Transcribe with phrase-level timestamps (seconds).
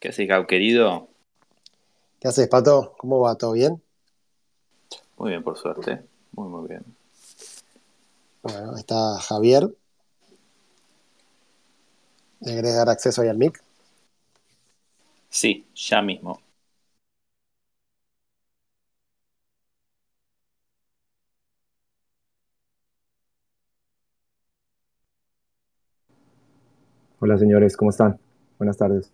[0.00, 1.08] ¿Qué haces, Gab, querido?
[2.20, 2.94] ¿Qué haces, Pato?
[2.96, 3.34] ¿Cómo va?
[3.36, 3.82] ¿Todo bien?
[5.18, 6.02] Muy bien, por suerte.
[6.32, 6.82] Muy, muy bien.
[8.42, 9.68] Bueno, está Javier.
[12.40, 13.62] ¿Le querés dar acceso ahí al mic?
[15.28, 16.40] Sí, ya mismo.
[27.18, 28.18] Hola señores, ¿cómo están?
[28.58, 29.12] Buenas tardes.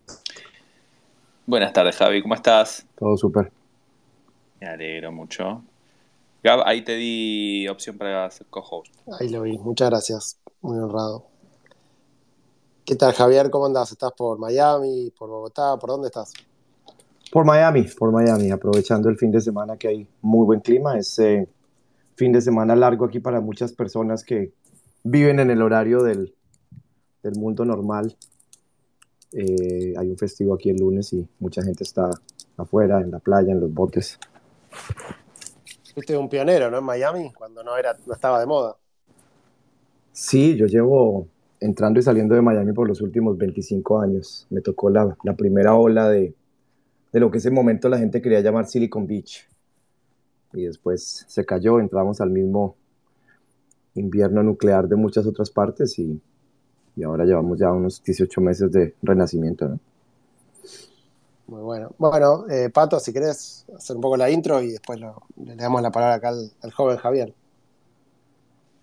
[1.49, 2.85] Buenas tardes, Javi, ¿cómo estás?
[2.99, 3.49] Todo súper.
[4.59, 5.63] Me alegro mucho.
[6.43, 8.93] Gab, ahí te di opción para ser co-host.
[9.17, 10.37] Ahí lo vi, muchas gracias.
[10.59, 11.23] Muy honrado.
[12.83, 13.49] ¿Qué tal, Javier?
[13.49, 13.93] ¿Cómo andás?
[13.93, 15.77] ¿Estás por Miami, por Bogotá?
[15.77, 16.33] ¿Por dónde estás?
[17.31, 20.97] Por Miami, por Miami, aprovechando el fin de semana que hay muy buen clima.
[20.97, 21.47] Es eh,
[22.15, 24.51] fin de semana largo aquí para muchas personas que
[25.01, 26.35] viven en el horario del,
[27.23, 28.17] del mundo normal.
[29.33, 32.09] Eh, hay un festivo aquí el lunes y mucha gente está
[32.55, 34.19] afuera, en la playa, en los botes.
[35.93, 36.77] Fuiste un pionero, ¿no?
[36.77, 38.77] En Miami, cuando no, era, no estaba de moda.
[40.11, 41.27] Sí, yo llevo
[41.59, 44.47] entrando y saliendo de Miami por los últimos 25 años.
[44.49, 46.33] Me tocó la, la primera ola de,
[47.11, 49.47] de lo que ese momento la gente quería llamar Silicon Beach.
[50.53, 52.75] Y después se cayó, entramos al mismo
[53.95, 56.21] invierno nuclear de muchas otras partes y,
[56.97, 59.69] y ahora llevamos ya unos 18 meses de renacimiento.
[59.69, 59.81] ¿no?
[61.47, 61.95] Muy bueno.
[61.97, 65.81] Bueno, eh, Pato, si querés hacer un poco la intro y después lo- le damos
[65.81, 67.33] la palabra acá al, al joven Javier.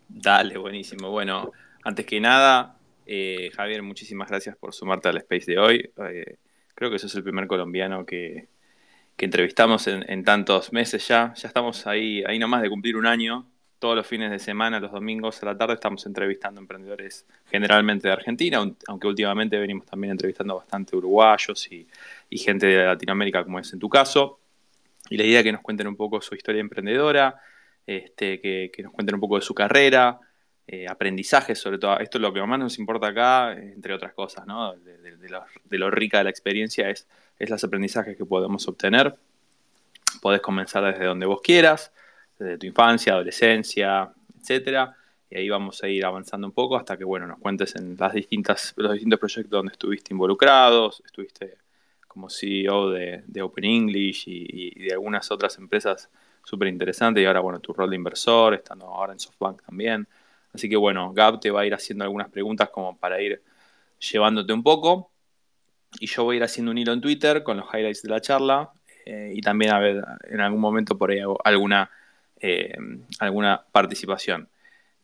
[0.09, 1.11] Dale, buenísimo.
[1.11, 1.53] Bueno,
[1.85, 5.93] antes que nada, eh, Javier, muchísimas gracias por sumarte al Space de hoy.
[6.11, 6.37] Eh,
[6.75, 8.49] creo que sos el primer colombiano que,
[9.17, 11.35] que entrevistamos en, en tantos meses ya.
[11.37, 13.51] Ya estamos ahí, ahí nomás de cumplir un año.
[13.85, 18.15] Todos los fines de semana, los domingos a la tarde, estamos entrevistando emprendedores generalmente de
[18.15, 21.87] Argentina, aun- aunque últimamente venimos también entrevistando bastante uruguayos y,
[22.31, 24.41] gente de Latinoamérica, como es en tu caso.
[25.11, 27.39] Y la idea es que nos cuenten un poco su historia emprendedora,
[27.87, 30.19] este, que, nos cuenten un poco de su carrera,
[30.67, 31.99] eh, aprendizaje sobre todo.
[31.99, 36.25] Esto es lo que más nos importa acá, entre otras cosas, de lo rica de
[36.25, 37.07] la experiencia es,
[37.39, 39.15] es los aprendizajes que podemos obtener.
[40.23, 41.93] Podés comenzar desde donde vos quieras,
[42.39, 44.97] desde tu infancia, adolescencia, etcétera.
[45.31, 48.13] Y ahí vamos a ir avanzando un poco hasta que, bueno, nos cuentes en las
[48.13, 51.59] distintas, los distintos proyectos donde estuviste involucrados, estuviste
[52.07, 56.09] como CEO de, de Open English y, de algunas otras empresas
[56.45, 60.07] súper interesantes y ahora, bueno, tu rol de inversor, estando ahora en SoftBank también.
[60.53, 63.43] Así que, bueno, Gab te va a ir haciendo algunas preguntas como para ir
[63.99, 65.11] llevándote un poco
[66.01, 68.21] y yo voy a ir haciendo un hilo en Twitter con los highlights de la
[68.21, 68.73] charla
[69.07, 71.91] eh, y también a ver en algún momento por ahí alguna,
[72.47, 72.77] eh,
[73.21, 74.49] alguna participación.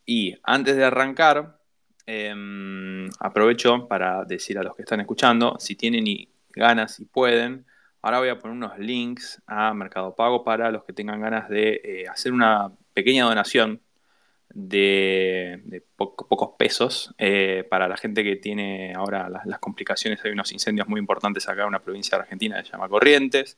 [0.05, 1.59] Y antes de arrancar,
[2.07, 2.35] eh,
[3.21, 7.65] aprovecho para decir a los que están escuchando, si tienen y ganas y pueden,
[8.03, 11.81] ahora voy a poner unos links a Mercado Pago para los que tengan ganas de
[11.85, 13.81] eh, hacer una pequeña donación
[14.53, 20.25] de, de po- pocos pesos eh, para la gente que tiene ahora las, las complicaciones.
[20.25, 23.57] Hay unos incendios muy importantes acá en una provincia de Argentina que se llama Corrientes.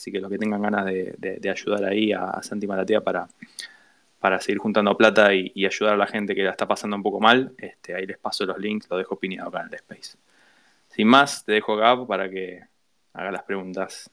[0.00, 3.28] Así que los que tengan ganas de, de- ayudar ahí a, a Santi Maratea para,
[4.18, 7.20] para seguir juntando plata y, ayudar a la gente que la está pasando un poco
[7.20, 10.16] mal, este, ahí les paso los links, lo dejo pineado acá en el Space.
[10.88, 12.62] Sin más, te dejo Gab para que
[13.12, 14.10] haga las preguntas.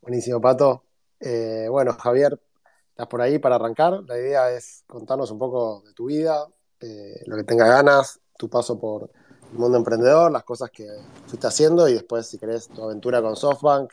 [0.00, 0.84] Buenísimo, Pato.
[1.20, 2.40] Eh, bueno, Javier,
[2.88, 4.02] estás por ahí para arrancar.
[4.08, 6.46] La idea es contarnos un poco de tu vida,
[6.80, 9.10] eh, lo que tengas ganas, tu paso por
[9.52, 10.86] mundo emprendedor, las cosas que
[11.26, 13.92] fuiste haciendo y después, si querés, tu aventura con SoftBank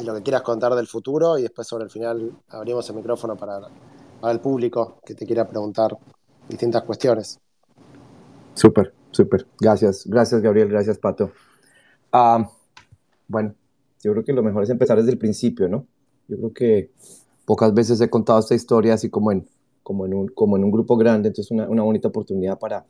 [0.00, 1.38] y lo que quieras contar del futuro.
[1.38, 3.60] Y después, sobre el final, abrimos el micrófono para,
[4.20, 5.96] para el público que te quiera preguntar
[6.48, 7.38] distintas cuestiones.
[8.54, 9.46] Súper, súper.
[9.60, 11.32] Gracias, gracias Gabriel, gracias Pato.
[12.12, 12.48] Ah,
[13.26, 13.54] bueno,
[14.02, 15.86] yo creo que lo mejor es empezar desde el principio, ¿no?
[16.28, 16.90] Yo creo que
[17.44, 19.48] pocas veces he contado esta historia así como en,
[19.82, 22.86] como en, un, como en un grupo grande, entonces una, una bonita oportunidad para,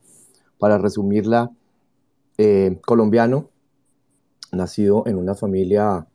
[0.58, 1.50] para resumirla.
[2.36, 3.50] Eh, colombiano,
[4.50, 6.08] nacido en una familia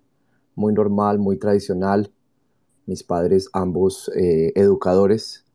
[0.54, 2.12] muy normal, muy tradicional.
[2.86, 5.46] Mis padres, ambos eh, educadores,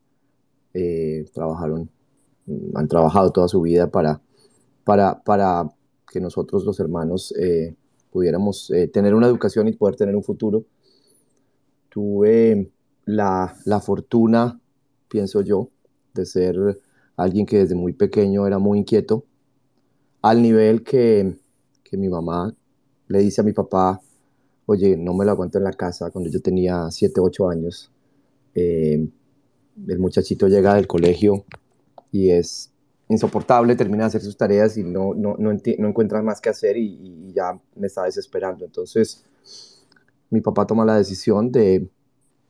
[0.73, 1.91] eh, trabajaron,
[2.47, 4.21] mm, han trabajado toda su vida para,
[4.83, 5.69] para, para
[6.11, 7.33] que nosotros los hermanos
[8.09, 10.63] pudiéramos tener una educación y poder tener un futuro.
[11.89, 12.71] Tuve
[13.05, 14.59] la, la fortuna,
[15.09, 15.69] pienso yo,
[16.13, 16.79] de ser
[17.17, 19.25] alguien que desde muy pequeño era muy inquieto,
[20.25, 21.37] al nivel que,
[21.83, 22.51] que mi mamá
[23.09, 24.01] le dice a mi papá,
[24.65, 27.91] oye, no me lo aguanto en la casa cuando yo tenía 7, 8 años.
[28.55, 29.07] Eh,
[29.87, 31.45] el muchachito llega del colegio
[32.11, 32.71] y es
[33.07, 37.27] insoportable, termina de hacer sus tareas y no, no, no, encuentra más que hacer y,
[37.27, 38.65] y, ya me está desesperando.
[38.65, 39.23] Entonces,
[40.31, 41.87] mi papá toma la decisión de,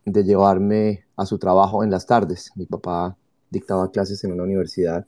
[0.05, 2.53] de llevarme a su trabajo en las tardes.
[2.55, 3.17] Mi papá
[3.49, 5.05] dictaba clases en una universidad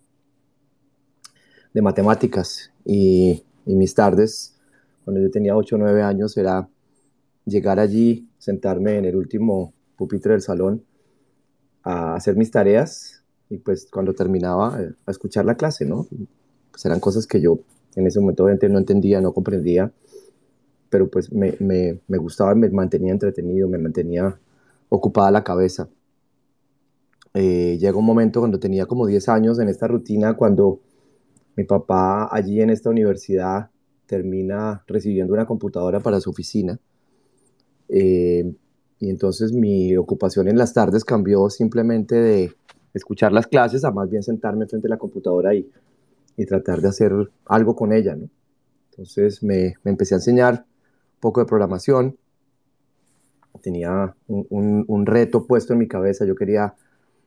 [1.77, 4.55] de matemáticas y, mis tardes,
[5.05, 6.67] cuando yo tenía 8 o 9 años, era
[7.45, 10.83] llegar allí, sentarme en el último pupitre del salón
[11.83, 16.07] a hacer mis tareas y pues cuando terminaba eh, a escuchar la clase, ¿no?
[16.71, 17.59] Pues eran cosas que yo
[17.95, 19.91] en ese momento no entendía, no comprendía,
[20.89, 24.39] pero pues me, me, me gustaba, me mantenía entretenido, me mantenía
[24.89, 25.89] ocupada la cabeza.
[27.35, 30.79] Eh, llegó un momento cuando tenía como 10 años en esta rutina, cuando
[31.57, 33.71] mi papá allí en esta universidad
[34.05, 36.79] termina recibiendo una computadora para su oficina.
[37.89, 38.53] Eh,
[38.99, 42.53] y entonces mi ocupación en las tardes cambió simplemente de
[42.93, 45.69] escuchar las clases a más bien sentarme frente a la computadora y,
[46.37, 47.11] y tratar de hacer
[47.45, 48.15] algo con ella.
[48.15, 48.29] ¿no?
[48.91, 50.65] Entonces me, me, empecé a enseñar
[51.15, 52.17] un poco de programación.
[53.61, 56.25] Tenía un, un, reto puesto en mi cabeza.
[56.25, 56.75] Yo quería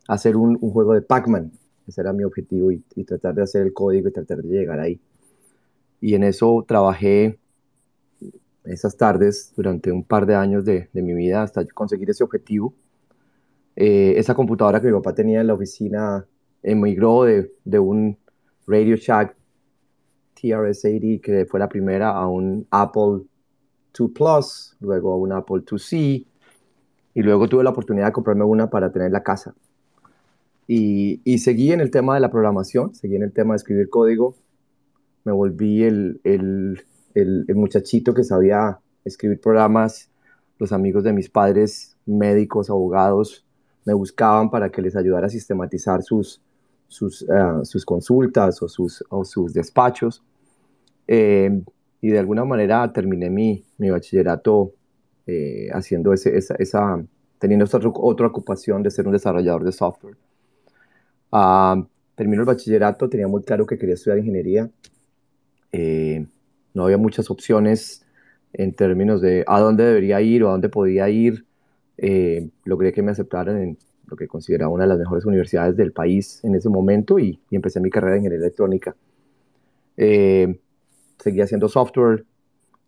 [0.06, 1.52] hacer un, un juego de Pac-Man.
[1.90, 4.78] Ese era mi objetivo y, y tratar de hacer el código y tratar de llegar
[4.80, 5.00] ahí.
[6.00, 7.38] Y en eso trabajé
[8.64, 12.72] esas tardes durante un par de años de, de mi vida hasta conseguir ese objetivo.
[13.76, 16.26] Eh, esa computadora que mi papá tenía en la oficina
[16.62, 18.16] emigró de, de un
[18.66, 19.34] Radio Shack
[20.40, 23.22] TRS-80 que fue la primera a un Apple
[23.98, 26.26] II Plus, luego a un Apple IIc
[27.14, 29.54] y luego tuve la oportunidad de comprarme una para tener la casa.
[30.72, 33.90] Y, y, seguí en el tema de la programación, seguí en el tema de escribir
[33.90, 34.36] código,
[35.24, 36.80] me volví el, el
[37.14, 40.10] el, el, muchachito que sabía escribir programas,
[40.58, 43.44] los amigos de mis padres, médicos, abogados,
[43.84, 46.40] me buscaban para que les ayudara a sistematizar sus,
[46.86, 50.22] sus, uh, sus consultas o sus, o sus despachos.
[51.08, 51.62] Eh,
[52.02, 54.72] y de alguna manera terminé mi, mi bachillerato
[55.26, 57.02] eh, haciendo ese, esa, esa,
[57.38, 60.16] teniendo otra ocupación de ser un desarrollador de software.
[61.32, 64.70] Uh, termino el bachillerato, tenía muy claro que quería estudiar ingeniería.
[65.72, 66.26] Eh,
[66.74, 68.04] no había muchas opciones
[68.52, 71.46] en términos de a dónde debería ir o a dónde podía ir.
[71.96, 75.92] Eh, logré que me aceptaran en lo que consideraba una de las mejores universidades del
[75.92, 78.96] país en ese momento y, y empecé mi carrera en ingeniería electrónica.
[79.96, 80.58] Eh,
[81.18, 82.24] seguí haciendo software,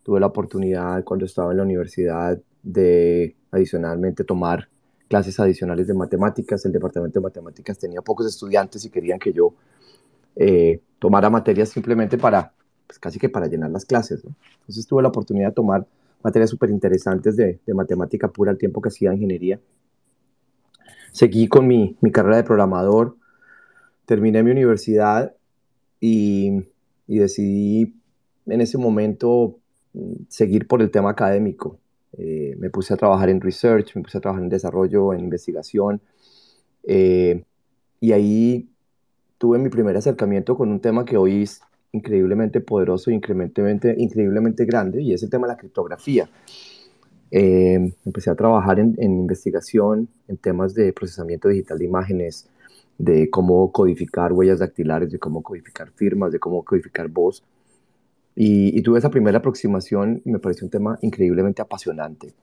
[0.02, 4.68] tuve la oportunidad cuando estaba en la universidad de adicionalmente tomar
[5.12, 6.64] clases adicionales de matemáticas.
[6.64, 9.52] El departamento de matemáticas tenía pocos estudiantes y querían que yo
[10.36, 12.54] eh, tomara materias simplemente para
[12.86, 14.24] pues casi que para llenar las clases.
[14.24, 14.34] ¿no?
[14.60, 15.86] Entonces tuve la oportunidad de tomar
[16.24, 19.60] materias súper interesantes de, de, matemática pura al tiempo que hacía ingeniería.
[21.10, 23.14] Seguí con mi, mi carrera de programador,
[24.06, 25.34] terminé mi universidad
[26.00, 26.62] y,
[27.06, 27.94] y, decidí
[28.46, 29.58] en ese momento
[29.92, 31.81] mm, seguir por el tema académico.
[32.18, 36.00] Eh, me puse a trabajar en research, me puse a trabajar en desarrollo, en investigación.
[36.84, 37.44] Eh,
[38.00, 38.68] y ahí
[39.38, 41.48] tuve mi primer acercamiento con un tema que hoy
[41.92, 46.28] increíblemente poderoso e increíblemente, increíblemente grande y es el tema de la criptografía.
[47.30, 52.48] Eh, empecé a trabajar en, en, investigación en temas de procesamiento digital de imágenes,
[52.98, 57.42] de cómo codificar huellas dactilares, de cómo codificar firmas, de cómo codificar voz.
[58.34, 62.34] Y, y tuve esa primera aproximación y me pareció un tema increíblemente apasionante.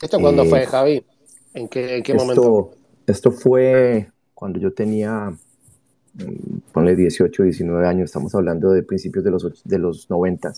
[0.00, 1.04] ¿Esto cuándo eh, fue, Javi?
[1.52, 2.70] ¿En qué, en qué esto, momento?
[3.06, 5.36] Esto fue cuando yo tenía
[6.72, 10.52] ponle 18, 19 años, estamos hablando de principios de los, de los 90.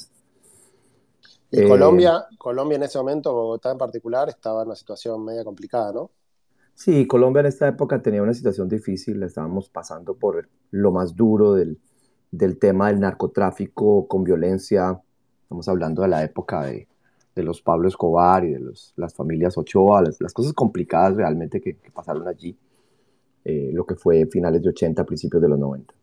[1.50, 5.45] Y eh, Colombia, Colombia en ese momento, Bogotá en particular, estaba en una situación media
[5.45, 6.11] complicada, ¿no?
[6.75, 11.55] Sí, Colombia en esta época tenía una situación difícil, estábamos pasando por lo más duro
[11.55, 11.78] del,
[12.30, 15.00] del tema del narcotráfico con violencia,
[15.42, 16.88] estamos hablando de la época de,
[17.35, 21.61] de los Pablo Escobar y de los, las familias Ochoa, las, las cosas complicadas realmente
[21.61, 22.56] que, que pasaron allí
[23.49, 25.95] eh, lo que fue finales de 80, principios de los 90.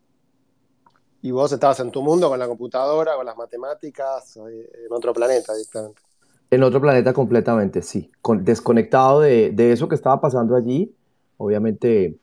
[1.24, 5.12] ¿Y vos estabas en tu mundo con la computadora, con las matemáticas, eh, en otro
[5.12, 6.02] planeta directamente?
[6.50, 8.10] En otro planeta completamente, sí.
[8.22, 10.96] Con, desconectado de, de, eso que estaba pasando allí,
[11.36, 12.18] obviamente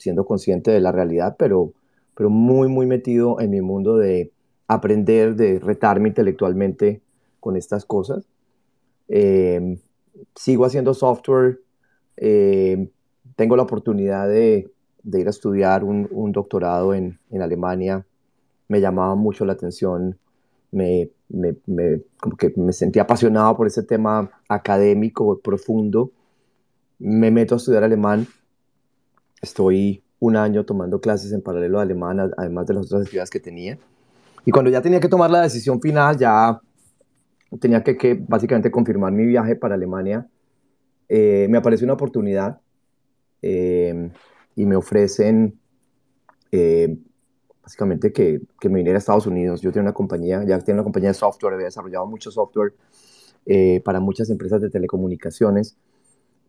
[0.00, 1.72] siendo consciente de la realidad, pero,
[2.16, 4.32] pero muy, muy metido en mi mundo de
[4.66, 7.02] aprender, de retarme intelectualmente
[7.40, 8.24] con estas cosas.
[9.08, 9.78] Eh,
[10.34, 11.60] sigo haciendo software,
[12.16, 12.88] eh,
[13.36, 18.06] tengo la oportunidad de, de ir a estudiar un, un doctorado en, en, Alemania.
[18.66, 20.18] Me llamaba mucho la atención,
[20.72, 26.10] me, me, me, como que me sentía apasionado por ese tema académico profundo.
[26.98, 28.26] Me meto a estudiar alemán.
[29.42, 33.40] Estoy un año tomando clases en paralelo de alemán, además de las otras actividades que
[33.40, 33.78] tenía.
[34.44, 36.60] Y cuando ya tenía que tomar la decisión final, ya
[37.60, 40.26] tenía que, que básicamente confirmar mi viaje para Alemania,
[41.08, 42.60] eh, me apareció una oportunidad
[43.42, 44.10] eh,
[44.56, 45.58] y me ofrecen
[46.50, 46.96] eh,
[47.62, 49.60] básicamente que, que, me viniera a Estados Unidos.
[49.60, 52.74] Yo tenía una compañía, ya tenía una compañía de software, había desarrollado mucho software
[53.84, 55.76] para muchas empresas de telecomunicaciones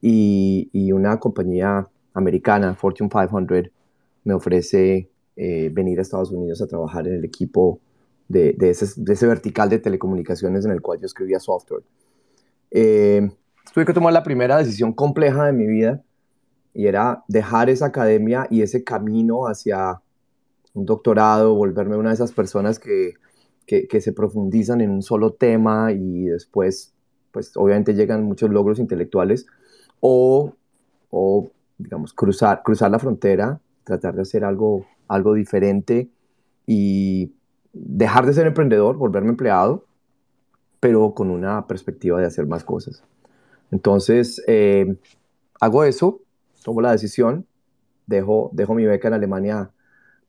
[0.02, 3.72] y, y, una compañía americana, Fortune 500,
[4.24, 7.80] me ofrece venir a Estados Unidos a trabajar en el equipo
[8.28, 11.84] de, de, ese, de, ese, vertical de telecomunicaciones en el cual yo escribía software.
[12.72, 13.30] Eh,
[13.74, 16.04] tuve que tomar la primera decisión compleja de mi vida
[16.74, 20.02] y era dejar esa academia y ese camino hacia
[20.74, 23.14] un doctorado, volverme una de esas personas que,
[23.66, 26.94] que, que se profundizan en un solo tema y después,
[27.32, 29.48] pues obviamente llegan muchos logros intelectuales,
[30.00, 30.54] o,
[31.10, 36.10] o digamos, cruzar, cruzar la frontera, tratar de hacer algo, algo diferente
[36.65, 37.34] y
[37.74, 39.86] dejar de ser emprendedor, volverme empleado,
[40.79, 43.03] pero con una perspectiva de hacer más cosas.
[43.72, 44.98] Entonces, eh,
[45.60, 46.22] hago eso,
[46.63, 47.46] tomo la decisión,
[48.05, 49.72] dejo, dejo mi beca en Alemania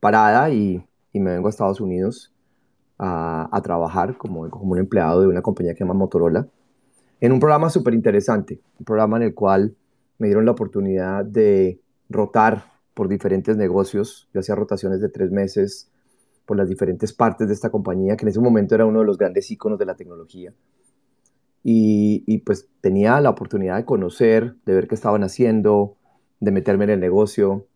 [0.00, 2.32] parada y, y me vengo a Estados Unidos
[2.98, 6.48] a, a, trabajar como, como un empleado de una compañía que se llama Motorola,
[7.20, 9.74] en un programa súper interesante, un programa en el cual
[10.18, 15.90] me dieron la oportunidad de rotar por diferentes negocios, yo hacía rotaciones de tres meses,
[16.48, 19.18] por las diferentes partes de esta compañía, que en ese momento era uno de los
[19.18, 20.54] grandes íconos de la tecnología.
[21.62, 25.98] Y, pues tenía la oportunidad de conocer, de ver qué estaban haciendo,
[26.40, 27.66] de meterme en el negocio.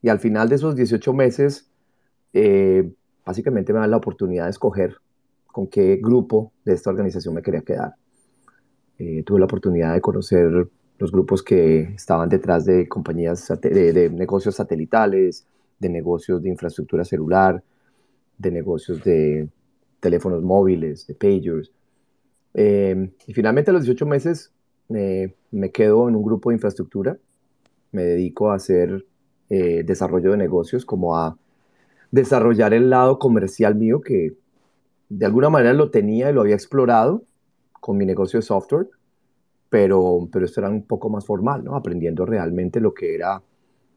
[0.00, 1.72] Y al final de esos 18 meses,
[2.32, 2.92] eh,
[3.26, 4.98] básicamente me dan la oportunidad de escoger
[5.48, 7.96] con qué grupo de esta organización me quería quedar.
[8.98, 10.68] Eh, tuve la oportunidad de conocer
[11.00, 15.46] los grupos que estaban detrás de compañías de, negocios satelitales,
[15.78, 17.62] de negocios de infraestructura celular,
[18.36, 19.48] de negocios de
[19.98, 21.72] teléfonos móviles, de pagers.
[22.52, 24.52] Eh, y finalmente a los 18 meses
[24.88, 27.16] me quedo en un grupo de infraestructura,
[27.92, 29.06] me dedico a hacer
[29.48, 31.38] eh, desarrollo de negocios, como a
[32.10, 34.34] desarrollar el lado comercial mío que
[35.08, 37.24] de alguna manera lo tenía y lo había explorado
[37.80, 38.88] con mi negocio de software,
[39.70, 41.76] pero, pero esto era un poco más formal, ¿no?
[41.76, 43.40] aprendiendo realmente lo que era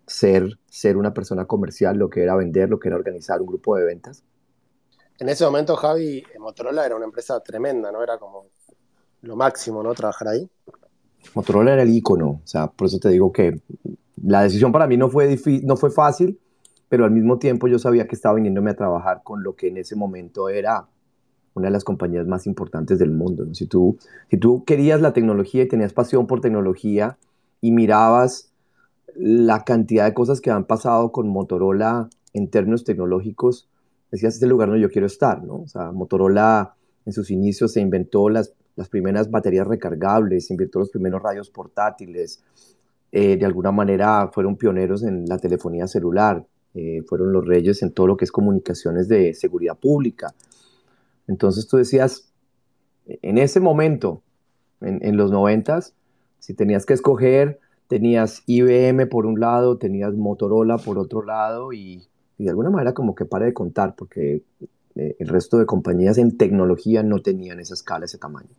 [0.05, 3.75] ser, ser una persona comercial, lo que era vender, lo que era organizar un grupo
[3.75, 4.23] de ventas.
[5.19, 8.03] En ese momento, Javi, Motorola era una empresa tremenda, ¿no?
[8.03, 8.47] Era como
[9.21, 9.93] lo máximo, ¿no?
[9.93, 10.49] Trabajar ahí.
[11.33, 13.61] Motorola era el icono, o sea, por eso te digo que
[14.21, 16.39] la decisión para mí no fue, no fue fácil,
[16.89, 19.77] pero al mismo tiempo yo sabía que estaba viniéndome a trabajar con lo que en
[19.77, 20.87] ese momento era
[21.53, 23.45] una de las compañías más importantes del mundo.
[23.45, 23.53] ¿no?
[23.53, 23.97] Si, tú,
[24.29, 27.17] si tú querías la tecnología y tenías pasión por tecnología
[27.61, 28.51] y mirabas
[29.15, 33.69] la cantidad de cosas que han pasado con Motorola en términos tecnológicos,
[34.11, 35.61] decías, este lugar donde yo quiero estar, ¿no?
[35.61, 40.79] O sea, Motorola en sus inicios se inventó las, las primeras baterías recargables, se inventó
[40.79, 42.43] los primeros radios portátiles,
[43.11, 46.43] eh, de alguna manera fueron pioneros en la telefonía celular,
[46.73, 50.33] eh, fueron los reyes en todo lo que es comunicaciones de seguridad pública.
[51.27, 52.31] Entonces tú decías,
[53.05, 54.21] en ese momento,
[54.81, 55.93] en, en los noventas,
[56.39, 62.07] si tenías que escoger, tenías IBM por un lado, tenías Motorola por otro lado y
[62.37, 64.41] y de alguna manera como que pare de contar porque
[64.95, 68.49] eh, el resto de compañías en tecnología no tenían esa escala, ese tamaño.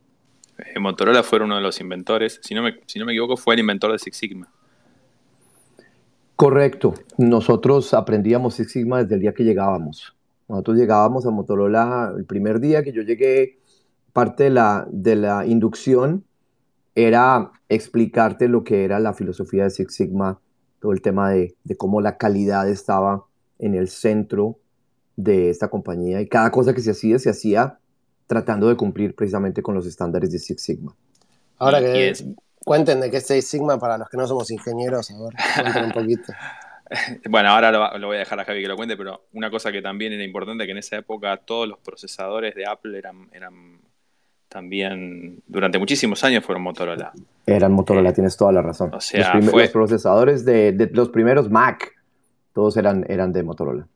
[0.59, 3.55] Eh, Motorola fue uno de los inventores, si no, me, si no me equivoco, fue
[3.55, 4.49] el inventor de Six Sigma.
[6.37, 10.15] Correcto, nosotros aprendíamos Six Sigma desde el día que llegábamos.
[10.49, 13.59] Nosotros llegábamos a Motorola el primer día que yo llegué,
[14.13, 16.25] parte de la, de la inducción
[16.95, 20.39] era explicarte lo que era la filosofía de Six Sigma,
[20.81, 23.25] todo el tema de, de cómo la calidad estaba
[23.59, 24.59] en el centro
[25.17, 27.79] de esta compañía y cada cosa que se hacía se hacía
[28.27, 30.95] tratando de cumplir precisamente con los estándares de Six Sigma.
[31.59, 32.13] Ahora que
[32.65, 35.85] cuenten de qué es Six Sigma para los que no somos ingenieros, a ver, cuenten
[35.85, 36.33] un poquito.
[37.29, 39.73] Bueno, ahora lo, lo, voy a dejar a Javi que lo cuente, pero una cosa
[39.73, 43.81] que también era importante, que en esa época todos los procesadores de Apple eran, eran
[44.49, 47.13] también, durante muchísimos años fueron Motorola.
[47.47, 48.95] Eran Motorola, eh, tienes toda la razón.
[48.95, 49.63] O sea, los, fue...
[49.63, 51.93] los procesadores de, de, los primeros Mac
[52.53, 53.89] todos eran, eran de Motorola.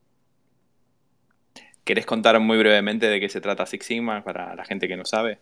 [1.84, 5.04] ¿Querés contar muy brevemente de qué se trata Six Sigma para la gente que no
[5.04, 5.38] sabe?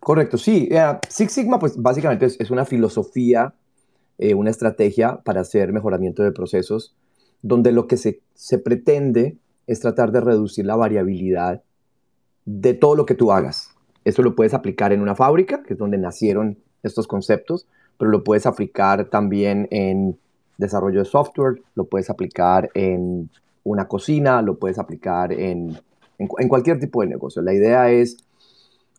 [0.00, 0.68] Correcto, sí.
[0.72, 3.52] Uh, Six Sigma, pues básicamente es, es una filosofía,
[4.18, 6.94] eh, una estrategia para hacer mejoramiento de procesos,
[7.42, 11.62] donde lo que se, se pretende es tratar de reducir la variabilidad
[12.44, 13.70] de todo lo que tú hagas.
[14.04, 17.66] Esto lo puedes aplicar en una fábrica, que es donde nacieron estos conceptos,
[17.98, 20.18] pero lo puedes aplicar también en
[20.58, 23.30] desarrollo de software, lo puedes aplicar en
[23.64, 25.78] una cocina, lo puedes aplicar en,
[26.18, 27.42] en, cualquier tipo de negocio.
[27.42, 28.18] La idea es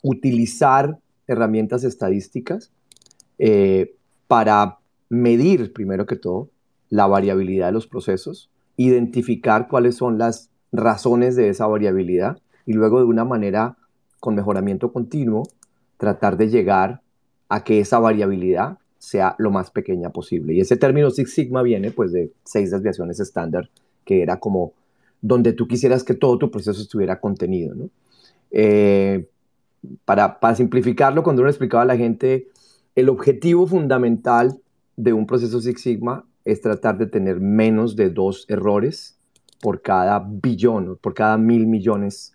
[0.02, 2.72] utilizar herramientas estadísticas
[3.38, 3.96] eh,
[4.28, 6.50] para medir, primero que todo,
[6.90, 13.00] la variabilidad de los procesos, identificar cuáles son las razones de esa variabilidad y luego
[13.00, 13.78] de una manera
[14.20, 15.44] con mejoramiento continuo
[15.98, 17.02] tratar de llegar
[17.48, 20.54] a que esa variabilidad sea lo más pequeña posible.
[20.54, 23.70] Y ese término Six Sigma viene pues de seis desviaciones estándar,
[24.04, 24.74] que era como
[25.22, 27.76] donde tú quisieras que todo tu proceso estuviera contenido.
[28.52, 29.28] Eh,
[30.06, 32.48] para, para, simplificarlo, cuando uno explicaba a la gente,
[32.96, 34.60] el objetivo fundamental
[34.96, 39.18] de un proceso Six Sigma es tratar de tener menos de dos errores
[39.62, 42.34] por cada billón, por cada mil millones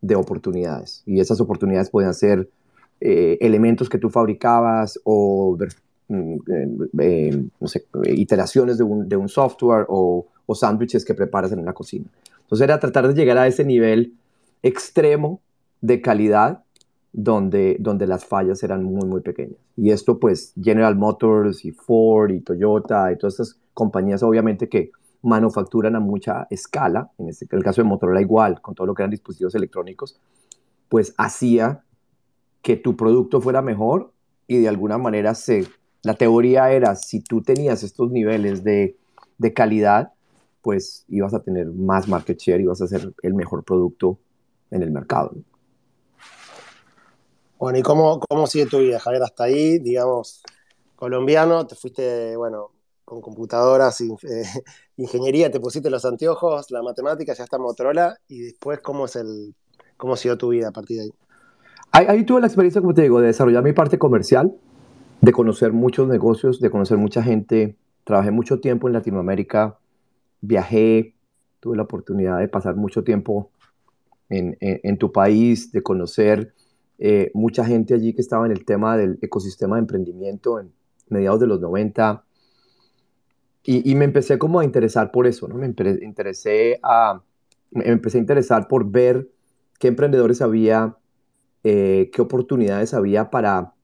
[0.00, 1.02] de oportunidades.
[1.06, 2.48] Y esas oportunidades pueden ser
[3.00, 5.58] eh, elementos que tú fabricabas o
[6.08, 6.36] mm,
[7.00, 7.42] eh,
[8.06, 12.06] iteraciones de un, software o, o sándwiches que preparas en una cocina.
[12.42, 14.14] Entonces era tratar de llegar a ese nivel
[14.62, 15.40] extremo
[15.80, 16.64] de calidad
[17.20, 19.58] donde, donde las fallas eran muy, muy pequeñas.
[19.76, 24.92] Y esto pues General Motors y Ford y Toyota y todas estas compañías obviamente que
[25.22, 29.02] manufacturan a mucha escala, en este, el caso de Motorola igual, con todo lo que
[29.02, 30.20] eran dispositivos electrónicos,
[30.88, 31.82] pues hacía
[32.62, 34.12] que tu producto fuera mejor
[34.46, 35.66] y de alguna manera se,
[36.04, 38.96] la teoría era, si tú tenías estos niveles de,
[39.38, 40.12] de calidad,
[40.62, 44.20] pues ibas a tener más market share y ibas a ser el mejor producto
[44.70, 45.32] en el mercado.
[47.58, 49.24] Bueno, ¿y cómo, cómo sigue tu vida, Javier?
[49.24, 50.42] Hasta ahí, digamos,
[50.94, 52.70] colombiano, te fuiste, bueno,
[53.04, 54.44] con computadoras, eh,
[54.96, 59.16] ingeniería, te pusiste los anteojos, la matemática, ya está en Motorola, y después, ¿cómo es
[59.16, 59.54] el,
[59.96, 61.12] cómo siguió tu vida a partir de ahí?
[61.90, 64.54] Ahí, tuve la experiencia, como te digo, de desarrollar mi parte comercial,
[65.20, 67.76] de conocer muchos negocios, de conocer mucha gente.
[68.04, 69.78] Trabajé mucho tiempo en Latinoamérica,
[70.40, 71.14] viajé,
[71.58, 73.50] tuve la oportunidad de pasar mucho tiempo
[74.28, 76.52] en, en, tu país, de conocer
[76.98, 80.72] eh, mucha gente allí que estaba en el tema del ecosistema de emprendimiento en
[81.08, 82.24] mediados de los 90.
[83.64, 85.56] Y, y me empecé como a interesar por eso, ¿no?
[85.56, 87.22] Me interesé a,
[87.70, 89.28] me empecé a interesar por ver
[89.78, 90.96] qué emprendedores había
[91.64, 93.74] eh, qué oportunidades había para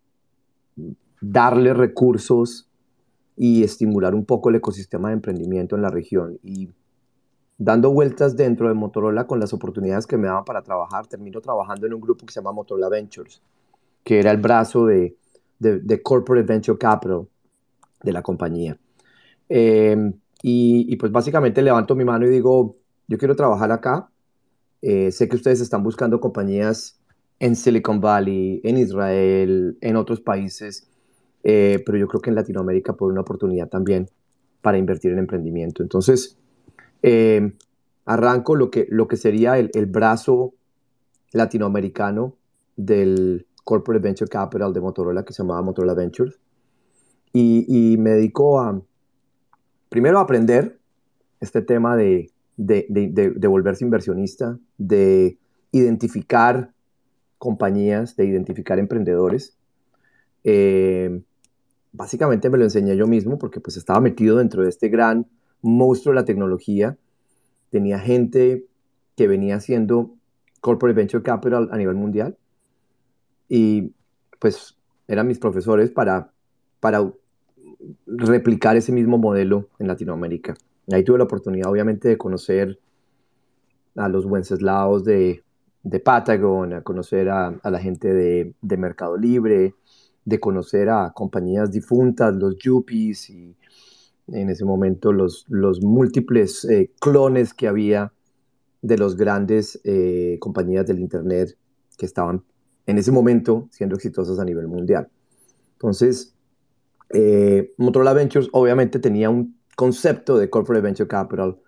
[1.20, 2.70] darle recursos
[3.36, 6.38] y estimular un poco el ecosistema de emprendimiento en la región.
[6.42, 6.70] Y
[7.56, 11.86] dando vueltas dentro de Motorola con las oportunidades que me daban para trabajar, termino trabajando
[11.86, 13.40] en un grupo que se llama Motorola Ventures,
[14.02, 15.16] que era el brazo de,
[15.58, 17.26] de, Corporate Venture Capital
[18.02, 18.78] de la compañía.
[19.48, 20.12] Em,
[20.42, 22.76] y, pues básicamente levanto mi mano y digo,
[23.08, 24.10] yo quiero trabajar acá.
[24.82, 27.00] Eh, sé que ustedes están buscando compañías
[27.38, 30.88] en Silicon Valley, en Israel, en otros países,
[31.42, 34.10] eh, pero yo creo que en Latinoamérica por una oportunidad también
[34.60, 35.82] para invertir en emprendimiento.
[35.82, 36.38] Entonces,
[37.06, 37.52] eh,
[38.06, 40.54] arranco lo que, lo que sería el, brazo
[41.32, 42.34] latinoamericano
[42.76, 46.40] del Corporate Venture Capital de Motorola, que se llamaba Motorola Ventures,
[47.34, 48.80] y, me dedico a,
[49.90, 50.78] primero, a aprender
[51.40, 55.36] este tema de, de, de volverse inversionista, de
[55.72, 56.72] identificar
[57.36, 59.58] compañías, de identificar emprendedores.
[60.42, 61.20] Eh,
[61.92, 65.26] básicamente me lo enseñé yo mismo porque pues estaba metido dentro de este gran
[65.64, 66.96] monstruo de la tecnología.
[67.70, 68.66] Tenía gente
[69.16, 70.14] que venía haciendo
[70.60, 72.36] corporate venture capital a nivel mundial
[73.48, 73.92] y
[74.38, 74.76] pues
[75.08, 76.32] eran mis profesores para,
[76.80, 77.12] para
[78.06, 80.54] replicar ese mismo modelo en Latinoamérica.
[80.92, 82.78] ahí tuve la oportunidad obviamente de conocer
[83.96, 85.42] a los Wenceslaos de,
[85.84, 89.74] de Patagon, a conocer a, la gente de, Mercado Libre,
[90.24, 93.54] de conocer a compañías difuntas, los Yuppies y
[94.28, 95.46] en ese momento los,
[95.82, 98.12] múltiples eh, clones que había
[98.82, 101.56] de los grandes eh, compañías del Internet
[101.96, 102.42] que estaban
[102.86, 105.08] en ese momento siendo exitosas a nivel mundial.
[105.72, 106.34] Entonces,
[107.10, 111.58] eh, Motorola Ventures obviamente tenía un concepto de Corporate Venture Capital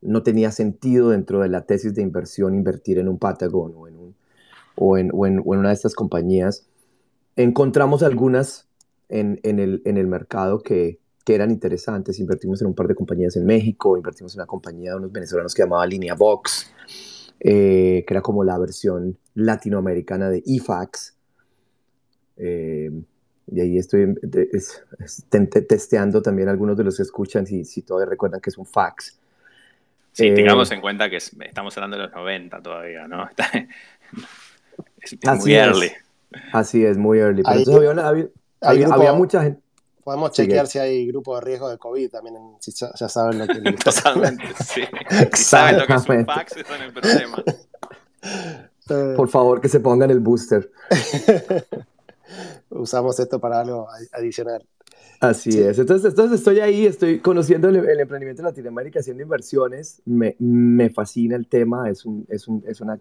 [0.00, 3.74] no tenía sentido dentro de la tesis de inversión invertir en un Patagon
[4.76, 5.10] o en,
[5.44, 6.68] una de estas compañías.
[7.36, 8.67] Encontramos algunas
[9.08, 12.18] en, en, el, en el mercado que, que, eran interesantes.
[12.18, 15.54] Invertimos en un par de compañías en México, invertimos en una compañía de unos venezolanos
[15.54, 16.72] que llamaba Linea Box,
[17.40, 21.16] eh, que era como la versión latinoamericana de IFAX.
[22.36, 22.90] Eh,
[23.50, 24.14] y ahí estoy
[25.68, 29.18] testeando también algunos de los que escuchan si, si todavía recuerdan que es un fax.
[30.12, 33.28] Sí, eh, tengamos en cuenta que estamos hablando de los 90 todavía, ¿no?
[35.00, 35.92] es, muy early.
[36.52, 37.42] Así es, muy early.
[37.46, 38.28] había,
[39.14, 39.60] mucha gente.
[40.04, 43.72] Podemos chequear si hay grupo de riesgo de COVID también, si ya, saben lo que
[43.84, 44.80] Totalmente, sí.
[45.34, 47.44] Si saben lo que es un fax, están en el problema.
[49.16, 50.70] Por favor, que se pongan el booster.
[52.70, 54.64] Usamos esto para algo adicional.
[55.20, 55.78] Así es.
[55.78, 60.00] Entonces, entonces estoy ahí, estoy conociendo el, emprendimiento en Latinoamérica, haciendo inversiones.
[60.04, 62.98] Me, me fascina el tema, es un, es un, es una,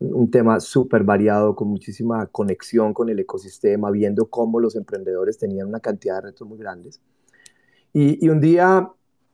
[0.00, 5.68] un tema súper variado, con muchísima conexión con el ecosistema, viendo cómo los emprendedores tenían
[5.68, 7.00] una cantidad de retos muy grandes.
[7.92, 8.90] Y, un día,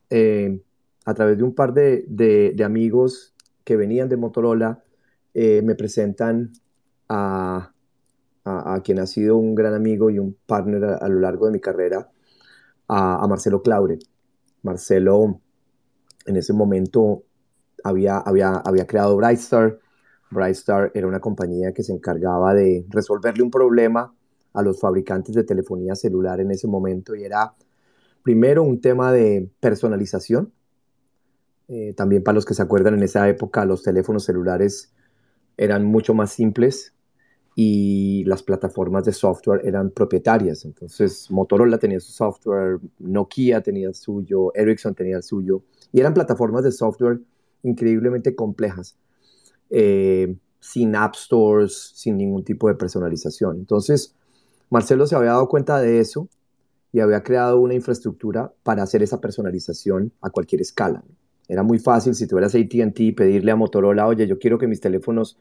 [0.09, 0.59] eh,
[1.05, 4.83] a través de un par de, de, amigos que venían de Motorola,
[5.33, 6.51] eh, me presentan
[7.09, 7.73] a,
[8.45, 11.59] a, quien ha sido un gran amigo y un partner a, lo largo de mi
[11.59, 12.09] carrera,
[12.87, 13.99] a, Marcelo Claure.
[14.61, 15.41] Marcelo
[16.25, 17.23] en ese momento
[17.83, 19.79] había, había, había creado Brightstar.
[20.35, 24.13] Brightstar era una compañía que se encargaba de resolverle un problema
[24.53, 27.53] a los fabricantes de telefonía celular en ese momento y era
[28.23, 30.51] primero un tema de personalización.
[31.67, 34.93] Eh, también para los que se acuerdan, en esa época los teléfonos celulares
[35.57, 36.93] eran mucho más simples
[37.55, 40.65] y las plataformas de software eran propietarias.
[40.65, 46.13] Entonces Motorola tenía su software, Nokia tenía el suyo, Ericsson tenía el suyo, y eran
[46.13, 47.21] plataformas de software
[47.63, 48.97] increíblemente complejas,
[49.69, 53.57] eh, sin app stores, sin ningún tipo de personalización.
[53.57, 54.15] Entonces
[54.69, 56.27] Marcelo se había dado cuenta de eso
[56.91, 61.03] y había creado una infraestructura para hacer esa personalización a cualquier escala.
[61.47, 65.37] Era muy fácil si tuvieras ATT pedirle a Motorola, oye, yo quiero que mis teléfonos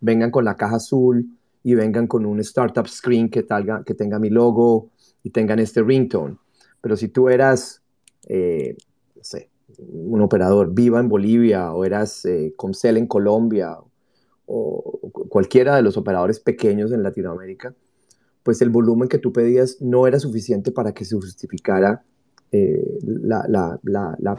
[0.00, 1.26] vengan con la caja azul,
[1.62, 4.90] y vengan con un startup screen que, tenga mi logo
[5.22, 6.36] y tengan este ringtone.
[6.80, 7.82] Pero si tú eras,
[8.26, 8.76] eh,
[9.14, 13.76] no sé, un operador viva en Bolivia o eras eh, Comcel en Colombia
[14.46, 17.74] o cualquiera de los operadores pequeños en Latinoamérica,
[18.42, 22.02] pues el volumen que tú pedías no era suficiente para que se justificara
[22.52, 23.78] eh, la,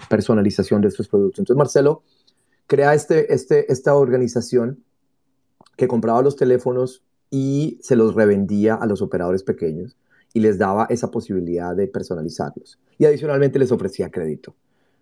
[0.09, 1.39] personalización de estos productos.
[1.39, 2.03] Entonces Marcelo
[2.67, 4.83] crea este, este, esta organización
[5.77, 9.95] que compraba los teléfonos y se los revendía a los operadores pequeños
[10.33, 12.79] y les daba esa posibilidad de personalizarlos.
[12.97, 14.55] Y adicionalmente les ofrecía crédito.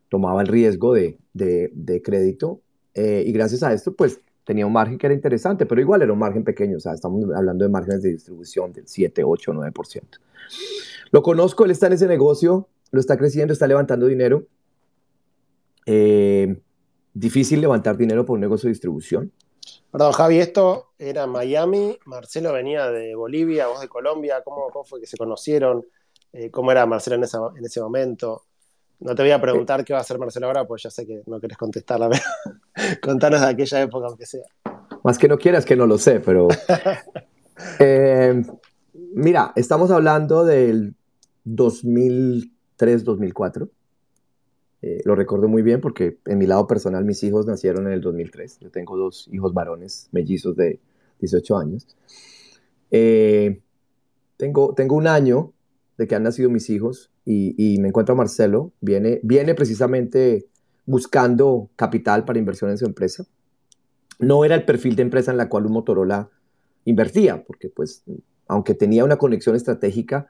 [0.10, 2.62] Tomaba el riesgo de, de, crédito
[2.94, 6.12] eh, y gracias a esto, pues tenía un margen que era interesante, pero igual era
[6.12, 10.04] un margen pequeño, o sea, estamos hablando de márgenes de distribución del 7, 8, 9%.
[11.12, 14.46] Lo conozco, él está en ese negocio, lo está creciendo, está levantando dinero.
[15.86, 16.60] Eh,
[17.14, 19.32] difícil levantar dinero por un negocio de distribución.
[19.92, 25.08] Perdón, Javi, esto era Miami, Marcelo venía de Bolivia, vos de Colombia, ¿cómo, fue que
[25.08, 25.86] se conocieron?
[26.32, 27.24] Eh, ¿Cómo era Marcelo en,
[27.58, 28.44] en, ese momento?
[29.00, 31.22] No te voy a preguntar qué va a hacer Marcelo ahora, pues ya sé que
[31.26, 32.10] no querés contestarla.
[33.02, 34.44] Contanos de aquella época, aunque sea.
[35.04, 36.48] Más que no quieras, que no lo sé, pero...
[37.78, 38.42] Eh,
[39.14, 40.96] mira, estamos hablando del
[41.46, 43.70] 2003-2004.
[44.82, 48.00] Eh, lo recuerdo muy bien porque en mi lado personal mis hijos nacieron en el
[48.00, 48.60] 2003.
[48.60, 50.80] Yo tengo dos hijos varones, mellizos de
[51.20, 51.86] 18 años.
[52.92, 53.60] Eh,
[54.38, 55.52] tengo, tengo un año
[55.98, 58.72] de que han nacido mis hijos y, me encuentro a Marcelo.
[58.82, 60.48] Viene, viene precisamente
[60.86, 63.26] buscando capital para inversión en su empresa.
[64.18, 66.30] No era el perfil de empresa en la cual un Motorola
[66.86, 68.04] invertía, porque pues
[68.48, 70.28] aunque tenía una conexión estratégica,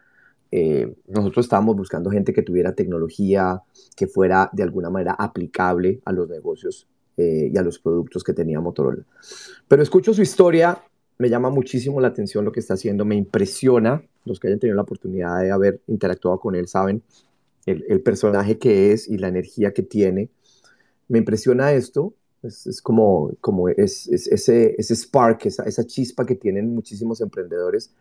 [0.51, 3.61] eh, nosotros estábamos buscando gente que tuviera tecnología
[3.95, 8.33] que fuera de alguna manera aplicable a los negocios eh, y a los productos que
[8.33, 9.03] tenía Motorola.
[9.69, 10.77] Pero escucho su historia,
[11.17, 14.75] me llama muchísimo la atención lo que está haciendo, me impresiona, los que hayan tenido
[14.75, 17.01] la oportunidad de haber interactuado con él saben
[17.65, 20.29] el, personaje que es y la energía que tiene.
[21.07, 26.73] Me impresiona esto, es, como, como es, ese, ese spark, esa, esa chispa que tienen
[26.73, 27.93] muchísimos emprendedores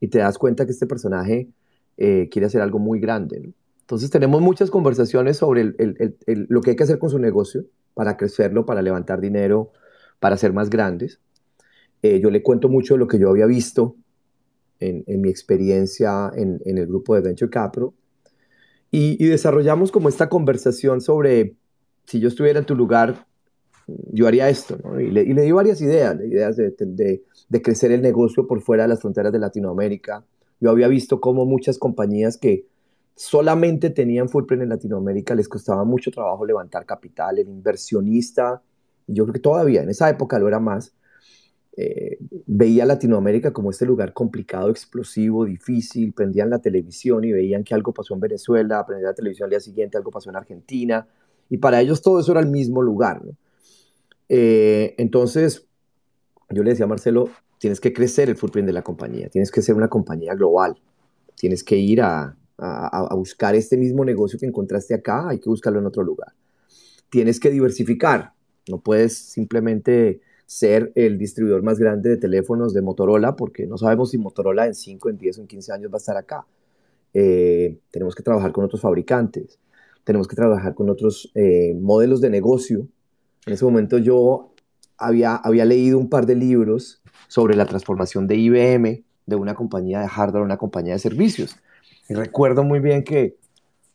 [0.00, 1.48] y te das cuenta que este personaje
[1.96, 3.52] eh, quiere hacer algo muy grande.
[3.80, 5.74] Entonces tenemos muchas conversaciones sobre
[6.26, 9.72] lo que hay que hacer con su negocio para crecerlo, para levantar dinero,
[10.20, 11.20] para ser más grandes.
[12.02, 13.96] Eh, yo le cuento mucho de lo que yo había visto
[14.80, 17.90] en, mi experiencia en, el grupo de Venture Capital
[18.90, 21.56] y, desarrollamos como esta conversación sobre
[22.06, 23.26] si yo estuviera en tu lugar,
[23.86, 28.62] yo haría esto, y, le, di varias ideas, ideas de, de, crecer el negocio por
[28.62, 30.24] fuera de las fronteras de Latinoamérica,
[30.60, 32.66] yo había visto cómo muchas compañías que
[33.14, 37.38] solamente tenían footprint en Latinoamérica les costaba mucho trabajo levantar capital.
[37.38, 38.62] El inversionista,
[39.06, 40.92] yo creo que todavía en esa época lo era más,
[41.76, 46.12] eh, veía Latinoamérica como este lugar complicado, explosivo, difícil.
[46.12, 49.60] Prendían la televisión y veían que algo pasó en Venezuela, prendían la televisión al día
[49.60, 51.06] siguiente, algo pasó en Argentina.
[51.48, 53.22] Y para ellos todo eso era el mismo lugar.
[54.28, 55.66] Eh, entonces,
[56.50, 59.62] yo le decía a Marcelo, tienes que crecer el footprint de la compañía, tienes que
[59.62, 60.80] ser una compañía global,
[61.36, 65.78] tienes que ir a, a, buscar este mismo negocio que encontraste acá, hay que buscarlo
[65.78, 66.32] en otro lugar.
[67.08, 68.32] Tienes que diversificar,
[68.68, 74.12] no puedes simplemente ser el distribuidor más grande de teléfonos de Motorola, porque no sabemos
[74.12, 76.46] si Motorola en 5, en 10 o en 15 años va a estar acá.
[77.12, 79.58] Eh, tenemos que trabajar con otros fabricantes,
[80.04, 82.88] tenemos que trabajar con otros eh, modelos de negocio.
[83.44, 84.54] En ese momento yo
[84.96, 90.00] había, había leído un par de libros sobre la transformación de IBM de una compañía
[90.00, 91.58] de hardware a una compañía de servicios.
[92.08, 93.36] Y recuerdo muy bien que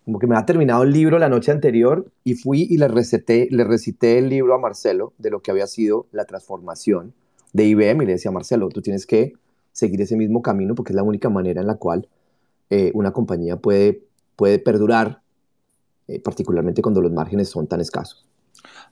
[0.06, 3.48] como que me había terminado el libro la noche anterior y fui y le, receté,
[3.52, 7.13] le recité el libro a Marcelo de lo que había sido la transformación
[7.54, 9.34] de IBM y le decía, Marcelo, tú tienes que
[9.72, 12.08] seguir ese mismo camino porque es la única manera en la cual
[12.70, 14.04] eh, una compañía puede,
[14.36, 15.22] puede perdurar,
[16.08, 18.28] eh, particularmente cuando los márgenes son tan escasos.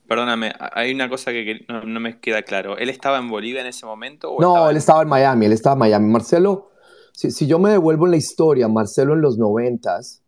[0.08, 2.78] Perdóname, hay una cosa que, no, me queda claro.
[2.78, 4.36] ¿Él estaba en Bolivia en ese momento?
[4.39, 6.08] no, él estaba en Miami, él estaba en Miami.
[6.10, 6.71] Marcelo,
[7.13, 10.21] si, si yo me devuelvo en la historia, Marcelo en los noventas,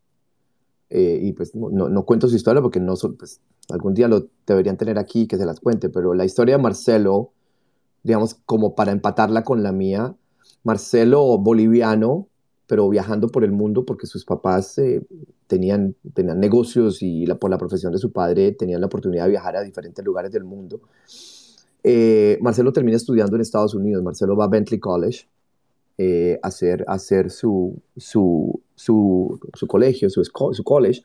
[0.95, 4.99] eh, y pues no, cuento su historia porque no, pues, algún día lo deberían tener
[4.99, 7.31] aquí que se las cuente, pero la historia de Marcelo,
[8.03, 10.15] digamos, como para empatarla con la mía,
[10.63, 12.27] Marcelo boliviano,
[12.67, 15.01] pero viajando por el mundo porque sus papás eh,
[15.47, 19.31] tenían, tenían negocios y la, por la profesión de su padre tenían la oportunidad de
[19.31, 20.79] viajar a diferentes lugares del mundo.
[21.83, 25.27] Eh, Marcelo termina estudiando en Estados Unidos, Marcelo va a Bentley College
[25.97, 31.03] eh, hacer, hacer su, su, su, colegio, su, su college.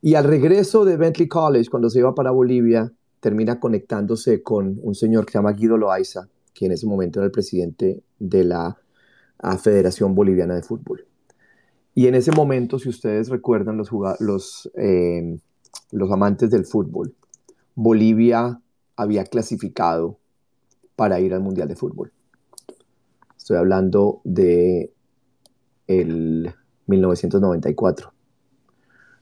[0.00, 4.94] Y al regreso de Bentley College, cuando se iba para Bolivia, termina conectándose con un
[4.94, 8.76] señor que se llama Guido Loaiza, que en ese momento era el presidente de la
[9.60, 11.04] Federación Boliviana de Fútbol.
[11.94, 15.36] Y en ese momento, si ustedes recuerdan, los, los, eh,
[15.90, 17.12] los amantes del fútbol,
[17.74, 18.60] Bolivia
[18.94, 20.18] había clasificado
[20.94, 22.12] para ir al Mundial de Fútbol.
[23.48, 24.92] Estoy hablando de
[25.86, 26.54] el
[26.86, 28.12] 1994.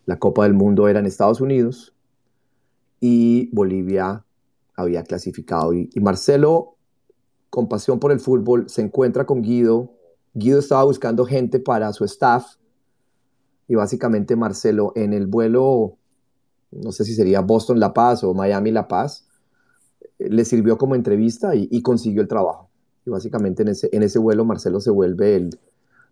[0.05, 1.95] La Copa del Mundo era en Estados Unidos
[2.99, 4.25] y Bolivia
[4.75, 5.73] había clasificado.
[5.75, 6.75] Y, Marcelo,
[7.51, 9.93] con pasión por el fútbol, se encuentra con Guido.
[10.35, 12.57] Guido estaba buscando gente para su staff
[13.69, 15.99] y básicamente Marcelo en el vuelo,
[16.73, 19.29] no sé si sería Boston La Paz o Miami La Paz,
[20.19, 22.66] le sirvió como entrevista y consiguió el trabajo.
[23.07, 25.59] Y básicamente en ese, en ese vuelo Marcelo se vuelve el,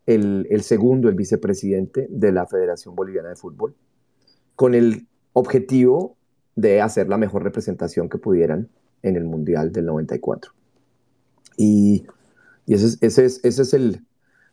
[0.07, 3.75] el, segundo, el vicepresidente de la Federación Boliviana de Fútbol,
[4.55, 6.17] con el objetivo
[6.55, 8.69] de hacer la mejor representación que pudieran
[9.03, 10.53] en el Mundial del 94.
[11.57, 12.07] Y,
[12.65, 14.07] y ese, ese, es, ese es el,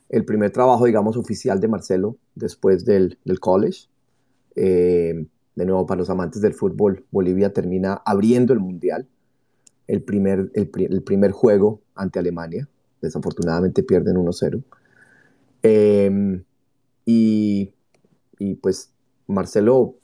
[0.10, 3.88] el, primer trabajo, digamos, oficial de Marcelo después del, del college.
[4.56, 9.08] Eh, de nuevo, para los amantes del fútbol, Bolivia termina abriendo el Mundial
[9.92, 12.68] el primer, el, primer juego ante Alemania.
[13.02, 14.64] Desafortunadamente pierden 1-0.
[15.64, 16.44] Em,
[17.06, 17.74] y,
[18.40, 18.92] y, pues
[19.28, 19.96] Marcelo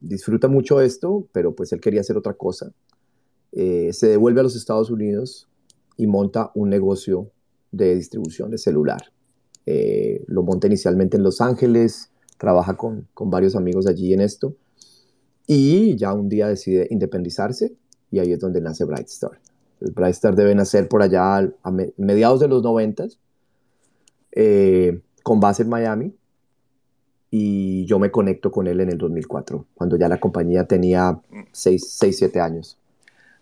[0.00, 2.72] disfruta mucho esto, pero pues él quería hacer otra cosa.
[3.52, 5.48] Eh, se devuelve a los Estados Unidos
[5.96, 7.30] y monta un negocio
[7.72, 9.12] de distribución de celular.
[9.66, 14.56] Eh, lo monta inicialmente en Los Ángeles, trabaja con, con varios amigos allí en esto
[15.46, 17.74] y ya un día decide independizarse
[18.10, 19.32] y ahí es donde nace Bright Star.
[19.80, 23.08] El Bright Star debe nacer por allá a mediados de los 90,
[24.32, 26.12] eh, con base en Miami,
[27.30, 31.18] y yo me conecto con él en el 2004, cuando ya la compañía tenía
[31.52, 32.76] 6, 7 años.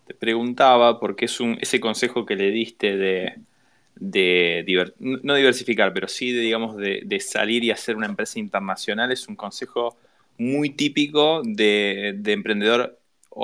[0.07, 3.39] Te preguntaba, porque es un, ese consejo que le diste de,
[3.97, 9.11] de no diversificar, pero sí de, digamos, de, de, salir y hacer una empresa internacional,
[9.11, 9.97] es un consejo
[10.39, 12.99] muy típico de, de emprendedor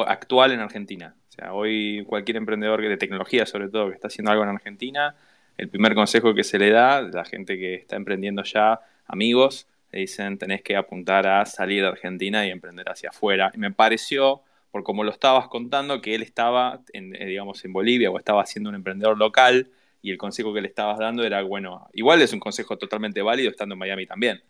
[0.07, 1.14] actual en Argentina.
[1.35, 5.16] O sea, hoy cualquier emprendedor de tecnología, sobre todo, que está haciendo algo en Argentina,
[5.59, 10.01] el primer consejo que se le da la gente que está emprendiendo ya, amigos, le
[10.01, 13.51] dicen tenés que apuntar a salir de Argentina y emprender hacia afuera.
[13.53, 17.73] Y me pareció, por como lo estabas contando, que él estaba, en, eh, digamos, en
[17.73, 19.70] Bolivia o estaba siendo un emprendedor local
[20.03, 23.51] y el consejo que le estabas dando era, bueno, igual es un consejo totalmente válido
[23.51, 24.40] estando en Miami también,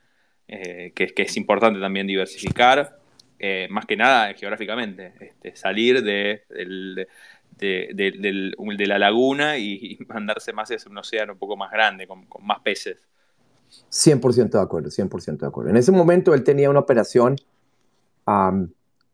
[0.49, 2.99] eh, que es importante también diversificar
[3.38, 6.44] eh, más que nada geográficamente, este, salir de,
[7.59, 12.61] de, la laguna y, mandarse más hacia un océano un poco más grande, con, más
[12.61, 12.99] peces.
[13.90, 15.70] 100% de acuerdo, 100% de acuerdo.
[15.70, 17.37] En ese momento él tenía una operación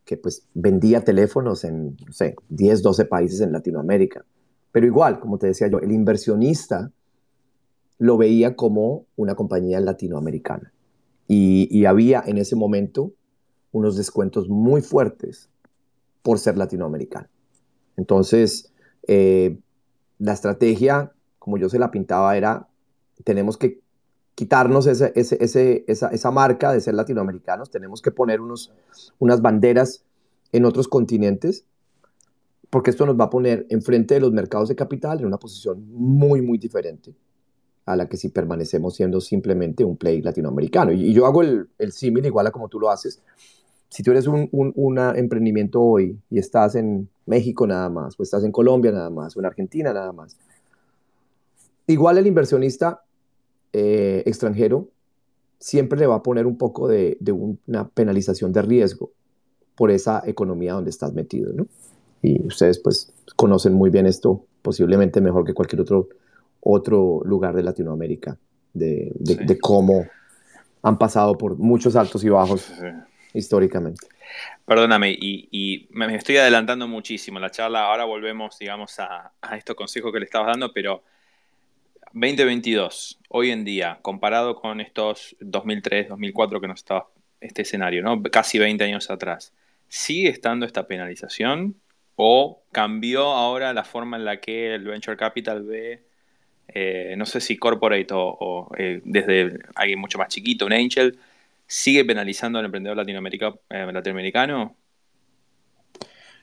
[0.05, 4.25] que pues vendía teléfonos en, no sé, 10, 12 países en Latinoamérica.
[4.71, 6.91] Pero igual, como te decía yo, el inversionista
[7.99, 10.73] lo veía como una compañía latinoamericana.
[11.27, 13.13] Y, y había en ese momento
[13.73, 15.49] unos descuentos muy fuertes
[16.23, 17.29] por ser latinoamericano.
[17.97, 18.73] Entonces,
[19.07, 19.59] eh,
[20.19, 22.69] la estrategia, como yo se la pintaba, era,
[23.25, 23.81] tenemos que,
[24.41, 25.13] quitarnos ese,
[25.87, 28.73] esa, marca de ser latinoamericanos, tenemos que poner unos,
[29.19, 30.05] unas banderas
[30.53, 31.67] en otros continentes,
[32.71, 35.85] porque esto nos va a poner enfrente de los mercados de capital en una posición
[35.93, 37.15] muy, muy diferente
[37.85, 40.93] a la que si permanecemos siendo simplemente un play latinoamericano.
[40.93, 43.21] Y, yo hago el, el símil igual a como tú lo haces.
[43.91, 48.45] Si tú eres un, un emprendimiento hoy y estás en México nada más, o estás
[48.45, 50.37] en Colombia nada más, o en Argentina nada más,
[51.87, 53.03] igual el inversionista
[53.73, 54.89] eh, extranjero
[55.59, 59.11] siempre le va a poner un poco de, una penalización de riesgo
[59.77, 61.67] por esa economía donde estás metido, ¿no?
[62.23, 66.09] Y ustedes pues conocen muy bien esto, posiblemente mejor que cualquier otro,
[66.61, 68.39] otro lugar de Latinoamérica,
[68.75, 69.13] de,
[69.61, 70.05] cómo
[70.83, 72.73] han pasado por muchos altos y bajos
[73.35, 74.07] históricamente.
[74.65, 80.13] Perdóname, y, me estoy adelantando muchísimo la charla, ahora volvemos, digamos, a, a estos consejos
[80.13, 81.03] que le estabas dando, pero
[82.13, 87.09] 2022, hoy en día, comparado con estos 2003, 2004 que nos estaba
[87.41, 88.23] este escenario, ¿no?
[88.23, 89.53] Casi 20 años atrás.
[89.89, 91.77] ¿Sigue estando esta penalización
[92.17, 96.05] o cambió ahora la forma en la que el venture capital ve,
[96.69, 101.19] eh, no sé si corporate o, eh, desde alguien mucho más chiquito, un angel,
[101.71, 104.75] sigue penalizando al emprendedor eh, latinoamericano?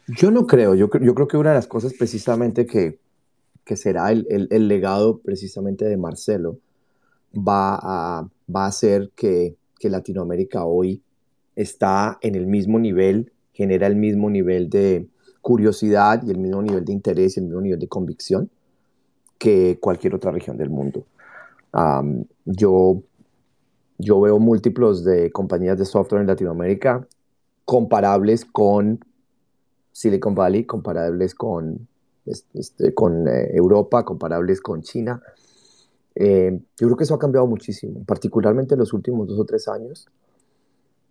[0.08, 2.98] Yo no creo, yo, yo creo que una de las cosas precisamente que,
[3.66, 6.60] que será el, el, legado precisamente de Marcelo,
[7.36, 11.02] va a, va a hacer que, que, Latinoamérica hoy
[11.58, 15.08] está en el mismo nivel, genera el mismo nivel de
[15.42, 18.50] curiosidad y el mismo nivel de interés y el mismo nivel de convicción
[19.38, 21.06] que cualquier otra región del mundo.
[22.46, 23.04] yo,
[23.98, 27.08] yo veo múltiplos de compañías de software en Latinoamérica
[27.66, 29.04] comparables con
[29.92, 31.88] Silicon Valley, comparables con
[32.26, 35.22] este, eh, Europa, comparables con China.
[36.16, 39.68] Eh, yo creo que eso ha cambiado muchísimo, particularmente en los últimos dos o tres
[39.68, 40.08] años.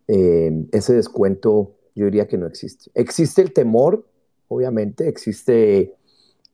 [0.08, 2.90] Eh, ese descuento yo diría que no existe.
[2.94, 4.06] Existe el temor,
[4.48, 5.94] obviamente, existe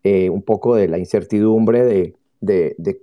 [0.05, 2.97] un poco de la incertidumbre de,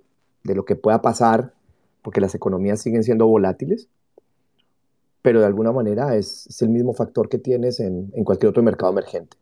[0.44, 1.54] lo que pueda pasar,
[2.02, 3.90] porque las economías siguen siendo volátiles,
[5.22, 9.38] pero de alguna manera es, el mismo factor que tienes en, cualquier otro mercado emergente.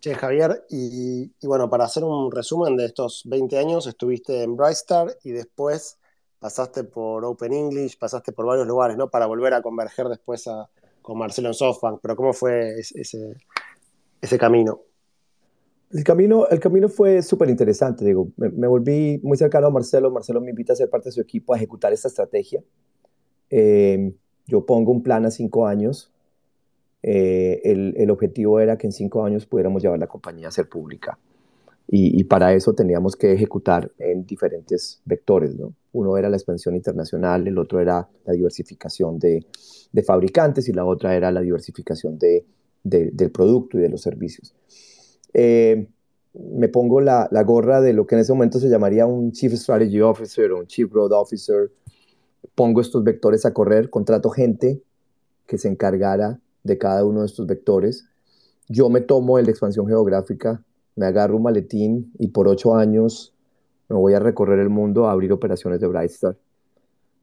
[0.00, 5.16] Che, Javier, y, bueno, para hacer un resumen de estos 20 años, estuviste en Brightstar
[5.24, 5.98] y después
[6.38, 9.08] pasaste por Open English, pasaste por varios lugares, ¿no?
[9.08, 10.48] Para volver a converger después
[11.02, 12.00] con Marcelo en SoftBank.
[12.00, 14.82] Pero ¿cómo fue ese camino?
[15.90, 20.40] El camino, el camino fue súper interesante, digo, me, volví muy cercano a Marcelo, Marcelo
[20.40, 22.62] me invita a ser parte de su equipo a ejecutar esta estrategia.
[23.48, 24.12] Eh,
[24.46, 26.12] yo pongo un plan a cinco años,
[27.02, 31.18] eh, el, objetivo era que en cinco años pudiéramos llevar la compañía a ser pública.
[31.90, 35.56] Y, para eso teníamos que ejecutar en diferentes vectores.
[35.56, 35.72] ¿no?
[35.92, 39.46] Uno era la expansión internacional, el otro era la diversificación de,
[40.04, 42.44] fabricantes y la otra era la diversificación de,
[42.82, 44.54] del producto y de los servicios.
[45.34, 45.88] Eh,
[46.34, 50.00] me pongo la, gorra de lo que en ese momento se llamaría un Chief Strategy
[50.00, 51.70] Officer o un Chief Growth Officer.
[52.54, 54.82] Pongo estos vectores a correr, contrato gente
[55.46, 58.06] que se encargara de cada uno de estos vectores.
[58.68, 60.62] Yo me tomo el de expansión geográfica,
[60.94, 63.34] me agarro un maletín y por ocho años
[63.88, 66.36] me voy a recorrer el mundo a abrir operaciones de Brightstar.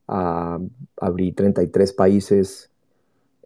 [0.07, 0.59] A,
[0.97, 2.69] abrí 33 países,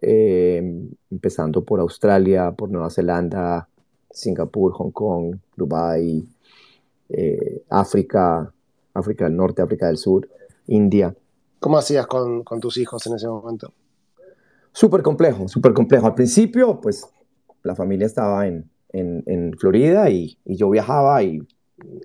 [0.00, 3.68] eh, empezando por Australia, por Nueva Zelanda,
[4.10, 6.24] Singapur, Hong Kong, Dubai,
[7.08, 8.52] eh, África,
[8.94, 10.28] África del Norte, África del Sur,
[10.66, 11.14] India.
[11.58, 13.72] ¿Cómo hacías con, con tus hijos en ese momento?
[14.72, 16.06] Súper complejo, súper complejo.
[16.06, 17.08] Al principio, pues
[17.62, 21.46] la familia estaba en, en, Florida y, yo viajaba y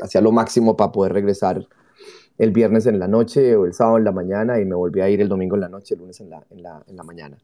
[0.01, 1.67] hacía lo máximo para poder regresar
[2.37, 5.09] el viernes en la noche o el sábado en la mañana y me volví a
[5.09, 7.37] ir el domingo en la noche, el lunes en la, en la, en la mañana.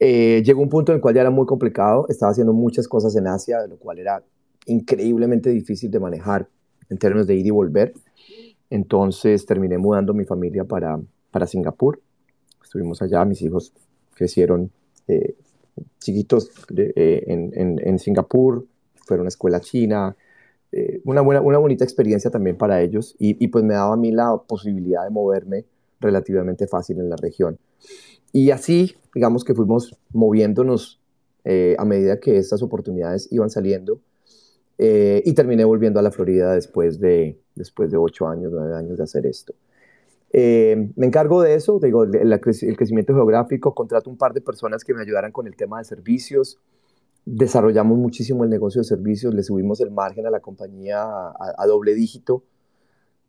[0.00, 3.14] Eh, llegó un punto en el cual ya era muy complicado, estaba haciendo muchas cosas
[3.16, 4.22] en Asia, de lo cual era
[4.66, 6.48] increíblemente difícil de manejar
[6.88, 7.92] en términos de ir y volver.
[8.70, 10.98] Entonces terminé mudando mi familia para,
[11.30, 12.00] para Singapur.
[12.62, 13.72] Estuvimos allá, mis hijos
[14.14, 14.70] crecieron
[15.08, 15.34] eh,
[15.98, 18.66] chiquitos eh, en, en, Singapur,
[19.06, 20.16] fueron a escuela china,
[20.72, 24.12] eh, una, buena, una bonita experiencia también para ellos y, pues me daba a mí
[24.12, 25.64] la posibilidad de moverme
[26.00, 27.58] relativamente fácil en la región.
[28.32, 31.00] Y así, digamos que fuimos moviéndonos
[31.78, 34.00] a medida que estas oportunidades iban saliendo
[34.78, 39.04] y terminé volviendo a la Florida después de, después de ocho años, nueve años de
[39.04, 39.54] hacer esto.
[40.32, 42.40] Eh, me encargo de eso, digo, el, el,
[42.76, 46.58] crecimiento geográfico, contrato un par de personas que me ayudaran con el tema de servicios,
[47.24, 51.94] desarrollamos muchísimo el negocio de servicios, le subimos el margen a la compañía a, doble
[51.94, 52.44] dígito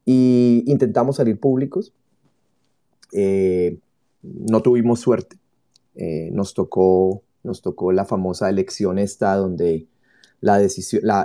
[0.06, 1.94] y intentamos salir públicos.
[3.14, 3.80] eh,
[4.24, 5.38] no tuvimos suerte.
[5.96, 9.88] Eh, nos, tocó, nos tocó la famosa elección esta donde
[10.40, 11.24] la decisión, la,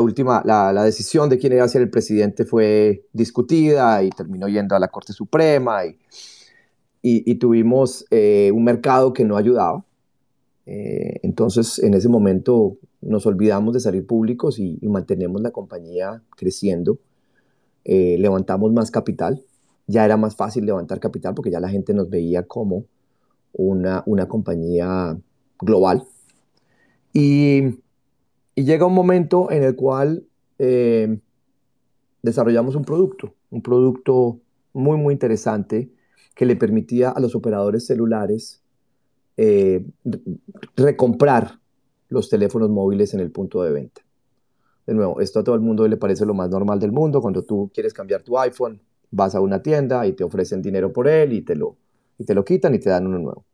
[0.00, 4.74] última, la, decisión de quién iba a ser el presidente fue discutida y terminó yendo
[4.74, 5.82] a la Corte Suprema
[7.02, 9.84] y, tuvimos eh, un mercado que no ayudaba.
[10.66, 16.98] entonces, en ese momento nos olvidamos de salir públicos y, mantenemos la compañía creciendo.
[17.84, 19.42] levantamos más capital
[19.90, 22.84] ya era más fácil levantar capital porque ya la gente nos veía como
[23.52, 25.18] una, una compañía
[25.60, 26.04] global.
[27.12, 27.80] Y,
[28.54, 30.26] llega un momento en el cual
[30.58, 31.18] eh,
[32.22, 34.38] desarrollamos un producto, un producto
[34.74, 35.90] muy, muy interesante
[36.34, 38.62] que le permitía a los operadores celulares
[39.38, 39.84] eh,
[40.76, 41.58] recomprar
[42.08, 44.02] los teléfonos móviles en el punto de venta.
[44.86, 47.22] De nuevo, esto a todo el mundo le parece lo más normal del mundo.
[47.22, 48.80] Cuando tú quieres cambiar tu iPhone,
[49.10, 51.76] vas a una tienda y te ofrecen dinero por él y te lo,
[52.18, 53.44] y te lo quitan y te dan uno nuevo.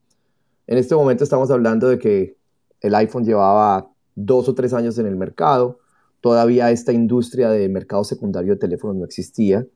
[0.66, 2.36] En este momento estamos hablando de que
[2.80, 5.78] el iPhone llevaba dos o tres años en el mercado,
[6.20, 9.66] todavía esta industria de mercado secundario de teléfonos no existía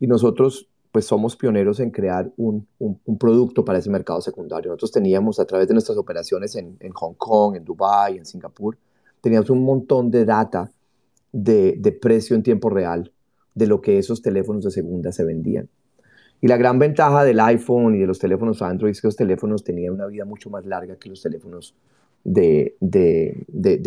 [0.00, 4.70] y nosotros pues somos pioneros en crear un, un, producto para ese mercado secundario.
[4.70, 8.78] Nosotros teníamos a través de nuestras operaciones en, Hong Kong, en Dubai, en Singapur,
[9.20, 10.70] teníamos un montón de data
[11.32, 13.10] de, de precio en tiempo real
[13.54, 15.68] de lo que esos teléfonos de segunda se vendían.
[16.40, 19.64] Y la gran ventaja del iPhone y de los teléfonos Android es que los teléfonos
[19.64, 21.74] tenían una vida mucho más larga que los teléfonos
[22.24, 22.74] de,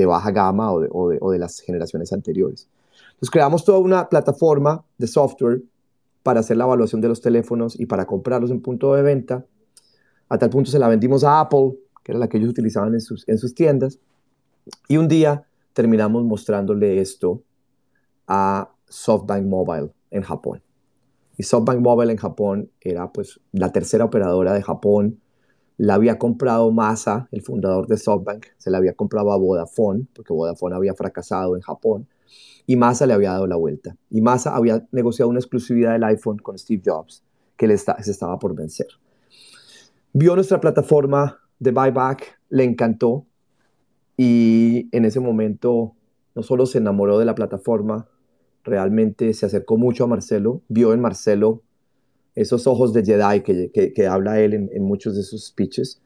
[0.07, 2.67] baja gama o, de, las generaciones anteriores.
[3.09, 5.61] Entonces creamos toda una plataforma de software
[6.23, 9.45] para hacer la evaluación de los teléfonos y para comprarlos en punto de venta.
[10.29, 13.01] A tal punto se la vendimos a Apple, que era la que ellos utilizaban en
[13.01, 13.99] sus, en sus tiendas.
[14.87, 17.41] Y un día terminamos mostrándole esto
[18.27, 20.61] a SoftBank Mobile en Japón.
[21.37, 25.19] Y SoftBank Mobile en Japón era pues la tercera operadora de Japón.
[25.77, 30.33] La había comprado Masa, el fundador de SoftBank, se la había comprado a Vodafone, porque
[30.33, 32.07] Vodafone había fracasado en Japón,
[32.65, 33.95] y Masa le había dado la vuelta.
[34.09, 37.23] Y Masa había negociado una exclusividad del iPhone con Steve Jobs,
[37.55, 38.87] que le se estaba por vencer.
[40.13, 43.27] Vio nuestra plataforma de buyback, le encantó,
[44.17, 45.93] y en ese momento
[46.33, 48.07] no solo se enamoró de la plataforma,
[48.67, 51.63] realmente se acercó mucho a Marcelo, vio en Marcelo
[52.35, 55.99] esos ojos de Jedi que, habla él en, muchos de sus speeches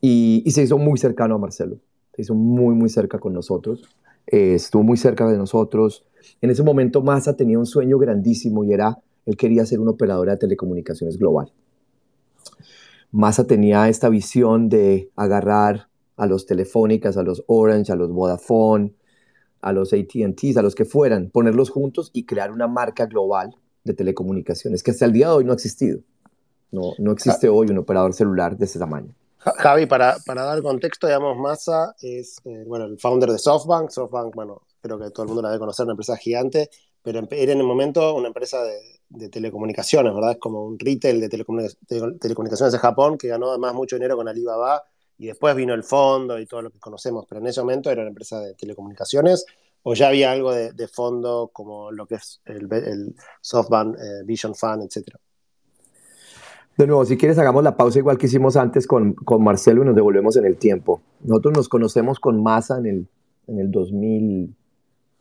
[0.00, 1.78] y, se hizo muy cercano a Marcelo,
[2.14, 3.82] se hizo muy, muy cerca con nosotros,
[4.26, 6.06] eh, estuvo muy cerca de nosotros.
[6.40, 10.30] En ese momento Massa tenía un sueño grandísimo y era, él quería ser un operador
[10.30, 11.52] de telecomunicaciones global.
[13.10, 18.94] Massa tenía esta visión de agarrar a los telefónicas, a los Orange, a los Vodafone,
[19.60, 23.54] a los ATTs, a los que fueran, ponerlos juntos y crear una marca global
[23.84, 26.00] de telecomunicaciones que hasta el día de hoy no ha existido.
[26.70, 29.14] No, no existe hoy un operador celular de ese tamaño.
[29.38, 33.90] Javi, para, para dar contexto, digamos, Massa es eh, bueno, el founder de SoftBank.
[33.90, 36.68] SoftBank, bueno, creo que todo el mundo la debe conocer, una empresa gigante,
[37.02, 40.32] pero era en el momento una empresa de, de telecomunicaciones, ¿verdad?
[40.32, 44.84] Es como un retail de, telecomunicaciones de Japón que ganó además mucho dinero con Alibaba
[45.20, 48.00] y después vino el fondo y todo lo que conocemos, pero en ese momento era
[48.00, 49.44] una empresa de telecomunicaciones,
[49.82, 54.84] o ya había algo de, fondo como lo que es el, SoftBank eh, Vision Fund,
[54.84, 55.16] etc.
[56.78, 59.84] De nuevo, si quieres hagamos la pausa igual que hicimos antes con, con Marcelo y
[59.84, 61.02] nos devolvemos en el tiempo.
[61.20, 63.06] Nosotros nos conocemos con Masa en el,
[63.46, 63.70] en el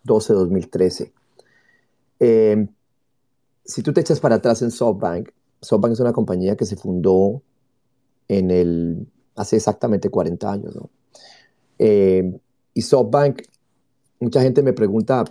[0.06, 1.12] 2012-2013.
[2.22, 2.68] Eh,
[3.66, 5.28] si tú te echas para atrás en SoftBank,
[5.62, 7.41] SoftBank es una compañía que se fundó
[8.30, 9.06] en el
[9.40, 10.78] hace exactamente 40 años.
[11.80, 12.38] Eh,
[12.74, 13.42] y SoftBank,
[14.20, 15.24] mucha gente me pregunta,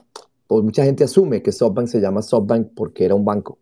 [0.47, 3.59] o mucha gente asume que SoftBank se llama SoftBank porque era un banco.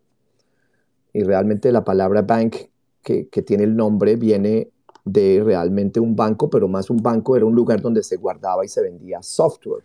[1.11, 2.55] Y realmente la palabra bank
[3.03, 4.71] que, tiene el nombre viene
[5.03, 8.69] de realmente un banco, pero más un banco era un lugar donde se guardaba y
[8.69, 9.83] se vendía software.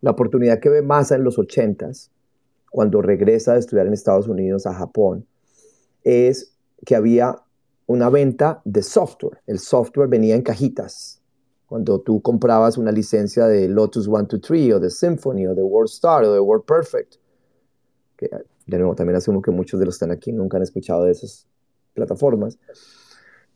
[0.00, 2.08] La oportunidad que ve Massa en los 80s,
[2.70, 5.26] cuando regresa a estudiar en Estados Unidos a Japón,
[6.02, 6.54] es
[6.86, 7.42] que había
[7.86, 9.40] una venta de software.
[9.46, 11.20] El software venía en cajitas.
[11.66, 16.32] Cuando tú comprabas una licencia de Lotus 123 o de Symphony o de WordStar o
[16.32, 17.14] de WordPerfect,
[18.16, 18.28] que
[18.66, 21.12] de nuevo también asumo que muchos de los que están aquí nunca han escuchado de
[21.12, 21.46] esas
[21.94, 22.58] plataformas.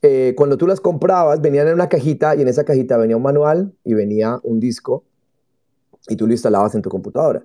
[0.02, 3.22] Eh, cuando tú las comprabas, venían en una cajita y en esa cajita venía un
[3.22, 5.04] manual y venía un disco
[6.08, 7.44] y tú lo instalabas en tu computadora.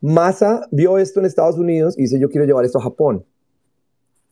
[0.00, 3.24] Massa vio esto en Estados Unidos y dice, yo quiero llevar esto a Japón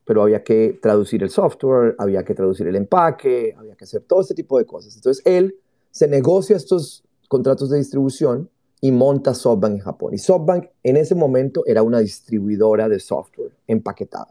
[0.05, 4.21] pero había que traducir el software, había que traducir el empaque, había que hacer todo
[4.21, 4.95] este tipo de cosas.
[4.95, 5.57] Entonces él
[5.91, 8.51] se negocia estos contratos de distribución
[8.81, 10.15] y monta SoftBank en Japón.
[10.15, 14.29] Y SoftBank en ese momento era una distribuidora de software empaquetado.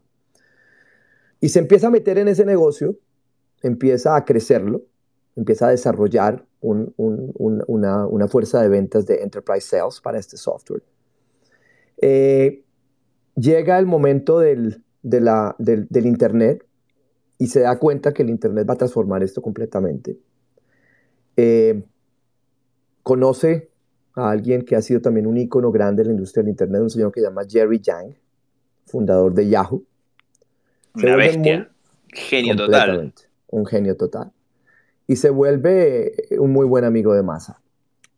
[1.40, 2.96] Y se empieza a meter en ese negocio,
[3.64, 4.84] empieza a crecerlo,
[5.36, 10.84] empieza a desarrollar una, fuerza de ventas de enterprise sales para este software.
[11.98, 12.64] Eh,
[13.36, 16.66] llega el momento del, del, Internet
[17.38, 20.18] y se da cuenta que el Internet va a transformar esto completamente.
[21.36, 21.84] Eh,
[23.04, 23.70] conoce
[24.16, 26.90] a alguien que ha sido también un icono grande en la industria del Internet, un
[26.90, 28.16] señor que se llama Jerry Yang,
[28.86, 29.84] fundador de Yahoo.
[30.96, 31.70] Una bestia.
[32.08, 33.14] genio total.
[33.48, 34.32] Un genio total.
[35.08, 37.62] Y se vuelve un muy buen amigo de Massa.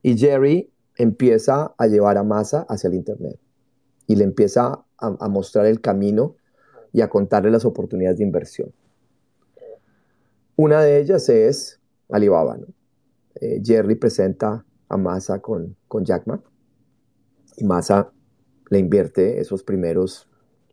[0.01, 3.39] Y Jerry empieza a llevar a Massa hacia el Internet.
[4.07, 6.35] Y le empieza a, mostrar el camino
[6.95, 8.71] y a contarle las oportunidades de inversión.
[10.55, 12.57] Una de ellas es Alibaba.
[13.41, 16.41] Eh, Jerry presenta a Massa con, con Jack Ma
[17.57, 18.13] y Massa
[18.69, 20.29] le invierte esos primeros,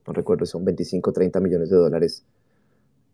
[0.06, 2.24] no recuerdo, son 25, 30 millones de dólares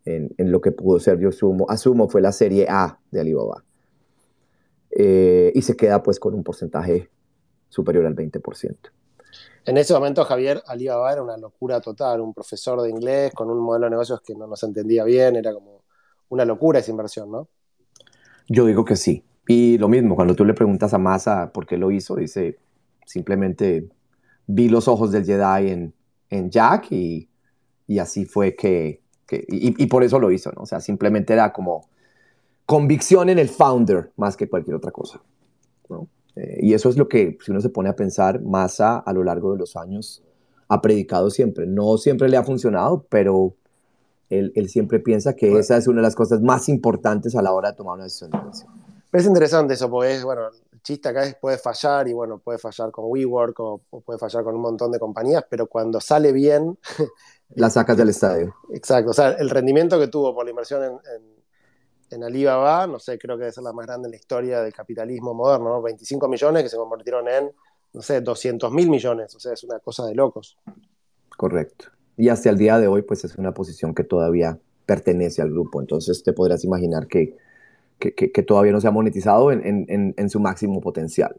[0.05, 3.63] en, lo que pudo ser, yo asumo, asumo fue la serie A de Alibaba.
[4.91, 7.09] Eh, y se queda pues con un porcentaje
[7.69, 8.77] superior al 20%.
[9.65, 13.59] En ese momento, Javier, Alibaba era una locura total, un profesor de inglés con un
[13.59, 15.83] modelo de negocios que no nos entendía bien, era como
[16.29, 17.47] una locura esa inversión, ¿no?
[18.47, 19.23] Yo digo que sí.
[19.47, 22.57] Y lo mismo, cuando tú le preguntas a Massa por qué lo hizo, dice,
[23.05, 23.89] simplemente
[24.47, 25.93] vi los ojos del Jedi en,
[26.29, 27.29] en Jack y,
[27.87, 29.01] y así fue que,
[29.47, 30.63] y, por eso lo hizo, ¿no?
[30.63, 31.87] O sea, simplemente era como
[32.65, 35.21] convicción en el founder más que cualquier otra cosa,
[35.89, 36.07] ¿no?
[36.39, 39.23] Eh, y eso es lo que, si uno se pone a pensar, Massa a lo
[39.23, 40.23] largo de los años
[40.69, 41.67] ha predicado siempre.
[41.67, 43.55] No siempre le ha funcionado, pero
[44.29, 47.51] él, él siempre piensa que esa es una de las cosas más importantes a la
[47.51, 48.37] hora de tomar una decisión de
[49.19, 52.59] Es interesante eso, porque es, bueno, el chiste acá es puede fallar y bueno, puede
[52.59, 56.31] fallar con WeWork o, o puede fallar con un montón de compañías, pero cuando sale
[56.31, 56.77] bien,
[57.55, 58.55] la sacas del estadio.
[58.73, 61.38] Exacto, o sea, el rendimiento que tuvo por la inversión en, en,
[62.23, 65.33] Alibaba, no sé, creo que debe ser la más grande en la historia del capitalismo
[65.33, 65.81] moderno, ¿no?
[65.81, 67.51] 25 millones que se convirtieron en,
[67.93, 70.57] no sé, 200 mil millones, o sea, es una cosa de locos.
[71.37, 71.85] Correcto.
[72.17, 75.79] Y hasta el día de hoy, pues es una posición que todavía pertenece al grupo,
[75.79, 77.37] entonces te podrás imaginar que,
[77.99, 81.35] que, todavía no se ha monetizado en, en, en su máximo potencial.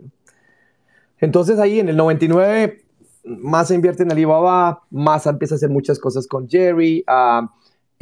[1.18, 2.84] Entonces ahí en el 99
[3.24, 7.46] Massa invierte en Alibaba, Massa empieza a hacer muchas cosas con Jerry, uh,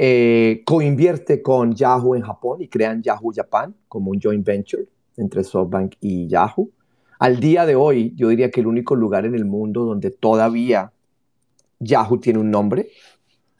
[0.01, 4.85] eh, coinvierte con Yahoo en Japón y crean Yahoo Japan como un joint venture
[5.17, 6.71] entre SoftBank y Yahoo.
[7.19, 10.93] Al día de hoy, yo diría que el único lugar en el mundo donde todavía
[11.79, 12.87] Yahoo tiene un nombre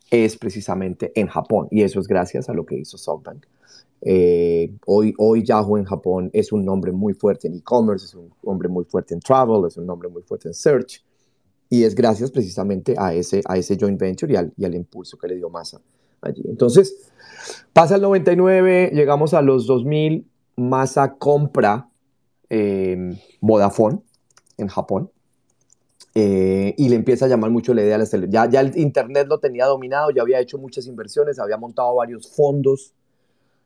[0.09, 3.45] es precisamente en Japón y eso es gracias a lo que hizo SoftBank.
[4.01, 8.31] Eh, hoy, hoy Yahoo en Japón es un nombre muy fuerte en e-commerce, es un
[8.43, 11.03] nombre muy fuerte en travel, es un nombre muy fuerte en search.
[11.69, 15.17] Y es gracias precisamente a ese, a ese joint venture y al, y al impulso
[15.17, 15.81] que le dio Massa
[16.21, 16.43] allí.
[16.47, 17.11] Entonces,
[17.73, 21.89] pasa el 99, llegamos a los 2000, Massa compra
[22.49, 23.99] em, Vodafone
[24.57, 25.11] en Japón.
[26.15, 29.27] Eh, y le empieza a llamar mucho la idea a las ya, ya el Internet
[29.27, 32.93] lo tenía dominado, ya había hecho muchas inversiones, había montado varios fondos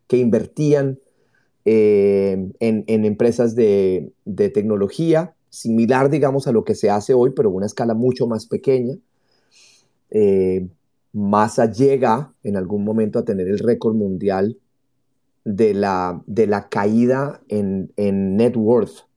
[0.08, 1.00] que invertían
[1.66, 7.30] eh, en, en, empresas de, de, tecnología similar, digamos, a lo que se hace hoy,
[7.30, 8.98] pero a una escala mucho más pequeña.
[10.12, 10.68] Eh,
[11.14, 14.58] Massa llega en algún momento a tener el récord mundial
[15.46, 19.08] de la, de la caída en, en net worth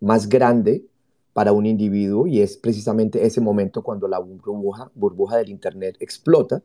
[0.00, 0.86] más grande
[1.32, 6.62] para un individuo y es precisamente ese momento cuando la burbuja, burbuja del Internet explota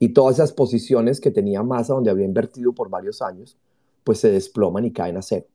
[0.00, 3.56] y todas esas posiciones que tenía Massa donde había invertido por varios años,
[4.02, 5.46] pues se desploman y caen a cero.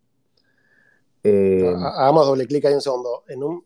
[1.23, 3.23] Eh, hagamos doble clic ahí un segundo.
[3.27, 3.63] En un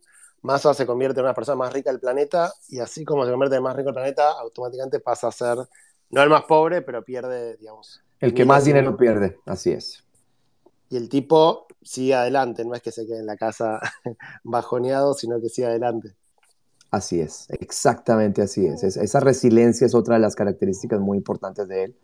[0.47, 3.57] Massa se convierte en una persona más rica del planeta y así como se convierte
[3.57, 5.57] en más rico del planeta, automáticamente pasa a ser
[6.09, 8.01] no el más pobre, pero pierde, digamos.
[8.21, 10.05] El que más dinero pierde, así es.
[10.89, 13.81] Y el tipo sigue adelante, no es que se quede en la casa
[14.43, 16.15] bajoneado, sino que sigue adelante.
[16.91, 18.83] Así es, exactamente así es.
[18.83, 21.95] Esa resiliencia es otra de las características muy importantes de él.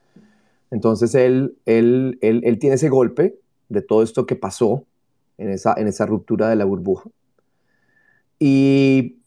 [0.70, 3.40] Entonces él, él, él, él tiene ese golpe
[3.70, 4.84] de todo esto que pasó,
[5.38, 7.10] en esa, en esa ruptura de la burbuja.
[8.46, 9.22] Y,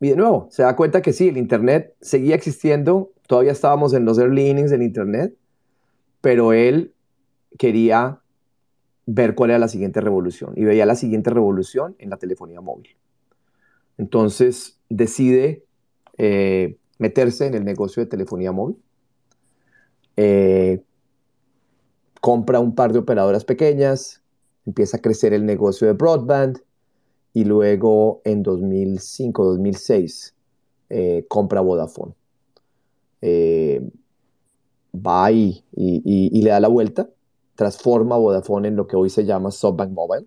[0.00, 4.18] de nuevo, se da cuenta que sí, el Internet seguía existiendo, todavía estábamos en los
[4.18, 5.34] early innings del Internet,
[6.20, 6.92] pero él
[7.56, 8.20] quería
[9.06, 12.94] ver cuál era la siguiente revolución y veía la siguiente revolución en la telefonía móvil.
[13.96, 15.64] Entonces decide
[16.18, 18.76] eh, meterse en el negocio de telefonía móvil.
[20.18, 20.82] Eh,
[22.20, 24.20] compra un par de operadoras pequeñas,
[24.66, 26.60] empieza a crecer el negocio de broadband
[27.32, 30.34] y luego en 2005, 2006
[30.88, 32.14] eh, compra Vodafone.
[33.22, 33.88] Eh,
[34.94, 37.08] va y, y, le da la vuelta,
[37.54, 40.26] transforma Vodafone en lo que hoy se llama SoftBank Mobile.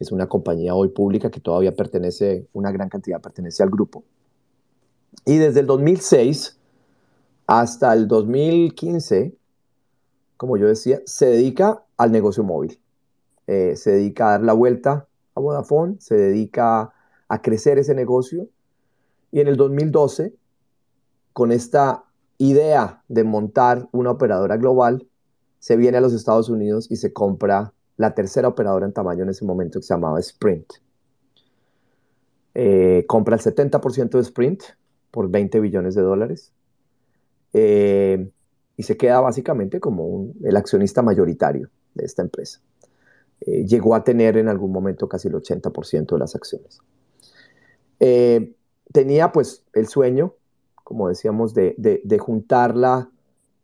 [0.00, 4.02] Es una compañía hoy pública que todavía pertenece, una gran cantidad pertenece al grupo.
[5.24, 6.58] Y desde el 2006
[7.46, 9.34] hasta el 2015,
[10.36, 12.80] como yo decía, se dedica al negocio móvil.
[13.46, 15.06] Eh, se dedica a dar la vuelta
[15.40, 16.92] Vodafone, se dedica
[17.28, 18.48] a crecer ese negocio.
[19.32, 20.34] Y en el 2012,
[21.32, 22.04] con esta
[22.38, 25.06] idea de montar una operadora global,
[25.58, 29.28] se viene a los Estados Unidos y se compra la tercera operadora en tamaño en
[29.28, 30.72] ese momento que se llamaba Sprint.
[32.54, 34.62] Eh, compra el 70% de Sprint
[35.10, 36.52] por 20 billones de dólares
[37.52, 38.28] eh,
[38.76, 42.60] y se queda básicamente como el accionista mayoritario de esta empresa.
[43.40, 46.80] Eh, llegó a tener en algún momento casi el 80% de las acciones.
[48.92, 50.34] tenía pues el sueño
[50.90, 53.12] como decíamos, de, juntarla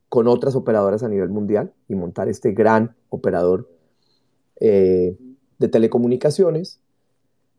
[0.09, 3.69] con otras operadoras a nivel mundial y montar este gran operador
[4.61, 5.19] eh,
[5.59, 6.79] de telecomunicaciones.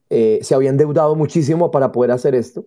[0.10, 2.66] Eh, se había endeudado muchísimo para poder hacer esto.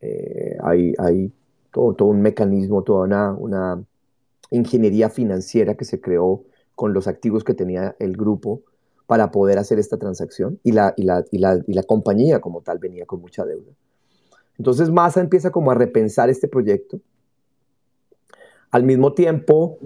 [0.00, 1.32] Eh, hay,
[1.70, 3.84] todo, un mecanismo, toda una, una,
[4.50, 6.42] ingeniería financiera que se creó
[6.74, 8.62] con los activos que tenía el grupo
[9.06, 11.38] para poder hacer esta transacción y la, y la, y
[11.74, 13.72] la compañía como tal venía con mucha deuda.
[14.58, 17.00] Entonces Massa empieza como a repensar este proyecto.
[18.70, 19.78] Al mismo tiempo,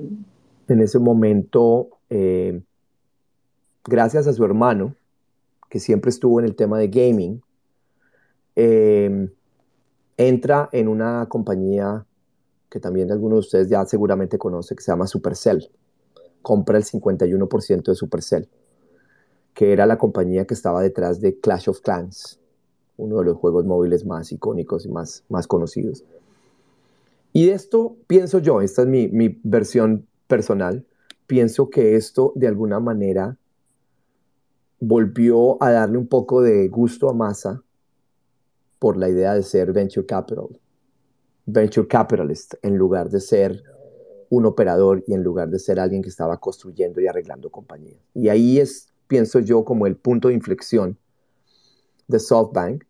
[0.68, 2.60] en ese momento, eh,
[3.84, 4.94] gracias a su hermano,
[5.68, 7.42] que siempre estuvo en el tema de gaming,
[8.56, 9.28] eh,
[10.16, 12.04] entra en una compañía
[12.70, 15.70] que también algunos de ustedes ya seguramente conocen, que se llama Supercell.
[16.42, 18.48] Compra el 51% de Supercell,
[19.54, 22.38] que era la compañía que estaba detrás de Clash of Clans
[22.98, 26.04] uno de los juegos móviles más icónicos y más, más conocidos.
[27.32, 30.84] Y de esto pienso yo, esta es mi, mi versión personal,
[31.26, 33.36] pienso que esto de alguna manera
[34.80, 37.62] volvió a darle un poco de gusto a Massa
[38.78, 40.48] por la idea de ser venture capital,
[41.46, 43.62] venture capitalist, en lugar de ser
[44.30, 48.00] un operador y en lugar de ser alguien que estaba construyendo y arreglando compañías.
[48.14, 50.98] Y ahí es, pienso yo, como el punto de inflexión
[52.08, 52.84] de SoftBank,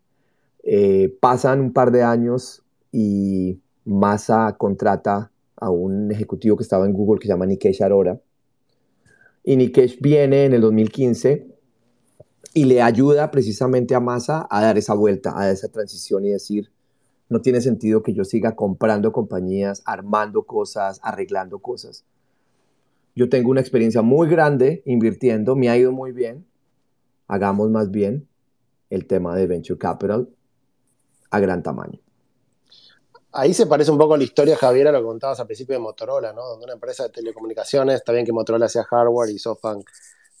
[0.63, 6.93] eh, pasan un par de años y Massa contrata a un ejecutivo que estaba en
[6.93, 8.19] Google que se llama Nikesh Arora.
[9.43, 11.47] Y Nikesh viene en el 2015
[12.53, 16.71] y le ayuda precisamente a Massa a dar esa vuelta, a esa transición y decir,
[17.29, 22.03] no tiene sentido que yo siga comprando compañías, armando cosas, arreglando cosas.
[23.15, 26.45] Yo tengo una experiencia muy grande invirtiendo, me ha ido muy bien.
[27.27, 28.27] Hagamos más bien
[28.89, 30.29] el tema de Venture Capital
[31.29, 31.99] a gran tamaño.
[33.31, 35.79] Ahí se parece un poco la historia, Javier, a lo que contabas al principio de
[35.79, 36.43] Motorola, ¿no?
[36.47, 39.87] Donde una empresa de telecomunicaciones, está bien que Motorola hacía hardware y SoftBank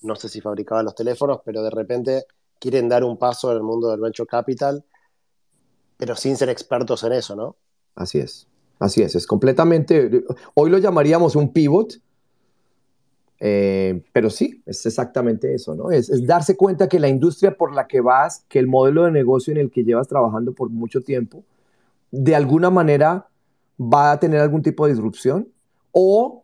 [0.01, 2.25] no sé si fabricaba los teléfonos, pero de repente
[2.59, 4.83] quieren dar un paso en el mundo del venture capital,
[5.99, 7.57] pero sin ser expertos en eso, ¿no?
[7.93, 8.47] Así es,
[8.79, 10.23] así es, es completamente,
[10.53, 11.99] hoy lo llamaríamos un pivot,
[13.41, 15.91] eh, pero sí, es exactamente eso, ¿no?
[15.91, 19.51] Es, darse cuenta que la industria por la que vas, que el modelo de negocio
[19.51, 21.43] en el que llevas trabajando por mucho tiempo,
[22.11, 23.27] de alguna manera
[23.77, 25.49] va a tener algún tipo de disrupción
[25.91, 26.43] o,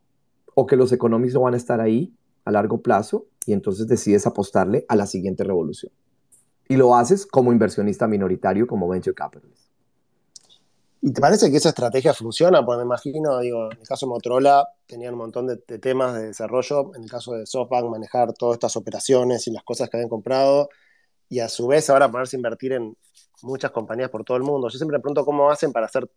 [0.54, 4.86] o que los económicos van a estar ahí a largo plazo y entonces decides apostarle
[4.90, 5.94] a la siguiente revolución.
[6.68, 9.66] Y lo haces como inversionista minoritario, como venture capitalist.
[11.02, 12.66] ¿Y te parece que esa estrategia funciona?
[12.66, 16.28] Porque me imagino, digo, en el caso de Motorola tenían un montón de, temas de
[16.28, 20.10] desarrollo, en el caso de SoftBank manejar todas estas operaciones y las cosas que habían
[20.10, 20.70] comprado,
[21.30, 22.98] y a su vez ahora ponerse a invertir en
[23.44, 24.68] muchas compañías por todo el mundo.
[24.68, 26.10] Yo siempre me pregunto cómo hacen para hacer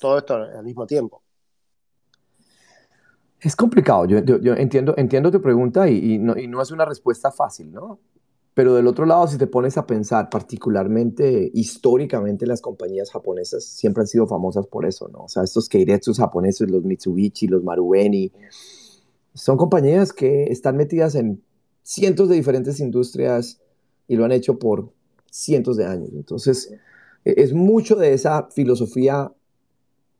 [0.00, 1.22] todo esto al mismo tiempo.
[3.40, 7.70] Es complicado, yo, entiendo, entiendo tu pregunta y, no, y no es una respuesta fácil,
[7.70, 7.98] ¿no?
[8.54, 14.02] Pero del otro lado, si te pones a pensar, particularmente históricamente las compañías japonesas siempre
[14.02, 15.24] han sido famosas por eso, ¿no?
[15.24, 18.30] O sea, estos Keiretsus japoneses, los Mitsubishi, los Marubeni,
[19.34, 21.42] son compañías que están metidas en
[21.82, 23.60] cientos de diferentes industrias
[24.06, 24.92] y lo han hecho por
[25.30, 26.10] cientos de años.
[26.12, 26.72] Entonces,
[27.24, 29.32] e, es mucho de esa filosofía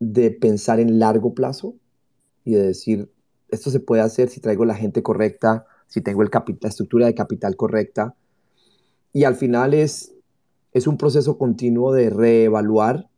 [0.00, 1.76] de pensar en largo plazo
[2.44, 3.12] y de decir,
[3.48, 7.14] esto se puede hacer si traigo la gente correcta, si tengo el la estructura de
[7.14, 8.16] capital correcta,
[9.14, 10.12] y al final es,
[10.72, 13.08] es un proceso continuo de reevaluar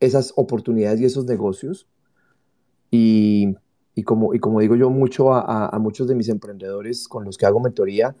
[0.00, 1.86] esas oportunidades y esos negocios.
[2.90, 3.54] Y,
[4.04, 7.60] como, y como digo yo mucho a, muchos de mis emprendedores con los que hago
[7.60, 8.16] mentoría,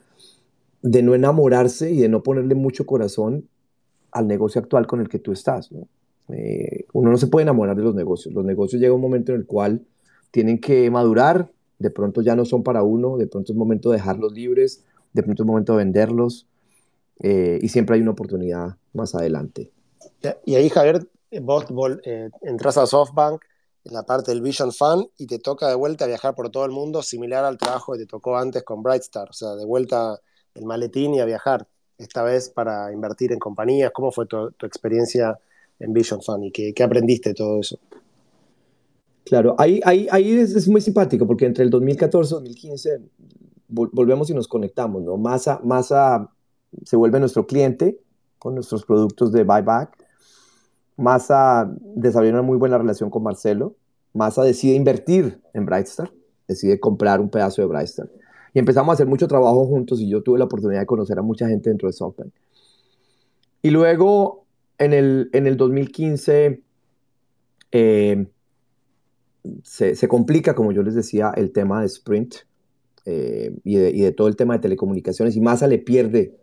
[0.80, 3.48] de no enamorarse y de no ponerle mucho corazón
[4.12, 5.70] al negocio actual con el que tú estás.
[6.28, 8.32] Eh, uno no se puede enamorar de los negocios.
[8.32, 9.84] Los negocios llega un momento en el cual
[10.30, 13.96] tienen que madurar, de pronto ya no son para uno, de pronto es momento de
[13.96, 16.46] dejarlos libres, de pronto es momento de venderlos
[17.20, 19.70] eh, y siempre hay una oportunidad más adelante.
[20.44, 21.06] Y ahí, Javier,
[21.40, 21.64] vos,
[22.04, 23.42] eh, entras a SoftBank
[23.84, 26.72] en la parte del Vision Fund y te toca de vuelta viajar por todo el
[26.72, 30.20] mundo, similar al trabajo que te tocó antes con Brightstar, o sea, de vuelta
[30.54, 33.92] el maletín y a viajar, esta vez para invertir en compañías.
[33.92, 35.38] ¿Cómo fue tu, experiencia
[35.78, 37.78] en Vision Fund y qué, aprendiste de todo eso?
[39.24, 43.00] Claro, ahí, ahí, ahí es, muy simpático porque entre el 2014 y 2015
[43.68, 45.16] volvemos y nos conectamos, ¿no?
[45.16, 46.30] Masa, Masa
[46.84, 47.98] se vuelve nuestro cliente
[48.38, 49.96] con nuestros productos de buyback.
[50.96, 53.74] Masa desarrolla una muy buena relación con Marcelo.
[54.12, 56.10] Masa decide invertir en Brightstar,
[56.48, 58.08] decide comprar un pedazo de Brightstar.
[58.54, 61.22] Y empezamos a hacer mucho trabajo juntos y yo tuve la oportunidad de conocer a
[61.22, 62.32] mucha gente dentro de SoftBank.
[63.60, 64.46] Y luego,
[64.78, 66.62] en el, en el 2015,
[67.72, 68.26] eh,
[69.62, 72.36] se, complica, como yo les decía, el tema de Sprint
[73.04, 75.36] eh, y, de, y, de, todo el tema de telecomunicaciones.
[75.36, 76.34] Y Masa le pierde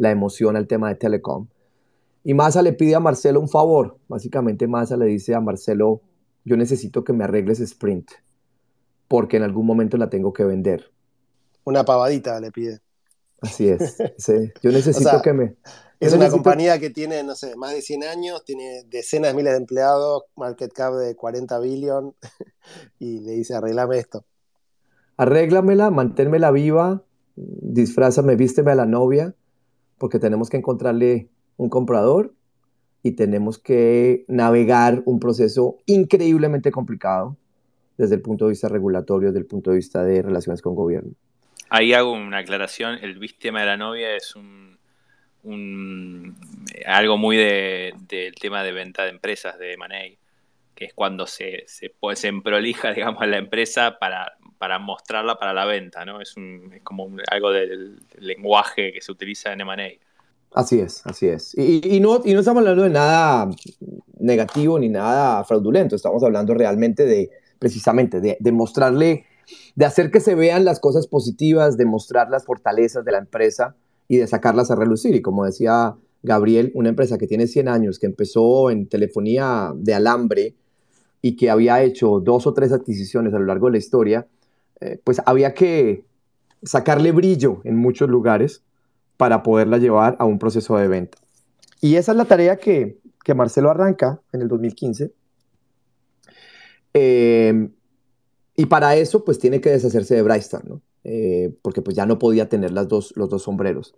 [0.00, 1.46] la emoción al tema de telecom.
[2.24, 3.98] Y Massa le pide a Marcelo un favor.
[4.08, 6.00] Básicamente Massa le dice a Marcelo,
[6.44, 8.10] yo necesito que me arregles Sprint,
[9.08, 10.90] porque en algún momento la tengo que vender.
[11.64, 12.80] Una pavadita le pide.
[13.42, 13.98] Así es.
[14.62, 15.56] Yo necesito que me...
[15.98, 19.52] Es una compañía que tiene, no sé, más de 100 años, tiene decenas de miles
[19.52, 22.14] de empleados, market cap de 40 billion,
[22.98, 24.24] y le dice, arreglame esto.
[25.18, 27.04] Arréglamela, manténmela viva,
[27.36, 29.34] disfrázame, vísteme a la novia,
[30.00, 31.28] porque tenemos que encontrarle
[31.58, 32.32] un comprador
[33.02, 37.36] y tenemos que navegar un proceso increíblemente complicado
[37.98, 41.12] desde el punto de vista regulatorio, desde el punto de vista de relaciones con gobierno.
[41.68, 44.78] Ahí hago una aclaración, el vístema de la novia es un,
[46.86, 50.16] algo muy del tema de venta de empresas, de M&A,
[50.74, 55.64] que es cuando se, se, se emprolija, digamos, la empresa para, para mostrarla para la
[55.64, 56.20] venta, ¿no?
[56.20, 59.88] Es, un, es como algo del lenguaje que se utiliza en M&A.
[60.52, 61.56] Así es, así es.
[61.56, 63.48] Y, y, no, y no estamos hablando de nada
[64.18, 69.24] negativo ni nada fraudulento, estamos hablando realmente de, precisamente, de, de mostrarle,
[69.76, 73.76] de hacer que se vean las cosas positivas, de mostrar las fortalezas de la empresa
[74.08, 75.14] y de sacarlas a relucir.
[75.14, 79.94] Y como decía Gabriel, una empresa que tiene 100 años, que empezó en telefonía de
[79.94, 80.54] alambre
[81.22, 84.26] y que había hecho dos o tres adquisiciones a lo largo de la historia,
[84.80, 86.04] eh, pues había que
[86.62, 88.62] sacarle brillo en muchos lugares
[89.16, 91.18] para poderla llevar a un proceso de venta.
[91.80, 95.12] Y esa es la tarea que, que Marcelo arranca en el 2015.
[96.94, 97.70] Eh,
[98.56, 100.82] y para eso, pues tiene que deshacerse de Brightstar, ¿no?
[101.04, 103.94] Eh, porque pues ya no podía tener las dos, los dos sombreros.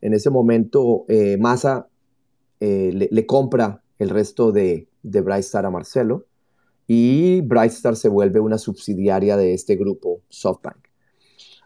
[0.00, 1.88] En ese momento, eh, Massa
[2.60, 6.26] le, compra el resto de, de Brightstar a Marcelo
[6.92, 10.88] y Brightstar se vuelve una subsidiaria de este grupo SoftBank.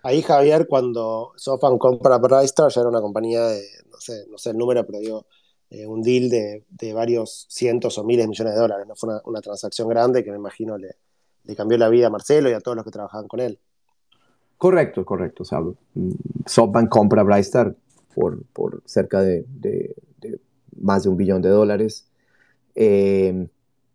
[0.03, 4.51] Ahí, Javier, cuando SoftBank compra Brightstar, ya era una compañía de, no sé, no sé
[4.51, 5.25] el número, pero digo,
[5.71, 8.87] eh, un deal de, de, varios cientos o miles de millones de dólares.
[8.87, 10.91] No fue una, transacción grande que me imagino le,
[11.45, 13.59] le, cambió la vida a Marcelo y a todos los que trabajaban con él.
[14.59, 15.45] Correcto, correcto.
[15.45, 15.61] O sea,
[16.45, 17.75] SoftBank compra Brightstar
[18.15, 19.97] por, por cerca de, de,
[20.79, 22.11] más de un billón de dólares.
[22.75, 23.49] Eh,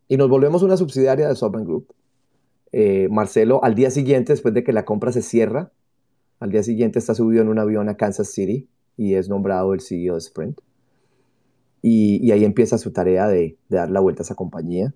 [0.10, 1.93] y nos volvemos una subsidiaria de SoftBank Group.
[2.72, 5.72] Eh, Marcelo, al día siguiente, después de que la compra se cierra,
[6.39, 9.82] al día siguiente está subido en un avión a Kansas City y es nombrado el
[9.82, 10.60] CEO de Sprint.
[11.82, 14.93] Y, ahí empieza su tarea de, dar la vuelta a esa compañía.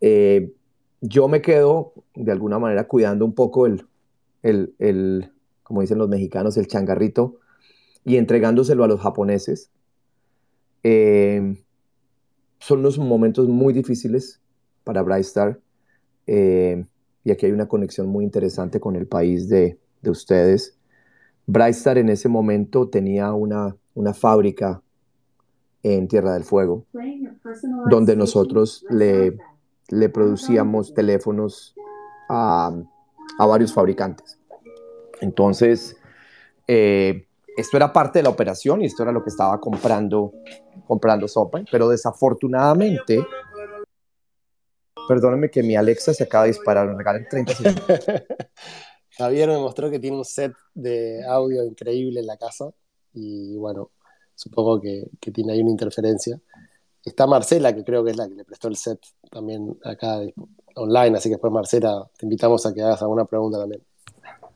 [0.00, 0.52] Eh,
[1.00, 3.86] yo me quedo, de alguna manera, cuidando un poco el,
[4.42, 5.32] el,
[5.62, 7.38] como dicen los mexicanos, el changarrito
[8.04, 9.70] y entregándoselo a los japoneses.
[10.82, 11.56] Eh,
[12.62, 14.40] son unos momentos muy difíciles
[14.84, 15.58] para Brightstar
[16.28, 16.84] eh,
[17.24, 20.78] y aquí hay una conexión muy interesante con el país de, de ustedes.
[21.46, 24.80] Brightstar en ese momento tenía una, una fábrica
[25.82, 26.86] en Tierra del Fuego,
[27.90, 29.36] donde nosotros le,
[29.88, 31.74] le producíamos teléfonos
[32.28, 32.72] a,
[33.40, 34.38] a, varios fabricantes.
[35.20, 35.96] Entonces,
[36.68, 37.26] eh,
[37.56, 40.32] esto era parte de la operación y esto era lo que estaba comprando,
[40.86, 43.24] comprando Sopa, pero desafortunadamente,
[45.08, 47.84] perdónenme que mi Alexa se acaba de disparar, me regalen 30 segundos.
[49.18, 52.70] Javier me mostró que tiene un set de audio increíble en la casa
[53.12, 53.90] y bueno,
[54.34, 56.40] supongo que, que, tiene ahí una interferencia.
[57.04, 58.98] Está Marcela, que creo que es la que le prestó el set
[59.30, 60.20] también acá
[60.76, 63.82] online, así que después Marcela, te invitamos a que hagas alguna pregunta también.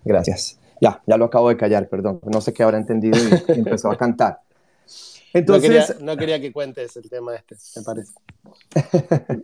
[0.04, 0.58] Gracias.
[0.80, 2.20] Ya, ya lo acabo de callar, perdón.
[2.24, 4.40] No sé qué habrá entendido y, empezó a cantar.
[5.32, 8.12] Entonces, no quería, que cuentes el tema este, me parece.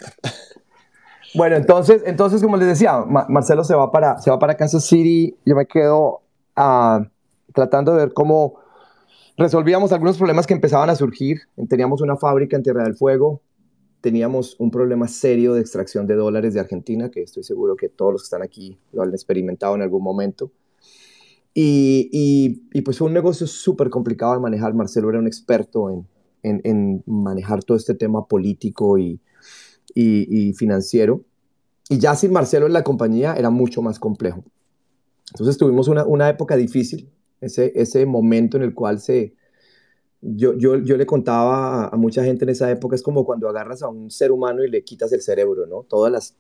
[1.35, 5.37] bueno, entonces, entonces como les decía, Marcelo se va, para, se va para Kansas City,
[5.45, 6.23] yo me quedo
[6.57, 7.05] uh,
[7.53, 8.63] tratando de ver cómo
[9.37, 11.43] resolvíamos algunos problemas que empezaban a surgir.
[11.69, 13.43] Teníamos una fábrica en Tierra del Fuego,
[14.01, 18.13] teníamos un problema serio de extracción de dólares de Argentina, que estoy seguro que todos
[18.13, 20.51] los que están aquí lo han experimentado en algún momento.
[21.55, 24.75] Y, y, pues fue un negocio súper complicado de manejar.
[24.75, 26.09] Marcelo era un experto en,
[26.43, 29.21] en, manejar todo este tema político y,
[29.95, 31.25] y, financiero.
[31.91, 34.45] Y ya sin Marcelo en la compañía era mucho más complejo.
[35.33, 39.35] Entonces tuvimos una, una época difícil, ese, ese momento en el cual se...
[40.25, 43.49] Yo, yo, yo le contaba a, a, mucha gente en esa época, es como cuando
[43.49, 45.83] agarras a un ser humano y le quitas el cerebro, ¿no?
[45.83, 46.37] Todas las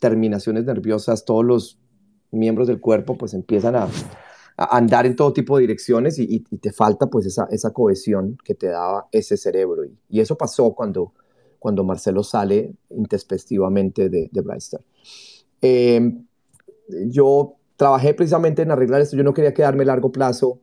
[0.00, 1.78] terminaciones nerviosas, todos los
[2.32, 3.88] miembros del cuerpo pues empiezan a,
[4.68, 8.66] andar en todo tipo de direcciones y, te falta pues esa, esa, cohesión que te
[8.66, 9.84] daba ese cerebro.
[10.08, 11.14] Y, eso pasó cuando,
[11.58, 14.82] cuando Marcelo sale intespectivamente de, de Brightstar.
[15.62, 16.26] Em,
[17.06, 20.60] yo trabajé precisamente en arreglar esto, yo no quería quedarme a largo plazo.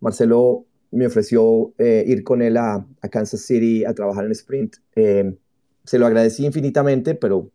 [0.00, 4.76] Marcelo me ofreció eh, ir con él a, a, Kansas City a trabajar en Sprint.
[4.94, 5.36] Em,
[5.84, 7.50] se lo agradecí infinitamente, pero,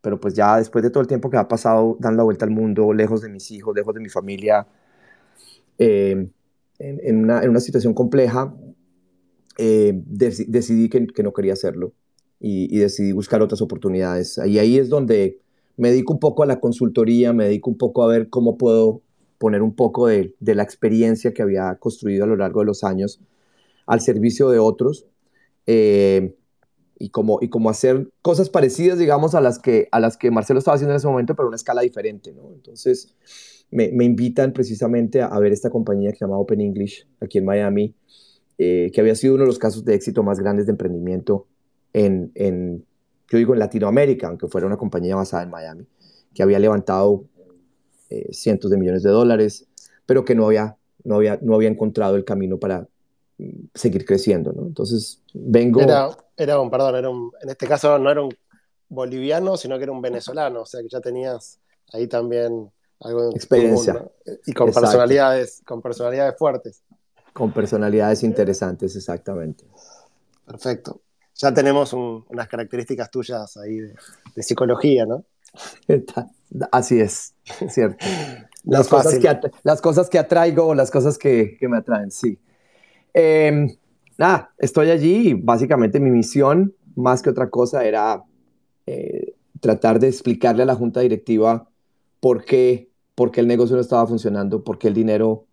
[0.00, 2.50] pero pues ya después de todo el tiempo que ha pasado dando la vuelta al
[2.50, 4.66] mundo, lejos de mis hijos, lejos de mi familia,
[5.80, 6.28] eh,
[6.78, 8.54] en, una, situación compleja,
[9.56, 11.94] eh, decidí que, no quería hacerlo
[12.38, 14.38] y, decidí buscar otras oportunidades.
[14.46, 15.38] Y ahí es donde
[15.78, 19.00] me dedico un poco a la consultoría, me dedico un poco a ver cómo puedo
[19.38, 23.20] poner un poco de, la experiencia que había construido a lo largo de los años
[23.86, 25.06] al servicio de otros.
[25.66, 26.36] Eh,
[26.98, 30.58] y como, y como hacer cosas parecidas, digamos, a las, que, a las que Marcelo
[30.58, 32.52] estaba haciendo en ese momento, pero a una escala diferente, ¿no?
[32.52, 33.14] Entonces,
[33.70, 37.94] me, invitan precisamente a, ver esta compañía que se llama Open English aquí en Miami,
[38.58, 41.46] eh, que había sido uno de los casos de éxito más grandes de emprendimiento
[41.92, 42.84] en,
[43.28, 45.86] yo digo, en Latinoamérica, aunque fuera una compañía basada en Miami,
[46.34, 47.24] que había levantado
[48.10, 49.66] eh, cientos de millones de dólares,
[50.04, 52.88] pero que no había, no había, no había encontrado el camino para
[53.38, 54.52] mm, seguir creciendo.
[54.66, 55.80] Entonces, vengo...
[55.80, 58.34] Era, era un, perdón, era en este caso no era un
[58.88, 61.60] boliviano, sino que era un venezolano, o sea que ya tenías
[61.92, 64.04] ahí también algo experiencia.
[64.46, 66.82] Y con personalidades, con personalidades fuertes.
[67.32, 69.64] Con personalidades interesantes, exactamente.
[70.46, 71.00] Perfecto.
[71.36, 75.24] Ya tenemos unas características tuyas ahí de, psicología, ¿no?
[76.72, 77.34] Así es,
[77.68, 78.04] cierto.
[78.64, 82.38] las, cosas que las cosas que atraigo las cosas que, me atraen, sí.
[83.14, 83.66] Eh,
[84.18, 88.22] nada, estoy allí y básicamente mi misión, más que otra cosa, era
[88.86, 91.68] eh, tratar de explicarle a la junta directiva
[92.20, 92.89] por qué
[93.20, 95.44] por qué el negocio no estaba funcionando, por qué el dinero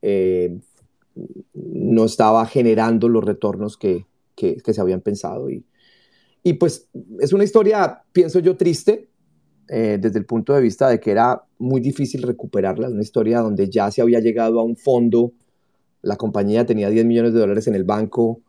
[0.00, 0.60] eh,
[1.54, 4.06] no estaba generando los retornos que,
[4.36, 5.50] que, se habían pensado.
[5.50, 5.64] Y,
[6.44, 6.86] y, pues
[7.18, 9.08] es una historia, pienso yo, triste
[9.68, 13.68] eh, desde el punto de vista de que era muy difícil recuperarla, una historia donde
[13.68, 15.32] ya se había llegado a un fondo,
[16.02, 18.40] la compañía tenía 10 millones de dólares en el banco,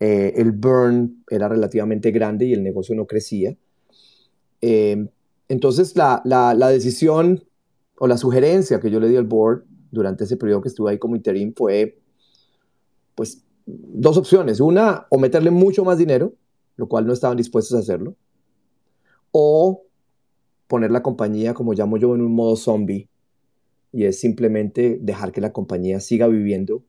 [0.00, 3.56] eh, el burn era relativamente grande y el negocio no crecía.
[4.60, 7.44] entonces la, la, la decisión
[7.98, 10.98] o la sugerencia que yo le di al board durante ese periodo que estuve ahí
[10.98, 11.98] como interim fue,
[13.14, 14.60] pues, dos opciones.
[14.60, 16.34] Una, o meterle mucho más dinero,
[16.76, 18.16] lo cual no estaban dispuestos a hacerlo,
[19.30, 19.82] o
[20.66, 23.08] poner la compañía, como llamo yo, en un modo zombie,
[23.92, 26.82] y es simplemente dejar que la compañía siga viviendo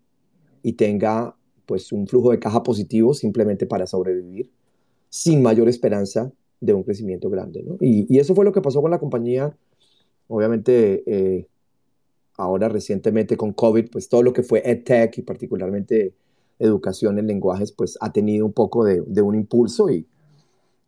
[0.64, 1.36] y tenga
[1.68, 4.52] pues un flujo de caja positivo simplemente para sobrevivir,
[5.10, 7.64] sin mayor esperanza de un crecimiento grande.
[7.80, 9.56] Y, y, eso fue lo que pasó con la compañía
[10.28, 11.48] Obviamente, eh,
[12.38, 16.14] ahora recientemente con COVID, pues todo lo que fue EdTech y particularmente
[16.60, 20.08] educación en lenguajes, pues ha tenido un poco de, un impulso y,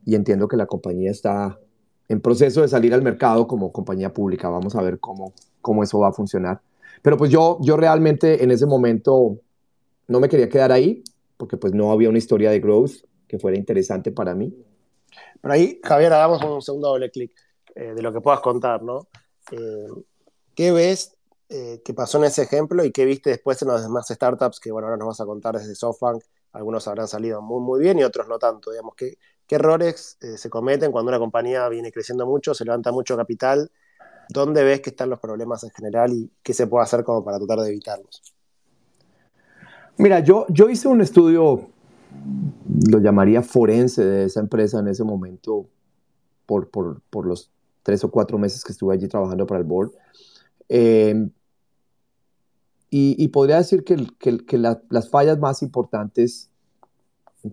[0.05, 1.59] y, entiendo que la compañía está
[2.07, 4.49] en proceso de salir al mercado como compañía pública.
[4.49, 6.61] Vamos a ver cómo, cómo eso va a funcionar.
[7.01, 9.39] Pero pues yo, yo realmente en ese momento
[10.07, 11.03] no me quería quedar ahí
[11.35, 14.53] porque pues no había una historia de growth que fuera interesante para mí.
[15.41, 17.31] Pero ahí, Javier, hagamos un segundo doble clic
[17.75, 19.07] eh, de lo que puedas contar, ¿no?
[19.51, 19.87] Eh,
[20.55, 21.15] ¿Qué ves
[21.49, 24.71] eh, que pasó en ese ejemplo y qué viste después en las demás startups que,
[24.71, 26.23] bueno, ahora nos vas a contar desde SoftBank?
[26.53, 28.71] Algunos habrán salido muy, muy bien y otros no tanto.
[28.71, 29.17] Digamos, ¿qué,
[29.49, 33.71] errores eh, se cometen cuando una compañía viene creciendo mucho, se levanta mucho capital?
[34.29, 37.37] ¿Dónde ves que están los problemas en general y qué se puede hacer como para
[37.37, 38.21] tratar de evitarlos?
[39.97, 41.69] Mira, yo, yo hice un estudio,
[42.89, 45.67] lo llamaría forense de esa empresa en ese momento,
[46.45, 47.51] por, por, por los
[47.87, 49.93] tres o cuatro meses que estuve allí trabajando para el board.
[50.67, 51.29] Eh,
[52.89, 56.49] y, podría decir que, que, las fallas más importantes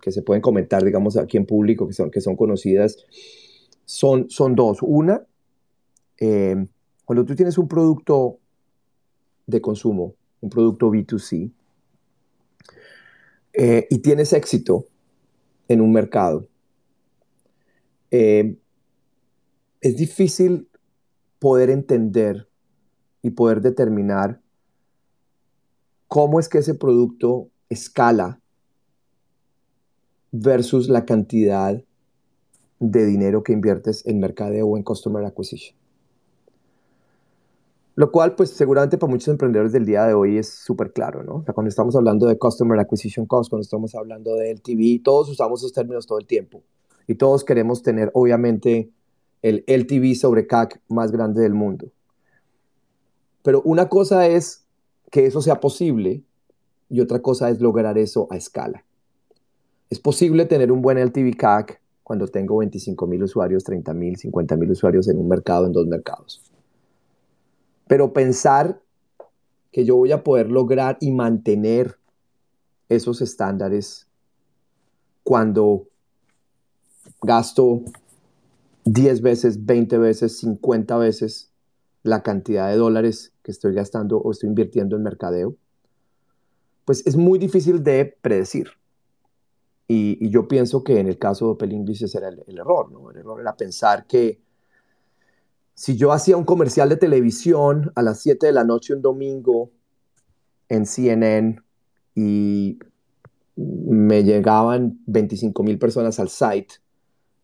[0.03, 2.97] que se pueden comentar, digamos, aquí en público, que son, que son conocidas,
[3.85, 4.79] son, son dos.
[4.83, 5.25] Una,
[6.19, 6.67] eh,
[7.05, 8.39] cuando tú tienes un producto
[9.47, 11.53] de consumo, un producto B2C,
[13.53, 14.87] eh, y tienes éxito
[15.69, 16.49] en un mercado,
[18.11, 18.57] eh,
[19.85, 20.67] es difícil
[21.39, 22.49] poder entender
[23.21, 24.41] y poder determinar
[26.09, 28.41] cómo es que ese producto escala
[30.33, 31.85] versus la cantidad
[32.81, 35.77] de dinero que inviertes en mercadeo o en customer acquisition.
[37.95, 41.45] Lo cual, pues seguramente para muchos emprendedores del día de hoy es súper claro, ¿no?
[41.53, 45.75] Cuando estamos hablando de Customer Acquisition Cost, cuando estamos hablando de LTV, todos usamos esos
[45.75, 46.63] términos todo el tiempo.
[47.07, 48.91] Y todos queremos tener, obviamente,
[49.45, 51.89] el LTV sobre CAC más grande del mundo.
[53.43, 54.65] Pero una cosa es
[55.11, 56.23] que eso sea posible
[56.89, 58.87] y otra cosa es lograr eso a escala.
[59.91, 64.57] Es posible tener un buen LTV CAC cuando tengo 25 mil usuarios, 30 mil, 50
[64.57, 66.41] mil usuarios en un mercado, en dos mercados.
[67.87, 68.81] Pero pensar
[69.73, 71.99] que yo voy a poder lograr y mantener
[72.89, 74.07] esos estándares
[75.23, 75.87] cuando
[77.21, 77.83] gasto
[78.85, 81.51] 10 veces, 20 veces, 50 veces
[82.03, 85.57] la cantidad de dólares que estoy gastando o estoy invirtiendo en mercadeo,
[86.85, 88.69] pues es muy difícil de predecir.
[89.89, 93.11] Y, yo pienso que en el caso de Opel English ese era el, error, ¿no?
[93.11, 94.41] El error era pensar que
[95.75, 99.71] si yo hacía un comercial de televisión a las 7 de la noche un domingo
[100.69, 101.61] en CNN
[102.15, 102.79] y
[103.57, 106.84] me llegaban 25 mil personas al site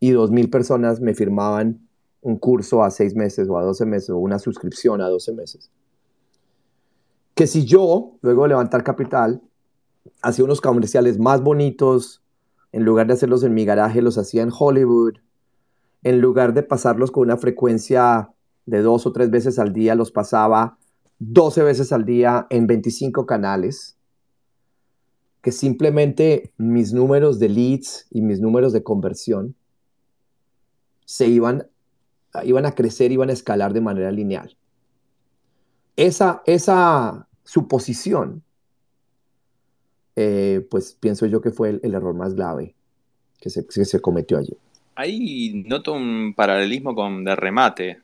[0.01, 1.87] y 2 mil personas me firmaban
[2.23, 5.71] un curso a 6 meses o a 12 meses o una suscripción a 12 meses.
[7.35, 9.43] Que si yo, luego de levantar capital,
[10.23, 12.23] hacía unos comerciales más bonitos,
[12.73, 15.15] en lugar de hacerlos en mi garaje, los hacía en Hollywood,
[16.03, 18.31] en lugar de pasarlos con una frecuencia
[18.67, 20.79] de dos o tres veces al día, los pasaba
[21.19, 23.97] 12 veces al día en 25 canales,
[25.43, 29.57] que simplemente mis números de leads y mis números de conversión
[31.11, 31.67] se iban,
[32.45, 34.57] iban a crecer, iban a escalar de manera lineal.
[35.97, 38.45] Esa, esa suposición,
[40.15, 42.77] eh, pues pienso yo que fue el, error más grave
[43.41, 44.57] que se, que se cometió allí.
[44.95, 48.01] Ahí noto un paralelismo con de remate,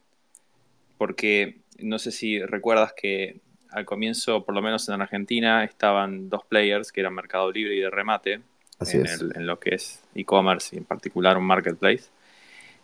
[0.99, 3.41] porque no sé si recuerdas que
[3.71, 7.81] al comienzo, por lo menos en Argentina, estaban dos players que eran Mercado Libre y
[7.83, 8.41] de remate,
[8.81, 12.16] en, lo que es e-commerce y en particular un marketplace.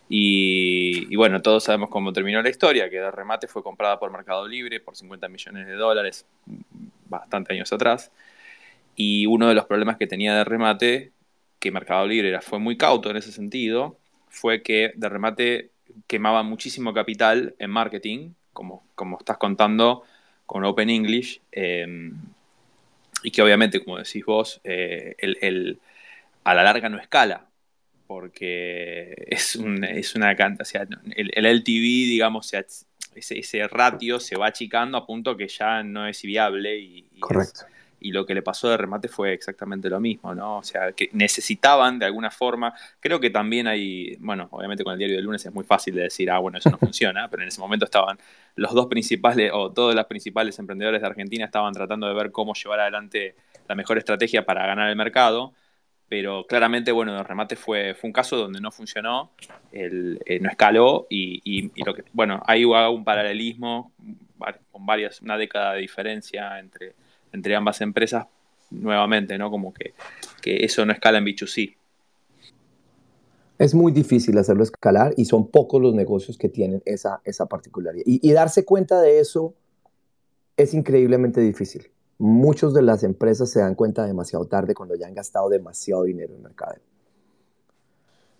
[0.08, 4.46] Y, bueno, todos sabemos cómo terminó la historia, que de remate fue comprada por Mercado
[4.46, 6.26] Libre por 50 millones de dólares
[7.08, 8.10] bastante años atrás.
[8.94, 11.12] Y uno de los problemas que tenía de remate,
[11.58, 13.96] que Mercado Libre era, fue muy cauto en ese sentido,
[14.28, 15.70] fue que de remate
[16.06, 20.02] quemaba muchísimo capital en marketing, como, como estás contando
[20.46, 22.14] con Open English, em,
[23.22, 25.78] y que obviamente, como decís vos, eh, el,
[26.44, 27.46] a la larga no escala,
[28.12, 30.86] porque es, es una cantidad, o sea,
[31.16, 36.06] el, el, LTV, digamos, ese, ese, ratio se va achicando a punto que ya no
[36.06, 36.78] es viable.
[36.78, 37.64] Y, Correcto
[38.02, 40.58] y lo que le pasó de remate fue exactamente lo mismo, ¿no?
[40.58, 44.98] O sea, que necesitaban de alguna forma, creo que también hay, bueno, obviamente con el
[44.98, 47.48] diario del lunes es muy fácil de decir, ah, bueno, eso no funciona, pero en
[47.48, 48.18] ese momento estaban
[48.56, 52.54] los dos principales, o todos los principales emprendedores de Argentina estaban tratando de ver cómo
[52.54, 53.36] llevar adelante
[53.68, 55.54] la mejor estrategia para ganar el mercado,
[56.12, 59.30] pero claramente, bueno, el remate fue, fue un caso donde no funcionó,
[59.72, 63.92] eh, no escaló y, y, lo que, bueno, ahí hubo un paralelismo
[64.70, 66.92] con varias, una década de diferencia entre
[67.32, 68.26] entre ambas empresas
[68.70, 69.50] nuevamente, ¿no?
[69.50, 69.94] Como que,
[70.44, 71.76] eso no escala en B2C.
[73.58, 78.04] Es muy difícil hacerlo escalar y son pocos los negocios que tienen esa, esa particularidad.
[78.04, 79.54] Y, darse cuenta de eso
[80.58, 81.90] es increíblemente difícil.
[82.24, 86.34] Muchas de las empresas se dan cuenta demasiado tarde cuando ya han gastado demasiado dinero
[86.34, 86.76] en el mercado.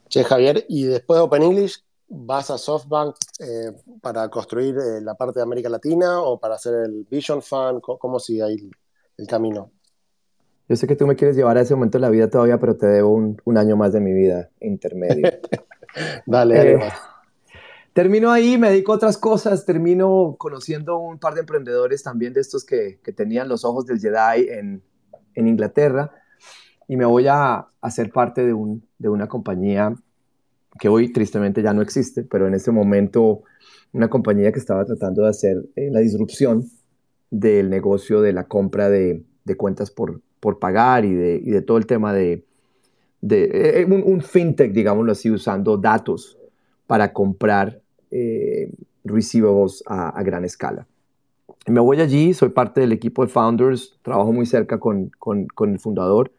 [0.09, 5.17] Che, Javier, y después de Open English, ¿vas a SoftBank eh, para construir eh, la
[5.17, 7.81] parte de América Latina o para hacer el Vision Fund?
[7.81, 8.71] ¿Cómo, sigue ahí
[9.19, 9.73] el camino.
[10.69, 12.77] Yo sé que tú me quieres llevar a ese momento de la vida todavía, pero
[12.77, 15.29] te debo un, año más de mi vida intermedio.
[16.27, 16.73] dale, dale.
[16.75, 16.93] Eh,
[17.93, 22.41] termino ahí, me dedico a otras cosas, termino conociendo un par de emprendedores también de
[22.41, 24.83] estos que, tenían los ojos del Jedi en,
[25.35, 26.13] Inglaterra
[26.87, 29.95] y me voy a hacer parte de, un, de una compañía
[30.79, 33.43] que hoy tristemente ya no existe, pero en ese momento
[33.93, 36.69] una compañía que estaba tratando de hacer eh, la disrupción
[37.31, 39.25] del negocio de la compra de,
[39.57, 42.45] cuentas por, por pagar y de, de, todo el tema de,
[43.21, 46.39] de eh, un, fintech, digámoslo así, usando datos
[46.87, 47.82] para comprar
[48.13, 48.71] eh,
[49.05, 50.87] receivables a, gran escala.
[51.67, 55.79] Me voy allí, soy parte del equipo de founders, trabajo muy cerca con, con, el
[55.79, 56.31] fundador.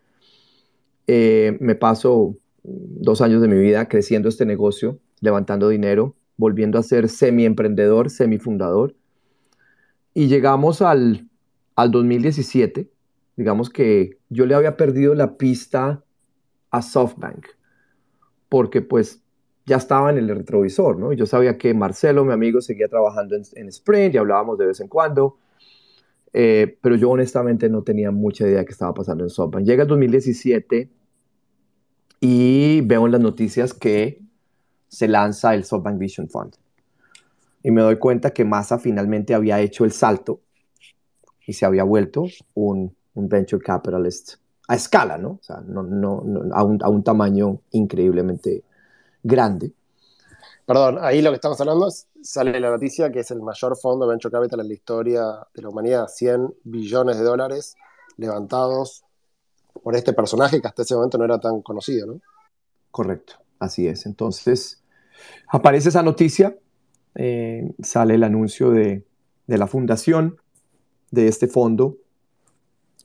[1.08, 6.84] Eh, me paso dos años de mi vida creciendo este negocio, levantando dinero, volviendo a
[6.84, 8.96] ser semi-emprendedor, semi-fundador.
[10.14, 11.28] Y llegamos al,
[11.76, 12.88] al 2017,
[13.36, 16.04] digamos que yo le había perdido la pista
[16.70, 17.48] a SoftBank,
[18.48, 19.23] porque pues
[19.66, 21.14] ya estaba en el retrovisor, ¿no?
[21.14, 24.88] Yo sabía que Marcelo, mi amigo, seguía trabajando en, Sprint y hablábamos de vez en
[24.88, 25.38] cuando,
[26.34, 29.66] eh, pero yo honestamente no tenía mucha idea de qué estaba pasando en SoftBank.
[29.66, 30.90] Llega el 2017
[32.20, 34.22] y veo en las noticias que
[34.88, 36.56] se lanza el SoftBank Vision Fund.
[37.64, 40.42] Y me doy cuenta que Massa finalmente había hecho el salto
[41.46, 44.36] y se había vuelto un, un venture capitalist
[44.68, 45.32] a escala, ¿no?
[45.32, 48.64] O sea, no, no, a, un, a, un, tamaño increíblemente
[49.24, 49.74] grande.
[50.66, 54.08] Perdón, ahí lo que estamos hablando es, sale la noticia que es el mayor fondo
[54.08, 57.76] venture capital en la historia de la humanidad, 100 billones de dólares
[58.16, 59.04] levantados
[59.82, 62.22] por este personaje que hasta ese momento no era tan conocido, ¿no?
[62.92, 64.06] Correcto, así es.
[64.06, 64.82] Entonces,
[65.50, 66.56] aparece esa noticia,
[67.16, 69.04] eh, sale el anuncio de,
[69.48, 70.38] de, la fundación
[71.12, 71.98] de este fondo,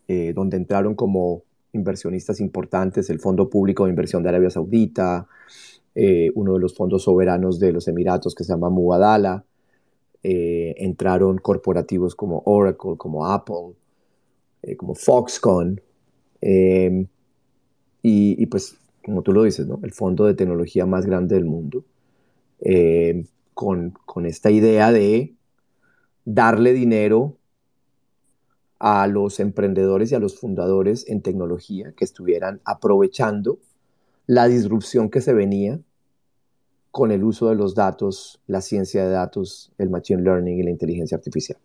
[0.06, 1.42] eh, donde entraron como
[1.72, 5.26] inversionistas importantes el Fondo Público de Inversión de Arabia Saudita,
[6.00, 9.44] eh, uno de los fondos soberanos de los Emiratos que se llama Mubadala,
[10.22, 13.74] entraron corporativos como Oracle, como Apple,
[14.76, 15.80] como Foxconn,
[16.40, 17.08] y,
[18.02, 18.76] y, pues
[19.08, 19.80] como tú lo dices, ¿no?
[19.82, 21.82] el fondo de tecnología más grande del mundo,
[22.60, 23.24] eh,
[23.54, 25.34] con, con, esta idea de
[26.26, 27.38] darle dinero
[28.78, 33.58] a los emprendedores y a los fundadores en tecnología que estuvieran aprovechando
[34.26, 35.80] la disrupción que se venía
[36.98, 40.70] con el uso de los datos, la ciencia de datos, el machine learning y la
[40.70, 41.56] inteligencia artificial.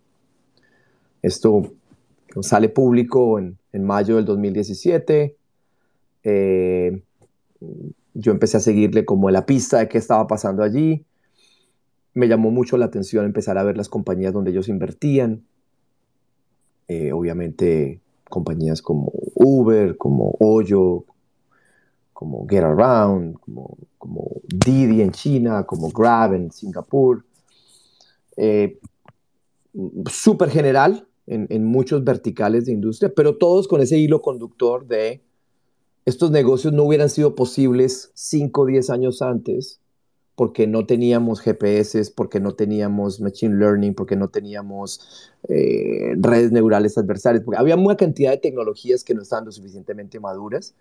[1.24, 1.74] Esto
[2.42, 5.36] sale público en, mayo del 2017.
[6.24, 7.02] Eh,
[8.14, 11.04] yo empecé a seguirle como la pista de qué estaba pasando allí.
[12.14, 15.42] Me llamó mucho la atención empezar a ver las compañías donde ellos invertían.
[16.88, 21.06] Eh, obviamente compañías como Uber, como Hoyo,
[22.24, 27.26] como Get Around, como, como Didi en China, como Grab en Singapur.
[28.38, 28.80] Eh,
[30.10, 35.22] Súper general en, en muchos verticales de industria, pero todos con ese hilo conductor de
[36.06, 39.82] estos negocios no hubieran sido posibles 5 o 10 años antes
[40.36, 46.98] porque no teníamos GPS, porque no teníamos Machine Learning, porque no teníamos eh, redes neurales
[46.98, 50.74] adversarias, porque había una cantidad de tecnologías que no estaban lo suficientemente maduras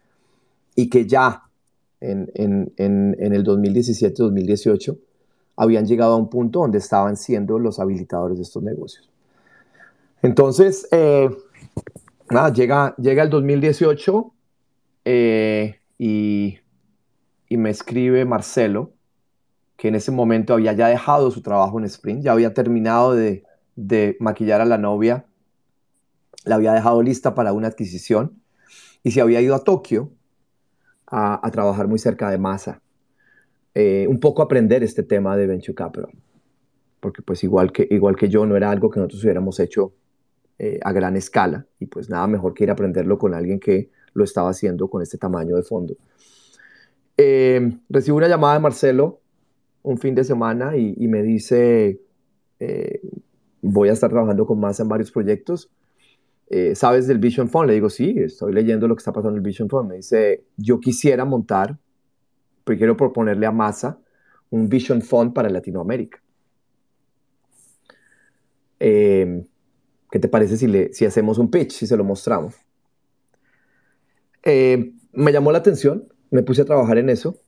[0.75, 1.43] y que ya
[2.01, 4.99] en, en, en, el 2017-2018
[5.57, 9.09] habían llegado a un punto donde estaban siendo los habilitadores de estos negocios.
[10.23, 11.31] Entonces, eh,
[12.31, 14.33] nada, llega, llega el 2018,
[15.05, 16.59] eh, y,
[17.51, 18.93] me escribe Marcelo,
[19.77, 23.45] que en ese momento había ya dejado su trabajo en Sprint, ya había terminado de,
[24.21, 25.27] maquillar a la novia,
[26.45, 28.41] la había dejado lista para una adquisición
[29.03, 30.11] y se había ido a Tokio
[31.13, 32.81] a, trabajar muy cerca de Masa.
[33.75, 36.11] Eh, un poco aprender este tema de Venture Capital,
[37.01, 39.93] porque pues igual que, igual que yo no era algo que nosotros hubiéramos hecho
[40.59, 43.91] eh, a gran escala y pues nada mejor que ir a aprenderlo con alguien que
[44.15, 45.97] lo estaba haciendo con este tamaño de fondo.
[47.17, 49.21] Eh, recibo una llamada de Marcelo
[49.83, 52.01] un fin de semana y, me dice,
[52.61, 53.01] eh,
[53.61, 55.69] voy a estar trabajando con más en varios proyectos.
[56.53, 57.67] Eh, ¿Sabes del Vision Fund?
[57.67, 59.89] Le digo, sí, estoy leyendo lo que está pasando en el Vision Fund.
[59.89, 61.79] Me dice, yo quisiera montar,
[62.65, 63.99] pero quiero proponerle a Massa
[64.51, 66.23] un Vision Fund para Latinoamérica.
[70.13, 72.55] ¿Qué te parece si, le, si hacemos un pitch, si se lo mostramos?
[74.43, 77.39] Eh, me llamó la atención, me puse a trabajar en eso.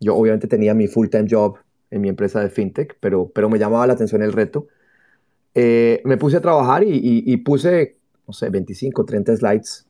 [0.00, 1.56] Yo obviamente tenía mi full-time job
[1.90, 4.66] en mi empresa de fintech, pero, pero me llamaba la atención el reto.
[5.54, 7.96] Eh, me puse a trabajar y, puse,
[8.26, 9.86] no sé, 25, 30 slides,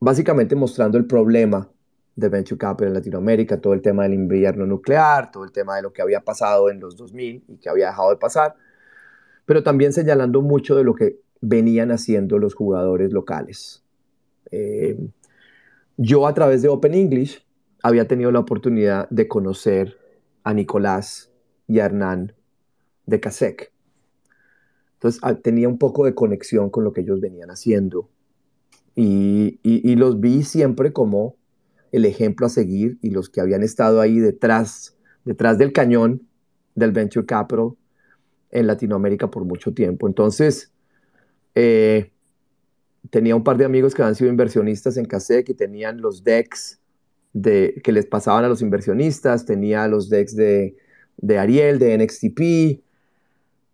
[0.00, 1.68] básicamente mostrando el problema
[2.16, 5.82] de Venture Capital en Latinoamérica, todo el tema del invierno nuclear, todo el tema de
[5.82, 8.54] lo que había pasado en los 2000 y que había dejado de pasar,
[9.46, 13.82] pero también señalando mucho de lo que venían haciendo los jugadores locales.
[14.50, 14.96] Eh,
[15.96, 17.44] yo a través de Open English
[17.82, 19.98] había tenido la oportunidad de conocer
[20.42, 21.30] a Nicolás
[21.66, 22.32] y a Hernán
[23.06, 23.73] de CASEC.
[25.04, 28.08] Entonces ah, tenía un poco de conexión con lo que ellos venían haciendo.
[28.96, 29.58] Y,
[29.96, 31.36] los vi siempre como
[31.92, 36.22] el ejemplo a seguir y los que habían estado ahí detrás, detrás del cañón
[36.74, 37.72] del Venture Capital
[38.50, 40.08] en Latinoamérica por mucho tiempo.
[40.08, 40.72] Entonces,
[41.54, 42.10] eh,
[43.10, 46.80] tenía un par de amigos que habían sido inversionistas en CASEC y tenían los decks
[47.34, 50.78] de, que les pasaban a los inversionistas, tenía los decks de,
[51.18, 52.82] de Ariel, de NXTP,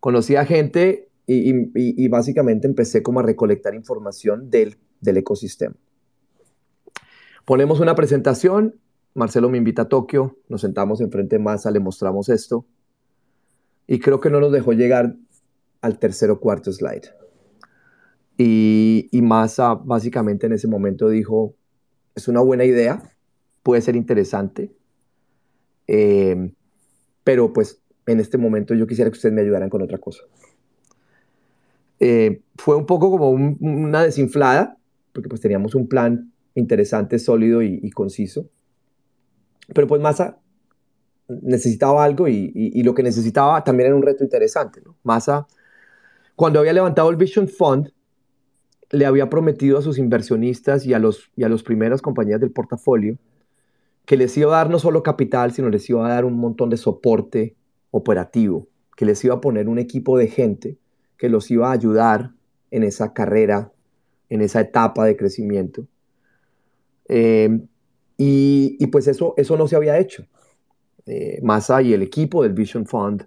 [0.00, 5.74] conocía gente y, básicamente empecé como a recolectar información del, del ecosistema.
[7.44, 8.76] Ponemos una presentación,
[9.14, 12.66] Marcelo me invita a Tokio, nos sentamos enfrente de Masa, le mostramos esto
[13.86, 15.16] y creo que no nos dejó llegar
[15.80, 17.08] al tercer o cuarto slide.
[18.36, 21.54] Y, y Masa básicamente en ese momento dijo,
[22.14, 23.02] es una buena idea,
[23.62, 24.72] puede ser interesante,
[25.86, 26.52] eh,
[27.24, 30.22] pero pues en este momento yo quisiera que ustedes me ayudaran con otra cosa.
[32.00, 34.78] Eh, fue un poco como una desinflada,
[35.12, 38.48] porque pues teníamos un plan interesante, sólido y, conciso.
[39.74, 40.38] Pero pues Massa
[41.28, 44.80] necesitaba algo y, lo que necesitaba también era un reto interesante.
[44.84, 44.96] ¿no?
[45.02, 45.46] Massa,
[46.34, 47.92] cuando había levantado el Vision Fund,
[48.90, 52.50] le había prometido a sus inversionistas y a, los, y a las primeras compañías del
[52.50, 53.18] portafolio
[54.04, 56.68] que les iba a dar no solo capital, sino les iba a dar un montón
[56.70, 57.54] de soporte
[57.92, 58.66] operativo,
[58.96, 60.78] que les iba a poner un equipo de gente
[61.20, 62.30] que los iba a ayudar
[62.70, 63.70] en esa carrera,
[64.30, 65.86] en esa etapa de crecimiento.
[67.08, 67.66] Em,
[68.16, 70.24] y, pues eso, eso no se había hecho.
[71.04, 73.26] Eh, Massa y el equipo del Vision Fund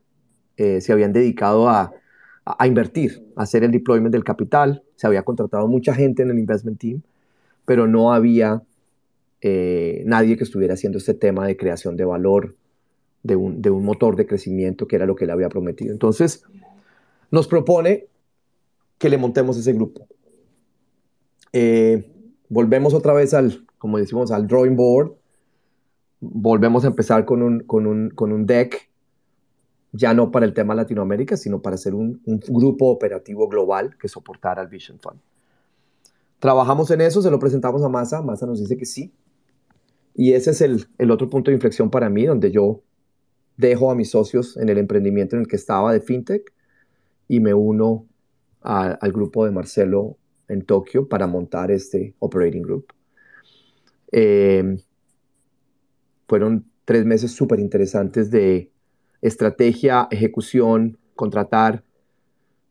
[0.57, 1.94] eh, se habían dedicado a,
[2.65, 4.82] invertir, a hacer el deployment del capital.
[4.95, 7.03] Se había contratado mucha gente en el investment team,
[7.64, 8.64] pero no había
[9.41, 12.56] eh, nadie que estuviera haciendo este tema de creación de valor,
[13.22, 15.91] de un, de un, motor de crecimiento, que era lo que le había prometido.
[15.91, 16.44] Entonces,
[17.34, 18.06] nos propone
[19.00, 20.08] que le montemos ese grupo.
[21.52, 22.08] Eh,
[22.48, 25.14] volvemos otra vez al, como decimos, al drawing board.
[26.20, 28.88] Volvemos a empezar con un, con un, con un deck,
[29.94, 34.62] ya no para el tema Latinoamérica, sino para hacer un, grupo operativo global que soportara
[34.62, 35.20] al Vision Fund.
[36.38, 39.12] Trabajamos en eso, se lo presentamos a Massa, Massa nos dice que sí.
[40.14, 42.82] Y ese es el, el otro punto de inflexión para mí, donde yo
[43.58, 46.53] dejo a mis socios en el emprendimiento en el que estaba de FinTech
[47.36, 48.06] y me uno
[48.62, 52.94] al grupo de Marcelo en Tokio para montar este operating group.
[54.12, 54.78] Em,
[56.28, 58.72] fueron tres meses súper interesantes de
[59.22, 61.84] estrategia, ejecución, contratar.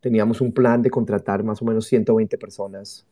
[0.01, 3.05] Teníamos un plan de contratar más o menos 120 personas.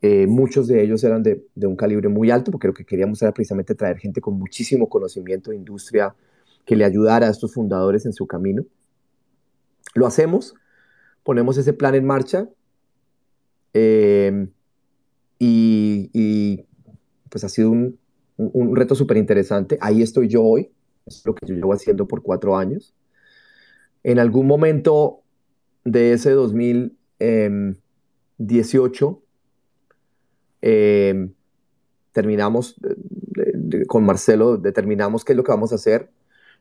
[0.00, 3.20] Eh, muchos de ellos eran de, de, un calibre muy alto, porque lo que queríamos
[3.20, 6.14] era precisamente traer gente con muchísimo conocimiento de industria
[6.64, 8.64] que le ayudara a estos fundadores en su camino.
[9.94, 10.54] Lo hacemos,
[11.22, 12.48] ponemos ese plan en marcha
[13.72, 14.50] em,
[15.38, 16.66] y,
[17.28, 17.96] pues ha sido un,
[18.76, 19.78] reto súper interesante.
[19.80, 20.70] Ahí estoy yo hoy,
[21.06, 22.94] es lo que yo llevo haciendo por cuatro años.
[24.04, 25.22] En algún momento
[25.84, 29.22] de ese 2018,
[30.60, 31.32] em,
[32.12, 32.76] terminamos
[33.86, 36.10] con Marcelo, determinamos qué es lo que vamos a hacer.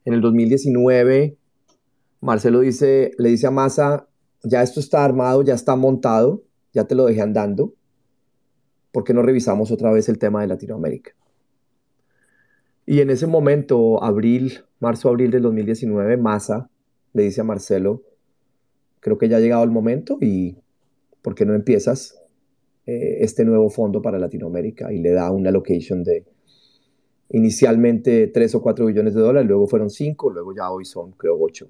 [0.05, 1.37] En el 2019
[2.21, 4.07] Marcelo dice, le dice a Massa,
[4.43, 6.43] ya esto está armado, ya está montado,
[6.73, 7.73] ya te lo dejé andando,
[8.91, 11.11] ¿por qué no revisamos otra vez el tema de Latinoamérica?
[12.85, 16.69] Y en ese momento, abril, marzo-abril del 2019, Massa
[17.13, 18.03] le dice a Marcelo,
[18.99, 20.57] creo que ya ha llegado el momento y
[21.21, 22.19] ¿por qué no empiezas
[22.85, 24.91] eh, este nuevo fondo para Latinoamérica?
[24.91, 26.25] Y le da una allocation de
[27.29, 31.37] inicialmente 3 o 4 billones de dólares, luego fueron 5, luego ya hoy son creo
[31.39, 31.67] 8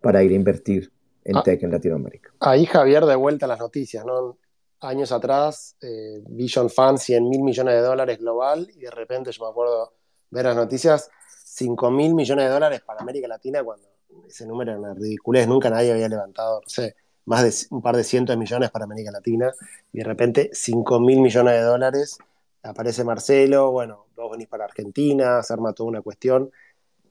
[0.00, 0.90] para ir a invertir
[1.24, 1.42] en ah.
[1.42, 2.32] tech en Latinoamérica.
[2.40, 4.38] Ahí Javier de vuelta a las noticias, ¿no?
[4.80, 9.44] Años atrás, eh, Vision Fund 100 mil millones de dólares global y de repente yo
[9.44, 9.92] me acuerdo
[10.30, 11.08] ver las noticias
[11.44, 13.86] 5 mil millones de dólares para América Latina cuando
[14.26, 16.96] ese número era una ridiculez, nunca nadie había levantado, no sé,
[17.26, 19.52] más de un par de cientos de millones para América Latina
[19.92, 22.18] y de repente 5 mil millones de dólares,
[22.62, 26.50] aparece Marcelo, bueno, vos venís para Argentina, se arma toda una cuestión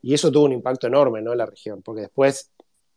[0.02, 1.32] y eso tuvo un impacto enorme ¿no?
[1.32, 2.50] en la región, porque después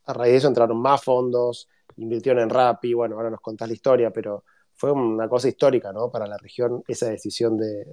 [0.05, 1.67] a raíz de eso entraron más fondos,
[1.97, 6.09] invirtieron en Rappi, bueno, ahora nos contás la historia, pero fue una cosa histórica, ¿no?
[6.11, 7.85] Para la región, esa decisión de,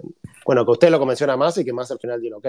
[0.45, 2.47] bueno, que usted lo menciona más y que más al final dio ok.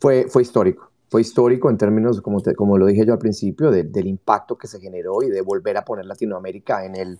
[0.00, 4.06] Fue, fue histórico, fue histórico en términos, como, como lo dije yo al principio, del
[4.06, 7.18] impacto que se generó y de volver a poner Latinoamérica en el,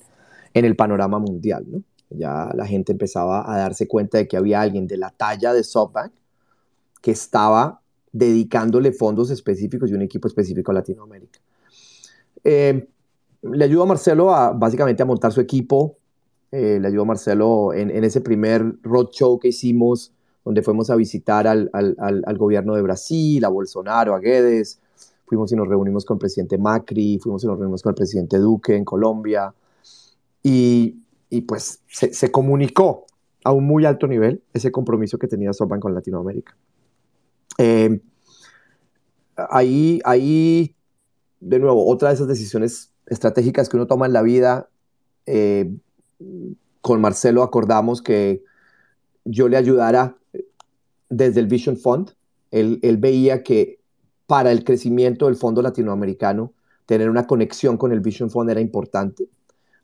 [0.52, 1.82] en el panorama mundial, ¿no?
[2.10, 5.64] Ya la gente empezaba a darse cuenta de que había alguien de la talla de
[5.64, 6.12] SoftBank
[7.02, 7.80] que estaba
[8.16, 11.38] dedicándole fondos específicos y un equipo específico a Latinoamérica.
[12.42, 12.88] Eh,
[13.42, 15.98] le ayudó a Marcelo a básicamente a montar su equipo.
[16.50, 20.12] Eh, le ayudó a Marcelo en, ese primer roadshow que hicimos,
[20.44, 24.80] donde fuimos a visitar al, al, al, gobierno de Brasil, a Bolsonaro, a Guedes.
[25.26, 28.38] Fuimos y nos reunimos con el presidente Macri, fuimos y nos reunimos con el presidente
[28.38, 29.52] Duque en Colombia.
[30.42, 30.96] Y,
[31.28, 33.06] y pues se, se, comunicó
[33.44, 36.56] a un muy alto nivel ese compromiso que tenía SoftBank con Latinoamérica.
[37.58, 38.00] Eh,
[39.36, 40.74] ahí, ahí,
[41.40, 44.68] de nuevo, otra de esas decisiones estratégicas que uno toma en la vida,
[45.26, 45.72] eh,
[46.80, 48.42] con Marcelo acordamos que
[49.24, 50.16] yo le ayudara
[51.08, 52.12] desde el Vision Fund.
[52.50, 53.80] Él, él, veía que
[54.26, 56.52] para el crecimiento del fondo latinoamericano,
[56.86, 59.28] tener una conexión con el Vision Fund era importante.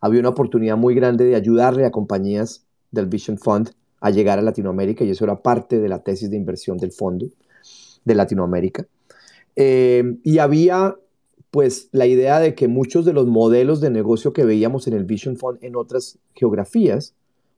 [0.00, 3.70] Había una oportunidad muy grande de ayudarle a compañías del Vision Fund
[4.00, 7.26] a llegar a Latinoamérica y eso era parte de la tesis de inversión del fondo
[8.04, 8.86] de Latinoamérica.
[9.56, 10.96] Eh, y había
[11.50, 15.04] pues la idea de que muchos de los modelos de negocio que veíamos en el
[15.04, 17.14] Vision Fund en otras geografías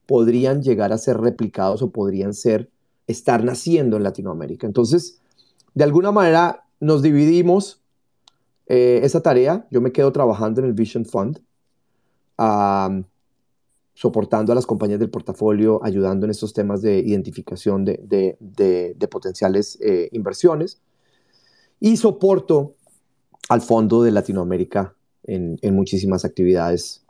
[0.07, 2.69] podrían llegar a ser replicados o podrían ser
[3.07, 4.67] estar naciendo en Latinoamérica.
[4.67, 5.21] Entonces,
[5.75, 7.81] de alguna manera nos dividimos
[8.67, 9.67] eh, esa tarea.
[9.71, 11.41] Yo me quedo trabajando en el Vision Fund,
[13.95, 20.09] soportando a las compañías del portafolio, ayudando en estos temas de identificación de, potenciales eh,
[20.13, 20.81] inversiones
[21.81, 22.75] y soporto
[23.49, 24.95] al Fondo de Latinoamérica
[25.25, 27.03] en, muchísimas actividades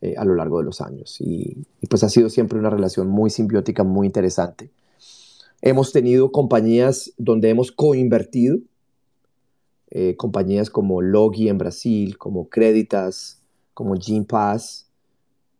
[0.00, 1.16] eh, a lo largo de los años.
[1.20, 4.70] Y, pues ha sido siempre una relación muy simbiótica, muy interesante.
[5.60, 8.58] Hemos tenido compañías donde hemos coinvertido,
[9.90, 13.42] eh, compañías como Logi en Brasil, como Creditas,
[13.74, 14.89] como Gympass,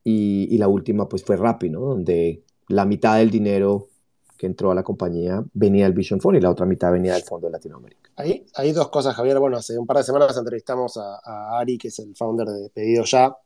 [0.03, 1.81] y, la última pues fue Rappi, ¿no?
[1.81, 3.89] Donde la mitad del dinero
[4.37, 7.23] que entró a la compañía venía del Vision Fund y la otra mitad venía del
[7.23, 8.11] Fondo de Latinoamérica.
[8.17, 9.39] Hay, hay dos cosas, Javier.
[9.39, 13.05] Bueno, hace un par de semanas entrevistamos a, Ari, que es el founder de Pedido
[13.05, 13.37] Ya,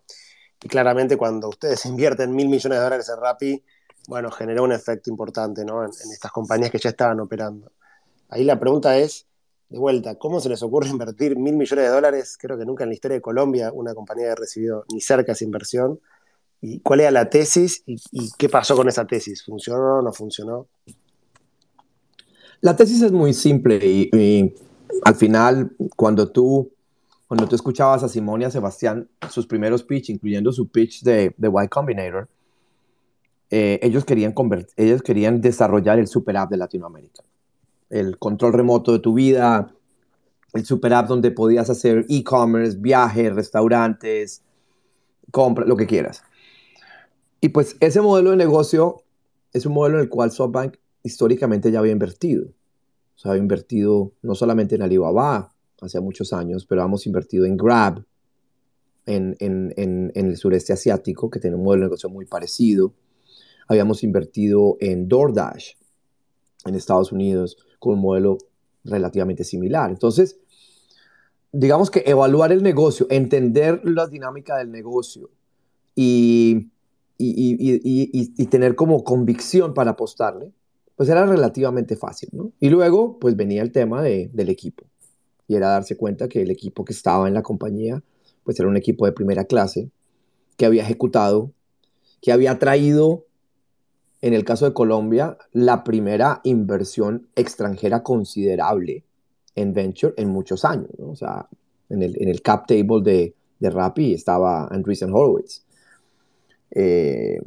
[0.63, 3.63] y claramente cuando ustedes invierten mil millones de dólares en Rappi,
[4.07, 5.85] bueno, generó un efecto importante ¿no?
[5.85, 7.73] en, estas compañías que ya estaban operando.
[8.29, 9.27] Ahí la pregunta es,
[9.69, 12.37] de vuelta, ¿cómo se les ocurre invertir mil millones de dólares?
[12.41, 15.45] Creo que nunca en la historia de Colombia una compañía ha recibido ni cerca esa
[15.45, 16.01] inversión
[16.67, 17.99] y cuál era la tesis y,
[18.39, 19.45] qué pasó con esa tesis.
[19.45, 20.67] ¿Funcionó o no funcionó?
[22.63, 24.55] La tesis es muy simple y,
[25.05, 26.71] al final, cuando tú,
[27.29, 31.35] cuando tú escuchabas a Simón y a Sebastián, sus primeros pitch, incluyendo su pitch de,
[31.37, 32.29] de Y Combinator,
[33.51, 34.35] eh, ellos, querían
[34.79, 37.23] ellos querían desarrollar el super app de Latinoamérica.
[37.91, 39.71] El control remoto de tu vida,
[40.55, 44.43] el super app donde podías hacer e-commerce, viajes, restaurantes,
[45.31, 46.23] compra, lo que quieras.
[47.45, 49.05] Y pues ese modelo de negocio
[49.53, 52.47] es un modelo en el cual SoftBank históricamente ya había invertido.
[52.47, 57.59] O sea, había invertido no solamente en Alibaba hace muchos años, pero hemos invertido en
[57.59, 58.03] Grab,
[59.05, 59.37] en,
[60.15, 62.95] el sureste asiático, que tiene un modelo de negocio muy parecido.
[63.69, 65.73] Habíamos invertido en DoorDash
[66.65, 68.39] en Estados Unidos con un modelo
[68.85, 69.91] relativamente similar.
[69.91, 70.39] Entonces,
[71.53, 75.29] digamos que evaluar el negocio, entender la dinámica del negocio
[75.95, 76.71] y
[77.19, 80.53] y, tener como convicción para apostarle,
[80.97, 82.53] pues era relativamente fácil, ¿no?
[82.61, 84.85] Y luego, pues venía el tema del equipo.
[85.49, 88.03] Y era darse cuenta que el equipo que estaba en la compañía,
[88.45, 89.91] pues era un equipo de primera clase,
[90.57, 91.51] que había ejecutado,
[92.21, 93.27] que había traído,
[94.23, 99.05] en el caso de Colombia, la primera inversión extranjera considerable
[99.57, 101.11] en venture en muchos años, ¿no?
[101.11, 101.49] O sea,
[101.91, 105.64] en el, en el cap table de, de Rappi estaba Andreessen Horowitz
[106.75, 107.41] eh,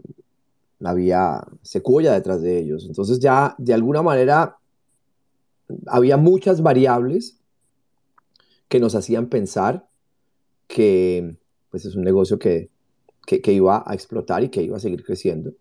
[0.84, 2.86] había secuoya detrás de ellos.
[2.88, 4.58] Entonces ya de alguna manera
[5.86, 7.38] había muchas variables
[8.70, 9.88] que nos hacían pensar
[10.68, 11.38] que
[11.70, 12.70] pues es un negocio que,
[13.26, 15.54] que, iba a explotar y que iba a seguir creciendo.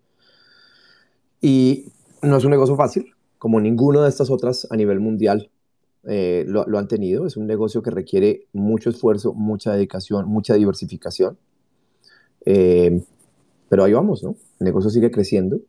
[1.41, 1.91] Y
[2.21, 5.51] no es un negocio fácil, como ninguno de estas otras a nivel mundial
[6.05, 7.25] eh, lo, han tenido.
[7.27, 11.37] Es un negocio que requiere mucho esfuerzo, mucha dedicación, mucha diversificación.
[12.45, 13.03] Eh,
[13.69, 14.35] pero ahí vamos, ¿no?
[14.59, 15.59] El negocio sigue creciendo,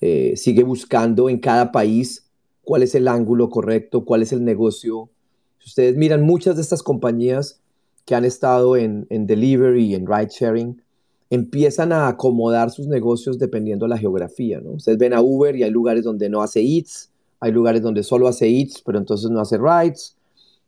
[0.00, 2.26] eh, sigue buscando en cada país
[2.62, 5.10] cuál es el ángulo correcto, cuál es el negocio.
[5.58, 7.60] Si ustedes miran muchas de estas compañías
[8.04, 10.82] que han estado en, en delivery, en ride sharing,
[11.30, 14.72] empiezan a acomodar sus negocios dependiendo de la geografía, ¿no?
[14.72, 18.26] Ustedes ven a Uber y hay lugares donde no hace eats, hay lugares donde solo
[18.26, 20.16] hace eats, pero entonces no hace rides.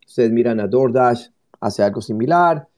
[0.06, 1.28] Ustedes miran a DoorDash,
[1.60, 2.68] hace algo similar.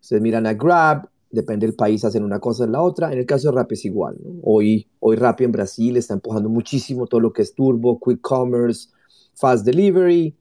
[0.00, 3.12] Ustedes miran a Grab, depende del país, hacen una cosa en la otra.
[3.12, 4.16] En el caso de Rappi es igual.
[4.42, 8.90] Hoy, hoy Rappi en Brasil está empujando muchísimo todo lo que es turbo, quick commerce,
[9.34, 10.36] fast delivery.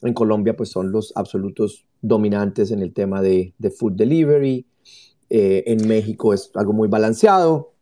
[0.00, 4.66] En Colombia pues son los absolutos dominantes en el tema de, de food delivery.
[5.30, 7.72] Eh, en México es algo muy balanceado.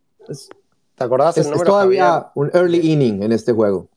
[0.95, 3.87] ¿Te acordás es, es todavía un early inning en este juego.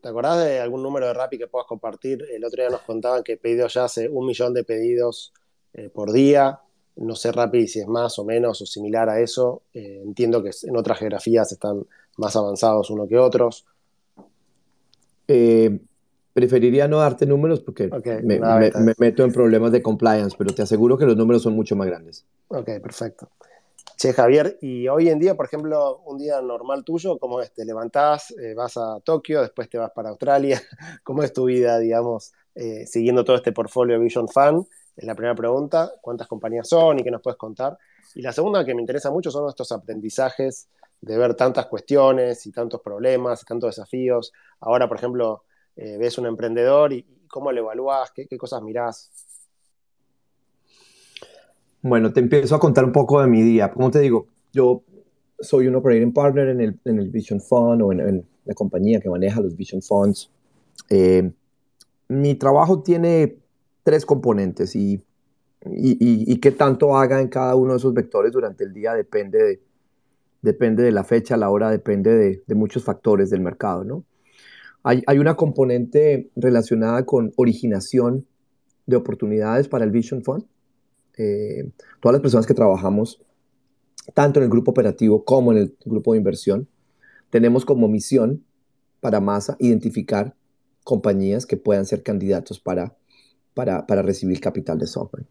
[0.00, 2.24] ¿Te acordás de algún número de Rappi que puedas compartir?
[2.32, 5.32] El otro día nos contaban que pedidos ya hace un millón de pedidos
[5.74, 6.60] eh, por día.
[6.98, 9.62] No sé Rappi si es más o menos o similar a eso.
[9.72, 11.84] Eh, entiendo que en otras geografías están
[12.16, 13.64] más avanzados uno que otros.
[15.26, 15.78] Eh,
[16.32, 17.90] preferiría no darte números porque
[18.22, 18.40] me,
[18.98, 22.24] meto en problemas de compliance, pero te aseguro que los números son mucho más grandes.
[22.48, 23.28] Ok, perfecto.
[23.96, 27.52] Che, Javier, y hoy en día, por ejemplo, un día normal tuyo, ¿cómo es?
[27.52, 30.62] ¿Te levantás, eh, vas a Tokio, después te vas para Australia?
[31.02, 34.64] ¿Cómo es tu vida, digamos, eh, siguiendo todo este portfolio Vision Fan?
[34.98, 35.92] Es la primera pregunta.
[36.00, 37.78] ¿Cuántas compañías son y qué nos puedes contar?
[38.16, 40.68] Y la segunda que me interesa mucho son estos aprendizajes
[41.00, 44.32] de ver tantas cuestiones y tantos problemas tantos desafíos.
[44.58, 45.44] Ahora, por ejemplo,
[45.76, 49.12] eh, ves un emprendedor y, cómo lo evalúas, qué, cosas mirás.
[51.80, 53.70] Bueno, te empiezo a contar un poco de mi día.
[53.70, 54.82] Como te digo, yo
[55.38, 59.10] soy un operating partner en el, en el Vision Fund o en, la compañía que
[59.10, 60.32] maneja los Vision Funds.
[60.90, 61.30] Eh,
[62.08, 63.36] mi trabajo tiene
[63.88, 65.02] tres componentes y,
[65.64, 69.42] y, y, qué tanto haga en cada uno de esos vectores durante el día depende
[69.42, 69.62] de,
[70.42, 74.04] depende de la fecha, la hora, depende de, de muchos factores del mercado, ¿no?
[74.82, 78.26] Hay, una componente relacionada con originación
[78.84, 80.44] de oportunidades para el Vision Fund.
[81.16, 83.22] Eh, todas las personas que trabajamos,
[84.12, 86.68] tanto en el grupo operativo como en el grupo de inversión,
[87.30, 88.44] tenemos como misión
[89.00, 90.34] para Masa identificar
[90.84, 92.97] compañías que puedan ser candidatos para,
[93.58, 95.26] para, recibir capital de software.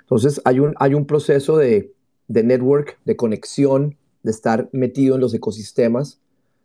[0.00, 1.94] Entonces, hay un, hay un proceso de,
[2.26, 6.20] de network, de conexión, de estar metido en los ecosistemas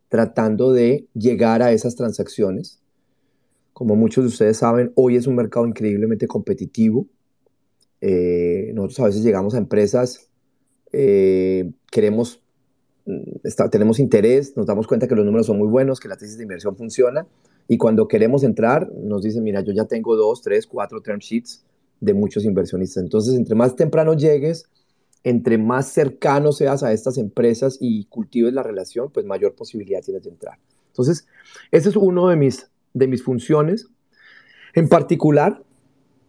[0.10, 2.82] tratando de llegar a esas transacciones.
[3.74, 7.06] Como muchos de ustedes saben, hoy es un mercado increíblemente competitivo.
[8.02, 10.30] Eh, nosotros a veces llegamos a empresas,
[10.92, 12.42] eh, queremos,
[13.06, 16.38] mm, tenemos interés, nos damos cuenta que los números son muy buenos, que la tesis
[16.38, 17.28] de inversión funciona,
[17.68, 21.66] y cuando queremos entrar, nos dicen, mira, yo ya tengo dos, tres, cuatro term sheets
[22.00, 23.04] de muchos inversionistas.
[23.04, 24.70] Entonces, entre más temprano llegues,
[25.24, 30.24] entre más cercano seas a estas empresas y cultives la relación, pues mayor posibilidad tienes
[30.24, 30.60] de entrar.
[30.88, 31.28] Entonces,
[31.72, 33.88] ese es uno de mis, de mis funciones.
[34.76, 35.64] En particular,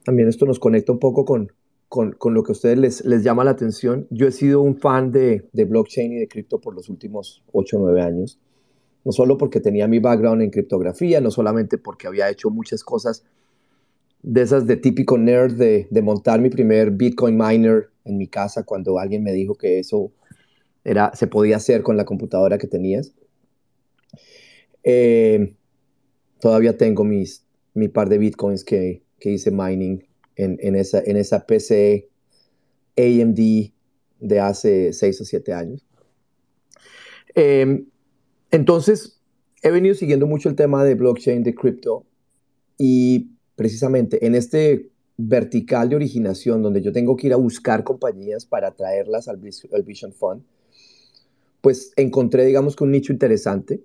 [0.04, 1.52] también esto nos conecta un poco con,
[1.88, 4.06] con, lo que a ustedes les, les, llama la atención.
[4.10, 7.76] Yo he sido un fan de, de blockchain y de cripto por los últimos 8
[7.76, 8.40] o 9 años.
[9.06, 13.22] No solo porque tenía mi background en criptografía, no solamente porque había hecho muchas cosas
[14.20, 18.64] de esas de típico nerd de, de montar mi primer Bitcoin miner en mi casa
[18.64, 20.10] cuando alguien me dijo que eso
[20.82, 23.12] era, se podía hacer con la computadora que tenías.
[24.82, 25.54] Eh,
[26.40, 30.04] todavía tengo mis, mi par de bitcoins que, que hice mining
[30.34, 32.08] en, en, esa, en esa PC
[32.98, 33.70] AMD
[34.18, 35.86] de hace 6 o 7 años.
[37.36, 37.86] Em,
[38.50, 39.20] entonces,
[39.62, 42.04] he venido siguiendo mucho el tema de blockchain, de cripto,
[42.78, 48.44] y precisamente en este vertical de originación, donde yo tengo que ir a buscar compañías
[48.44, 50.42] para traerlas al, Vision Fund,
[51.60, 53.82] pues encontré, digamos, que un nicho interesante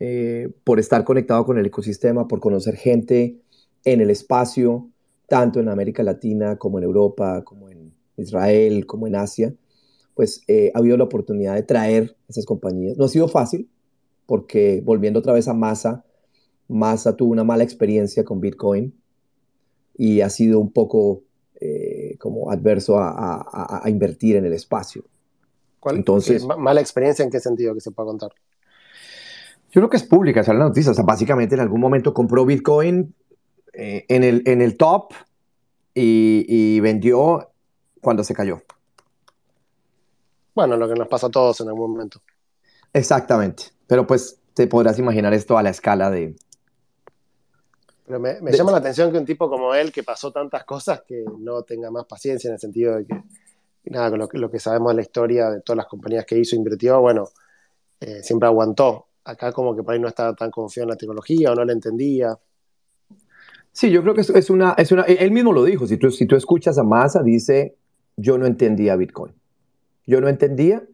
[0.00, 3.36] eh, por estar conectado con el ecosistema, por conocer gente
[3.84, 4.90] en el espacio,
[5.28, 9.54] tanto en América Latina como en Europa, como en Israel, como en Asia,
[10.14, 12.96] pues eh, ha habido la oportunidad de traer esas compañías.
[12.96, 13.68] No ha sido fácil,
[14.26, 16.04] porque volviendo otra vez a Masa,
[16.68, 18.92] Masa tuvo una mala experiencia con Bitcoin,
[19.96, 21.22] y ha sido un poco
[21.60, 25.04] eh, como adverso a, invertir en el espacio.
[25.80, 28.32] ¿Cuál, Entonces, ¿Mala experiencia en qué sentido que se pueda contar?
[29.70, 30.90] Yo creo que es pública, sale la noticia.
[30.90, 33.14] O sea, básicamente en algún momento compró Bitcoin
[33.72, 35.12] eh, en, el, en el top
[35.94, 37.50] y, vendió
[38.00, 38.62] cuando se cayó.
[40.54, 42.20] Bueno, lo que nos pasa a todos en algún momento.
[42.92, 43.64] Exactamente.
[43.86, 46.36] Pero pues te podrás imaginar esto a la escala de,
[48.06, 51.24] pero me, llama la atención que un tipo como él, que pasó tantas cosas, que
[51.38, 54.96] no tenga más paciencia en el sentido de que, nada, con lo, que sabemos de
[54.96, 57.28] la historia de todas las compañías que hizo, invirtió, bueno,
[57.98, 59.08] eh, siempre aguantó.
[59.24, 61.72] Acá como que por ahí no estaba tan confiado en la tecnología o no la
[61.72, 62.38] entendía.
[63.72, 66.26] Sí, yo creo que es una, es una, él mismo lo dijo, si tú, si
[66.26, 67.76] tú escuchas a Massa, dice,
[68.16, 69.34] yo no entendía Bitcoin.
[70.06, 70.84] Yo no entendía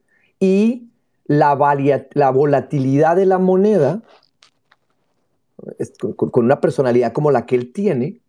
[0.41, 0.89] y
[1.27, 1.57] la,
[2.15, 4.03] la volatilidad de la moneda
[6.17, 8.21] con, una personalidad como la que él tiene,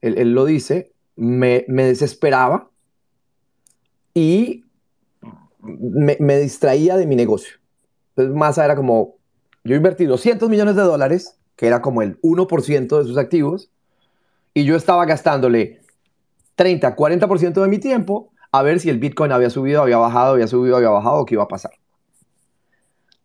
[0.00, 2.70] él, lo dice, me, desesperaba
[4.12, 4.64] y
[5.60, 7.56] me, distraía de mi negocio.
[8.10, 9.16] Entonces, Massa era como,
[9.64, 13.70] yo invertí 200 millones de dólares, que era como el 1% de sus activos,
[14.52, 15.80] y yo estaba gastándole
[16.54, 20.46] 30, 40% de mi tiempo a ver si el Bitcoin había subido, había bajado, había
[20.46, 21.72] subido, había bajado, o qué iba a pasar.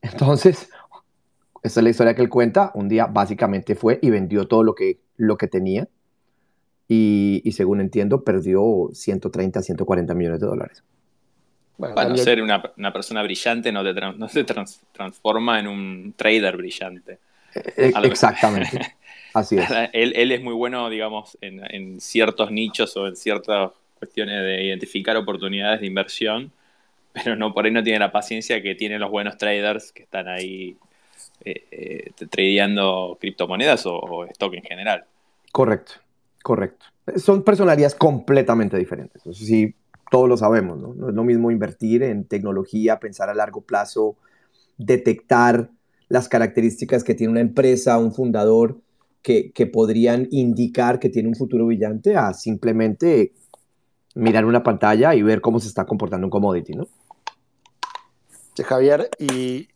[0.02, 0.70] Entonces,
[1.64, 2.72] esa es la historia que él cuenta.
[2.74, 5.88] Un día básicamente fue y vendió todo lo que, lo que tenía.
[6.88, 10.84] Y, según entiendo, perdió 130, 140 millones de dólares.
[11.78, 12.62] Bueno, ser una,
[12.92, 17.20] persona brillante no, no se transforma en un trader brillante.
[17.56, 18.96] Eh, exactamente.
[19.34, 19.70] Así es.
[19.94, 25.16] Él, es muy bueno, digamos, en, en, ciertos nichos o en ciertas cuestiones de identificar
[25.16, 26.52] oportunidades de inversión,
[27.14, 30.28] pero no por ahí no tiene la paciencia que tienen los buenos traders que están
[30.28, 30.78] ahí
[31.44, 35.06] eh, eh, tradeando criptomonedas o, stock en general.
[35.52, 35.94] Correcto,
[36.44, 36.86] correcto.
[37.18, 39.26] Son personalidades completamente diferentes.
[39.26, 39.74] Eso sí,
[40.12, 40.94] todos lo sabemos, ¿no?
[40.94, 44.16] No es lo mismo invertir en tecnología, pensar a largo plazo,
[44.78, 45.70] detectar
[46.08, 48.78] las características que tiene una empresa, un fundador,
[49.22, 53.34] que, que, podrían indicar que tiene un futuro brillante, a simplemente
[54.16, 56.88] mirar una pantalla y ver cómo se está comportando un commodity, ¿no?
[58.54, 59.70] Sí, Javier, y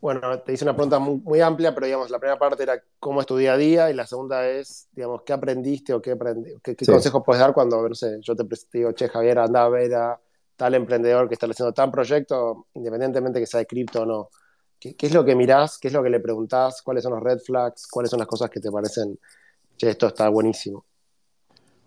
[0.00, 3.26] bueno, te hice una pregunta muy, amplia, pero digamos, la primera parte era cómo es
[3.26, 6.18] tu día a día y la segunda es, digamos, qué aprendiste o qué,
[6.62, 9.94] qué, consejos puedes dar cuando, no sé, yo te, digo, che, Javier, anda a ver
[9.94, 10.20] a
[10.56, 14.30] tal emprendedor que está haciendo tal proyecto, independientemente que sea de cripto o no.
[14.78, 15.78] ¿Qué, es lo que mirás?
[15.78, 16.82] ¿Qué es lo que le preguntás?
[16.82, 17.86] ¿Cuáles son los red flags?
[17.86, 19.16] ¿Cuáles son las cosas que te parecen,
[19.76, 20.84] che, esto está buenísimo?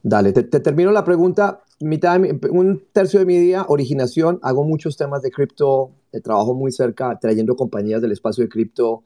[0.07, 1.63] Dale, te, termino la pregunta.
[1.79, 2.21] Mitad
[2.51, 4.37] un tercio de mi día, originación.
[4.43, 5.93] Hago muchos temas de cripto.
[6.23, 9.01] Trabajo muy cerca trayendo compañías del espacio de cripto.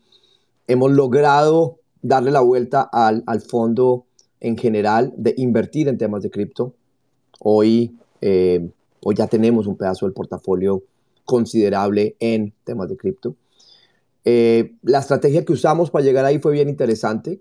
[0.68, 4.08] Hemos logrado darle la vuelta al, al, fondo
[4.42, 6.74] en general de invertir en temas de cripto.
[7.40, 8.70] Hoy, eh,
[9.02, 10.84] hoy ya tenemos un pedazo del portafolio
[11.24, 13.38] considerable en temas de cripto.
[14.26, 17.40] Eh, la estrategia que usamos para llegar ahí fue bien interesante.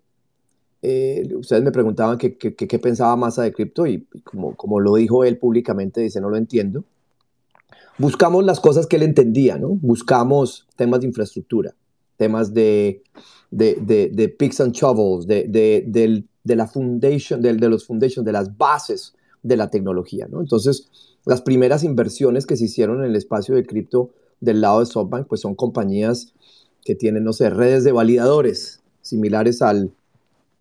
[0.81, 5.39] Eh, ustedes me preguntaban qué pensaba Massa de cripto y, como, como lo dijo él
[5.39, 6.85] públicamente, dice, no lo entiendo.
[7.99, 9.71] Buscamos las cosas que él entendía, ¿no?
[9.71, 11.75] Buscamos temas de infraestructura,
[12.17, 13.03] temas de,
[13.51, 18.33] de, de, de picks and shovels, de, de, de la foundation, de, los foundations, de
[18.33, 20.41] las bases de la tecnología, ¿no?
[20.41, 20.89] Entonces,
[21.25, 24.11] las primeras inversiones que se hicieron en el espacio de cripto
[24.41, 26.33] del lado de SoftBank, pues son compañías
[26.85, 29.91] que tienen, no sé, redes de validadores similares al,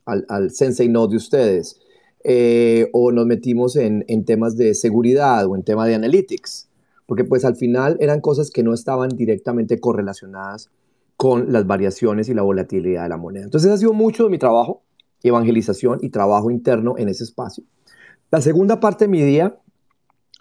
[0.07, 1.79] al, Sensei Node de ustedes,
[2.23, 6.69] eh, o nos metimos en, temas de seguridad o en temas de analytics,
[7.05, 10.69] porque pues al final eran cosas que no estaban directamente correlacionadas
[11.15, 13.45] con las variaciones y la volatilidad de la moneda.
[13.45, 14.83] Entonces ha sido mucho de mi trabajo,
[15.23, 17.63] evangelización y trabajo interno en ese espacio.
[18.29, 19.57] La segunda parte de mi día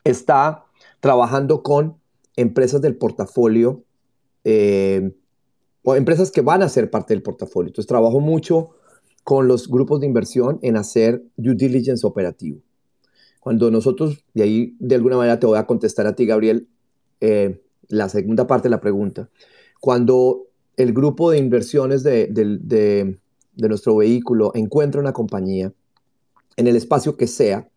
[0.05, 0.65] está
[1.01, 1.97] trabajando con
[2.37, 3.85] empresas del portafolio
[4.45, 5.13] eh,
[5.83, 7.69] o empresas que van a ser parte del portafolio.
[7.69, 8.71] Entonces trabajo mucho
[9.27, 12.61] con los grupos de inversión en hacer due diligence operativo.
[13.41, 16.69] Cuando nosotros, de ahí de alguna manera te voy a contestar a ti, Gabriel,
[17.21, 19.29] eh, la segunda parte de la pregunta.
[19.81, 20.47] Cuando
[20.77, 23.19] el grupo de inversiones de, de,
[23.69, 25.73] nuestro vehículo encuentra una compañía
[26.57, 27.69] en el espacio que sea,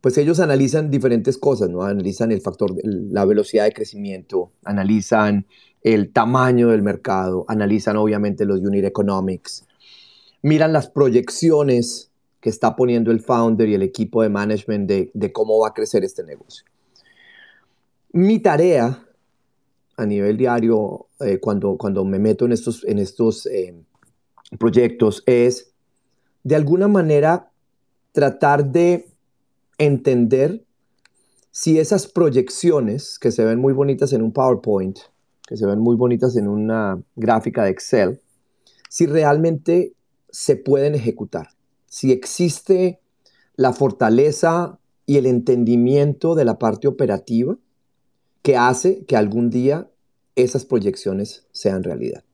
[0.00, 1.82] pues ellos analizan diferentes cosas, ¿no?
[1.82, 5.44] Analizan el factor, la velocidad de crecimiento, analizan
[5.82, 9.64] el tamaño del mercado, analizan obviamente los unit economics,
[10.42, 12.10] miran las proyecciones
[12.40, 16.04] que está poniendo el founder y el equipo de management de, cómo va a crecer
[16.04, 16.64] este negocio.
[18.12, 19.04] Mi tarea
[19.96, 23.74] a nivel diario, eh, cuando, cuando me meto en estos, en estos eh,
[24.58, 25.72] proyectos, es
[26.44, 27.50] de alguna manera
[28.12, 29.08] tratar de
[29.76, 30.64] entender
[31.50, 34.98] si esas proyecciones que se ven muy bonitas en un PowerPoint,
[35.46, 38.20] que se ven muy bonitas en una gráfica de Excel,
[38.88, 39.92] si realmente
[40.30, 41.48] se pueden ejecutar.
[41.86, 43.00] Si existe
[43.56, 47.56] la fortaleza y el entendimiento de la parte operativa
[48.42, 49.90] que hace que algún día
[50.36, 52.24] esas proyecciones sean realidad.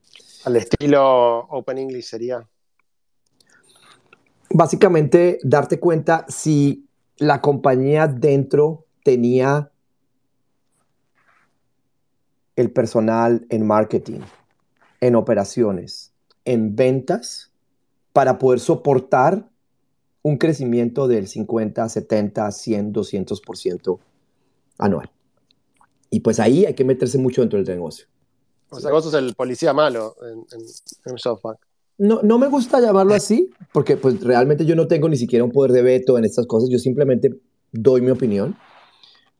[0.45, 2.47] Al estilo Open English sería.
[4.51, 9.71] Básicamente, darte cuenta si la compañía dentro tenía
[12.57, 14.21] el personal en marketing,
[15.01, 16.12] en operaciones,
[16.45, 17.53] en ventas
[18.15, 19.51] para poder soportar
[20.23, 23.99] un crecimiento del 50, 70, 100, 200%
[24.78, 25.11] anual.
[26.11, 28.07] Y pues ahí hay que meterse mucho dentro del negocio.
[28.70, 30.47] O sea, vos sos el policía malo en,
[31.05, 31.59] en, SoftBank.
[31.99, 35.51] No, no me gusta llamarlo así, porque pues realmente yo no tengo ni siquiera un
[35.51, 37.31] poder de veto en estas cosas, yo simplemente
[37.73, 38.57] doy mi opinión.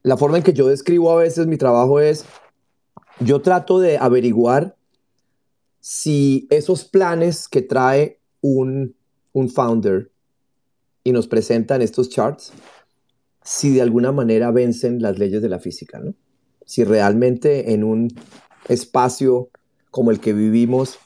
[0.03, 2.25] La forma en que yo describo a veces mi trabajo es,
[3.21, 4.77] yo trato de averiguar
[5.79, 8.95] si esos planes que trae un,
[9.55, 10.11] founder
[11.03, 12.53] y nos presentan estos charts,
[13.43, 16.15] si de alguna manera vencen las leyes de la física, ¿no?
[16.67, 18.15] Si realmente en un
[18.69, 19.49] espacio
[19.91, 20.99] como el que vivimos,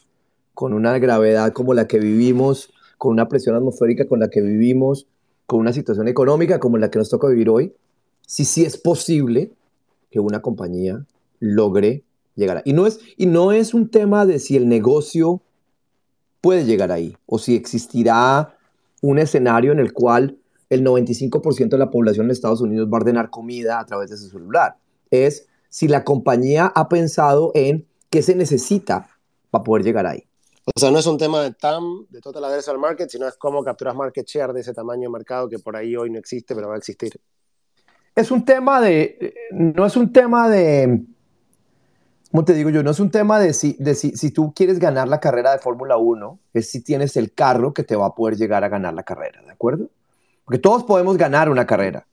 [0.55, 5.07] con una gravedad como la que vivimos, con una presión atmosférica con la que vivimos,
[5.47, 7.73] con una situación económica como la que nos toca vivir hoy,
[8.27, 9.53] si sí es posible
[10.11, 11.07] que una compañía
[11.39, 12.05] logre
[12.35, 12.63] llegar.
[12.65, 15.43] Y no es, y no es un tema de si el negocio
[16.41, 18.57] puede llegar ahí o si existirá
[19.03, 20.39] un escenario en el cual
[20.71, 24.17] el 95% de la población de Estados Unidos va a ordenar comida a través de
[24.17, 24.77] su celular.
[25.11, 29.09] Es si la compañía ha pensado en qué se necesita
[29.51, 30.25] para poder llegar ahí.
[30.75, 33.65] O sea, no es un tema de TAM, de Total Addressable Market, sino es cómo
[33.65, 36.69] capturas market share de ese tamaño de mercado que por ahí hoy no existe, pero
[36.69, 37.19] va a existir.
[38.15, 41.05] Es un tema de, no es un tema de,
[42.31, 42.83] ¿cómo te digo yo?
[42.83, 45.59] No es un tema de si, de si, si tú quieres ganar la carrera de
[45.59, 48.95] Fórmula 1, es si tienes el carro que te va a poder llegar a ganar
[48.95, 49.89] la carrera, ¿de acuerdo?
[50.45, 52.07] Porque todos podemos ganar una carrera.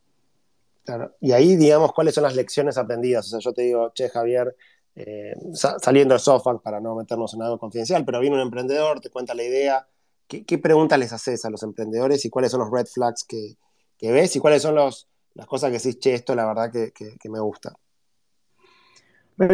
[0.84, 1.16] Claro.
[1.20, 3.26] Y ahí, digamos, ¿cuáles son las lecciones aprendidas?
[3.28, 4.56] O sea, yo te digo, che, Javier,
[4.96, 9.10] eh, saliendo de SoftBank para no meternos en algo confidencial, pero viene un emprendedor, te
[9.10, 9.88] cuenta la idea.
[10.28, 13.58] ¿Qué, preguntas les haces a los emprendedores y cuáles son los red flags que,
[14.02, 17.40] ves y cuáles son los, las cosas que decís, che, esto la verdad que, me
[17.40, 17.78] gusta?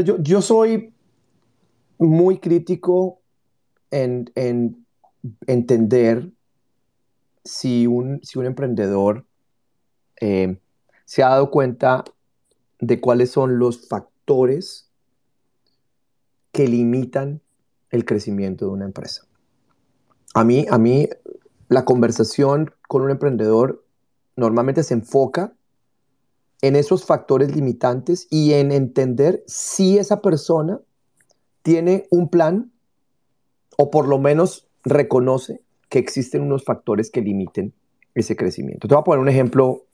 [0.04, 0.94] Yo, yo, soy
[1.98, 3.20] muy crítico
[3.90, 4.86] en, en
[5.48, 6.32] entender
[7.44, 9.26] si un, si un emprendedor
[10.20, 10.60] eh,
[11.06, 12.04] se ha dado cuenta
[12.80, 14.90] de cuáles son los factores
[16.52, 17.42] que limitan
[17.90, 19.26] el crecimiento de una empresa.
[20.34, 21.10] A mí, a mí
[21.68, 23.84] la conversación con un emprendedor
[24.36, 25.54] normalmente se enfoca
[26.62, 30.80] en esos factores limitantes y en entender si esa persona
[31.64, 32.72] tiene un plan
[33.78, 37.74] o por lo menos reconoce que existen unos factores que limiten
[38.16, 38.88] ese crecimiento.
[38.88, 39.86] Te voy a poner un ejemplo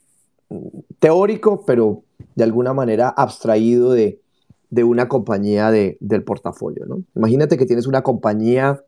[0.49, 0.67] mm,
[0.99, 2.03] teórico, pero
[2.35, 4.21] de alguna manera abstraído de,
[4.69, 6.85] de una compañía de, del portafolio.
[6.85, 7.03] ¿no?
[7.15, 8.83] Imagínate que tienes una compañía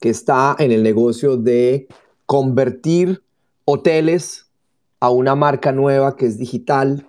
[0.00, 1.86] que está en el negocio de
[2.26, 3.22] convertir
[3.64, 4.46] hoteles
[5.02, 7.08] a una marca nueva que es digital,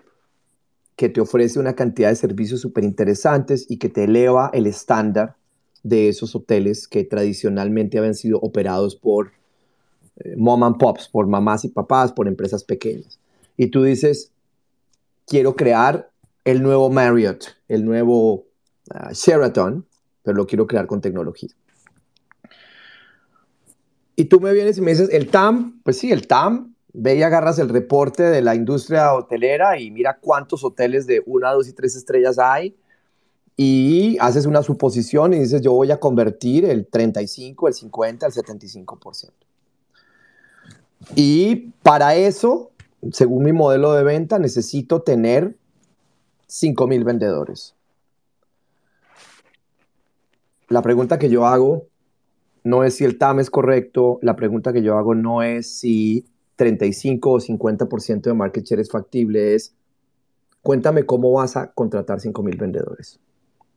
[0.95, 5.35] que te ofrece una cantidad de servicios súper interesantes y que te eleva el estándar
[5.83, 9.33] de esos hoteles que tradicionalmente habían sido operados por
[10.15, 13.19] eh, mom and pops, por mamás y papás, por empresas pequeñas.
[13.57, 14.31] Y tú dices,
[15.27, 16.09] quiero crear
[16.45, 18.47] el nuevo Marriott, el nuevo
[18.89, 19.85] ah, Sheraton,
[20.23, 21.51] pero lo quiero crear con tecnología.
[24.15, 27.23] Y tú me vienes y me dices, el TAM, pues sí, el TAM, ve y
[27.23, 31.73] agarras el reporte de la industria hotelera y mira cuántos hoteles de una, dos y
[31.73, 32.75] tres estrellas hay
[33.57, 38.31] y haces una suposición y dices, yo voy a convertir el 35, el 50, el
[38.31, 39.31] 75%.
[41.15, 42.71] Y para eso,
[43.11, 45.55] según mi modelo de venta, necesito tener
[46.47, 47.75] 5.000 vendedores.
[50.69, 51.87] La pregunta que yo hago
[52.63, 56.25] no es si el TAM es correcto, la pregunta que yo hago no es si
[56.55, 59.73] 35 o 50% de market share es factible, es
[60.61, 63.19] cuéntame cómo vas a contratar 5.000 vendedores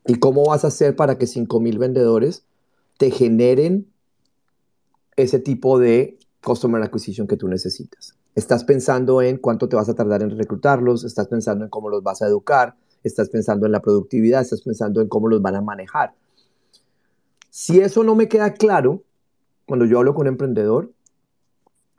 [0.05, 2.45] y cómo vas a hacer para que 5.000 vendedores
[2.97, 3.87] te generen
[5.15, 8.15] ese tipo de customer acquisition que tú necesitas.
[8.35, 12.03] Estás pensando en cuánto te vas a tardar en reclutarlos, estás pensando en cómo los
[12.03, 15.61] vas a educar, estás pensando en la productividad, estás pensando en cómo los van a
[15.61, 16.13] manejar.
[17.49, 19.03] Si eso no me queda claro,
[19.65, 20.91] cuando yo hablo con un emprendedor,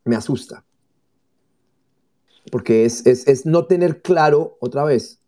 [0.05, 0.65] me asusta.
[2.51, 5.21] Porque es, es, no tener claro, otra vez,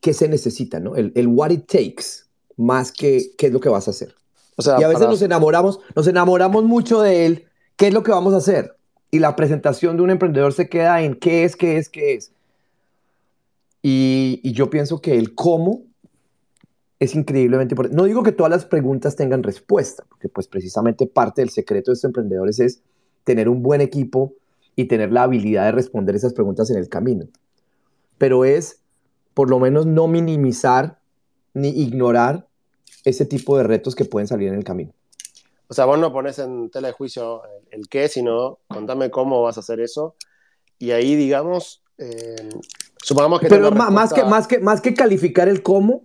[0.00, 0.96] qué se necesita, ¿no?
[0.96, 2.24] El, el, what it takes,
[2.56, 4.14] más que qué es lo que vas a hacer.
[4.56, 7.44] O sea, y a veces nos enamoramos, nos enamoramos mucho de él,
[7.76, 8.76] qué es lo que vamos a hacer
[9.10, 12.32] y la presentación de un emprendedor se queda en qué es, qué es, qué es.
[13.82, 15.84] Y, yo pienso que el cómo
[16.98, 17.96] es increíblemente importante.
[17.96, 21.94] No digo que todas las preguntas tengan respuesta, porque pues precisamente parte del secreto de
[21.94, 22.82] estos emprendedores es
[23.24, 24.34] tener un buen equipo
[24.76, 27.26] y tener la habilidad de responder esas preguntas en el camino.
[28.18, 28.82] Pero es
[29.34, 30.98] por lo menos no minimizar
[31.54, 32.46] ni ignorar
[33.04, 34.92] ese tipo de retos que pueden salir en el camino.
[35.68, 39.56] O sea, vos no pones en tela de juicio el, qué, sino contame cómo vas
[39.56, 40.14] a hacer eso.
[40.78, 42.48] Y ahí, digamos, eh,
[43.02, 43.48] supongamos que...
[43.48, 46.02] Pero más, que, más, que, más que calificar el cómo,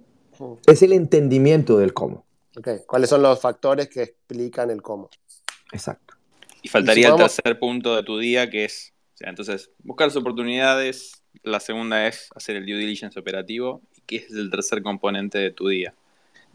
[0.66, 2.26] es el entendimiento del cómo.
[2.58, 2.80] Okay.
[2.88, 5.10] ¿Cuáles son los factores que explican el cómo?
[5.72, 6.11] Exacto.
[6.62, 10.16] Y faltaría el tercer punto de tu día, que es, o sea, entonces, buscar las
[10.16, 11.24] oportunidades.
[11.44, 15.68] La segunda es hacer el due diligence operativo, que es el tercer componente de tu
[15.68, 15.94] día.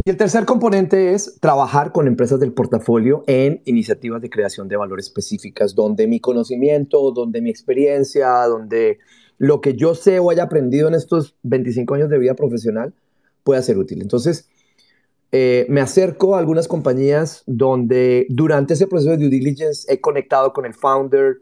[0.04, 4.76] Y el tercer componente es trabajar con empresas del portafolio en iniciativas de creación de
[4.76, 8.98] valor específicas, donde mi conocimiento, donde mi experiencia, donde
[9.38, 12.94] lo que yo sé o haya aprendido en estos 25 años de vida profesional
[13.42, 14.02] pueda ser útil.
[14.02, 14.48] Entonces,
[15.32, 20.52] eh, me acerco a algunas compañías donde durante ese proceso de due diligence he conectado
[20.52, 21.38] con el founder,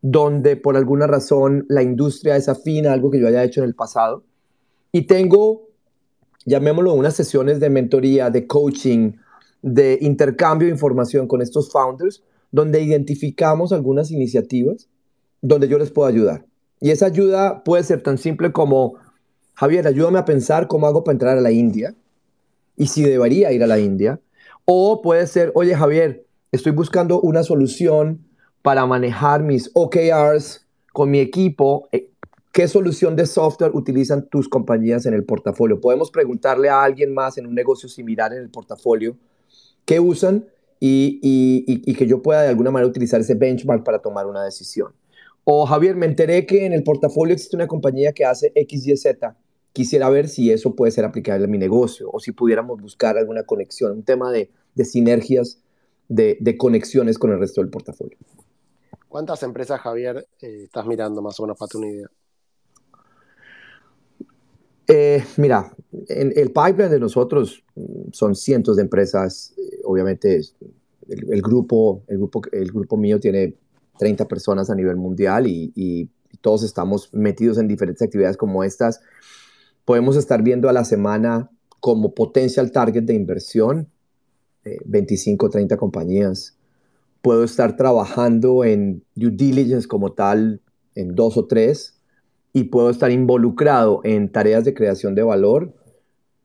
[0.00, 4.24] donde por alguna razón la industria desafina algo que yo haya hecho en el pasado.
[4.92, 5.68] Y tengo,
[6.46, 9.12] llamémoslo, unas sesiones de mentoría, de coaching,
[9.62, 12.22] de intercambio de información con estos founders,
[12.52, 14.88] donde identificamos algunas iniciativas
[15.42, 16.46] donde yo les puedo ayudar.
[16.80, 18.94] Y esa ayuda puede ser tan simple como,
[19.54, 21.94] Javier, ayúdame a pensar cómo hago para entrar a la India
[22.76, 24.20] y si debería ir a la India.
[24.64, 28.26] O puede ser, oye Javier, estoy buscando una solución
[28.62, 31.88] para manejar mis OKRs con mi equipo.
[31.92, 32.10] Eh,
[32.52, 35.80] ¿Qué solución de software utilizan tus compañías en el portafolio?
[35.80, 39.16] Podemos preguntarle a alguien más en un negocio similar en el portafolio
[39.84, 40.46] qué usan
[40.80, 44.92] y, y que yo pueda de alguna manera utilizar ese benchmark para tomar una decisión.
[45.44, 48.96] O Javier, me enteré que en el portafolio existe una compañía que hace X, Y,
[48.96, 49.36] Z.
[49.76, 53.42] Quisiera ver si eso puede ser aplicable a mi negocio o si pudiéramos buscar alguna
[53.42, 54.48] conexión, un tema de,
[54.86, 55.60] sinergias,
[56.08, 58.16] de, conexiones con el resto del portafolio.
[59.06, 62.10] ¿Cuántas empresas, Javier, eh, estás mirando más o menos para tu idea?
[64.88, 65.70] Eh, mira,
[66.08, 69.52] en el pipeline de nosotros mm, son cientos de empresas.
[69.58, 70.40] Eh, obviamente,
[71.06, 73.52] el, grupo, el, grupo, el grupo mío tiene
[73.98, 76.08] 30 personas a nivel mundial y,
[76.42, 79.00] todos estamos metidos en diferentes actividades como estas.
[79.86, 81.50] Podemos estar viendo a la semana
[81.80, 83.88] como potencial target de inversión
[84.64, 86.58] 25 25, 30 compañías.
[87.22, 90.60] Puedo estar trabajando en due diligence como tal
[90.94, 91.98] en dos o tres
[92.52, 95.72] y puedo estar involucrado en tareas de creación de valor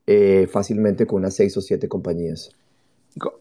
[0.06, 2.50] eh, fácilmente con unas seis o siete compañías.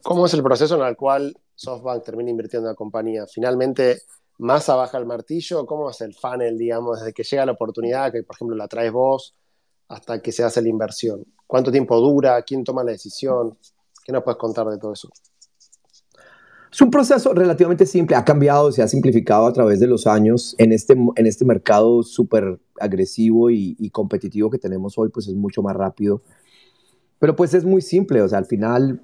[0.02, 3.28] ¿Cómo es el proceso en el cual SoftBank termina invirtiendo en la compañía.
[3.28, 4.02] Finalmente,
[4.40, 8.24] Massa baja el martillo, ¿cómo es el funnel, digamos, desde que llega la oportunidad, que
[8.24, 9.36] por ejemplo la traes vos,
[9.92, 11.24] hasta que se hace la inversión?
[11.46, 12.42] ¿Cuánto tiempo dura?
[12.44, 13.58] ¿Quién toma la decisión?
[14.04, 15.10] ¿Qué nos puedes contar de todo eso?
[16.72, 20.56] Es un proceso relativamente simple, ha cambiado, se ha simplificado a través de los años.
[20.58, 25.62] En este, en este mercado súper agresivo y, competitivo que tenemos hoy, pues es mucho
[25.62, 26.22] más rápido.
[27.20, 29.02] Pero pues es muy simple, o sea, al final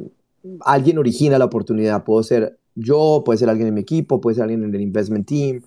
[0.61, 2.05] alguien origina la oportunidad.
[2.05, 5.27] Puedo ser yo, puede ser alguien en mi equipo, puede ser alguien en el investment
[5.27, 5.61] team.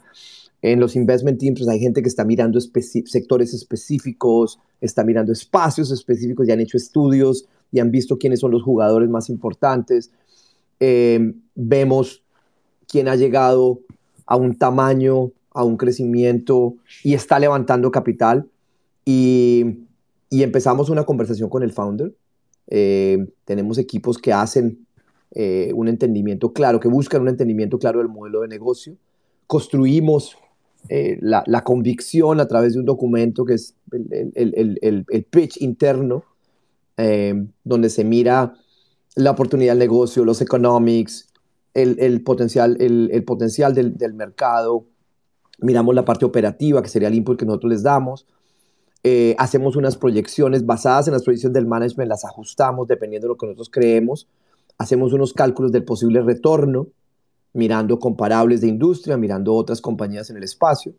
[0.63, 5.91] En los investment teams pues, hay gente que está mirando sectores específicos, está mirando espacios
[5.91, 10.11] específicos y han hecho estudios y han visto quiénes son los jugadores más importantes.
[10.79, 12.23] Em, vemos
[12.87, 13.81] quién ha llegado
[14.27, 18.49] a un tamaño, a un crecimiento y está levantando capital.
[19.05, 19.87] Y,
[20.29, 22.13] y empezamos una conversación con el founder
[22.71, 24.87] eh, tenemos equipos que hacen
[25.33, 28.97] eh, un entendimiento claro, que buscan un entendimiento claro del modelo de negocio.
[29.47, 30.37] Construimos
[30.89, 36.25] eh, la, convicción a través de un documento que es el, pitch interno,
[37.65, 38.55] donde se mira
[39.15, 41.29] la oportunidad del negocio, los economics,
[41.75, 44.85] el, potencial, el, potencial del, del mercado.
[45.59, 48.27] Miramos la parte operativa, que sería el input que nosotros les damos.
[49.03, 53.37] Eh, hacemos unas proyecciones basadas en las proyecciones del management, las ajustamos dependiendo de lo
[53.39, 54.29] que nosotros creemos,
[54.77, 56.89] hacemos unos cálculos del posible retorno,
[57.53, 60.95] mirando comparables de industria, mirando otras compañías en el espacio.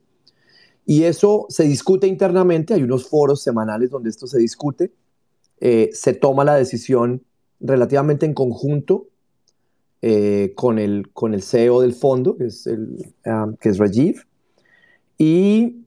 [0.85, 4.91] Y eso se discute internamente, hay unos foros semanales donde esto se discute,
[5.59, 7.23] eh, se toma la decisión
[7.59, 9.07] relativamente en conjunto
[10.01, 14.25] eh, con, el, con el CEO del fondo, que es, el, um, que es Rajiv,
[15.17, 15.77] y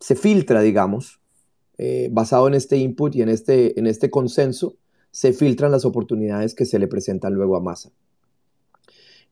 [0.00, 1.20] se filtra, digamos,
[1.78, 4.76] eh, basado en este input y en este, en este consenso,
[5.10, 7.90] se filtran las oportunidades que se le presentan luego a Massa.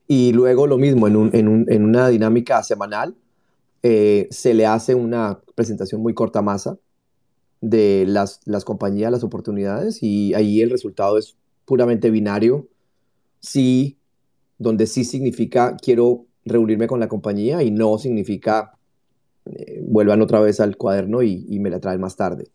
[0.07, 3.15] Y luego lo mismo, en, una dinámica semanal,
[3.81, 6.77] eh, se le hace una presentación muy corta a Massa
[7.61, 12.67] de las, las compañías, las oportunidades, y ahí el resultado es puramente binario.
[13.39, 13.97] Sí,
[14.57, 18.77] donde sí significa quiero reunirme con la compañía y no significa
[19.45, 22.47] eh, vuelvan otra vez al cuaderno y, me la traen más tarde.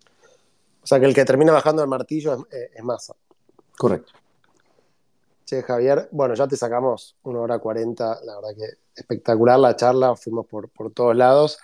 [0.83, 3.15] O sea que el que termina bajando el martillo es, eh, es masa.
[3.77, 4.13] Correcto.
[5.51, 10.15] Che, Javier, bueno, ya te sacamos una hora cuarenta, la verdad que espectacular la charla,
[10.15, 11.59] fuimos por, por todos lados.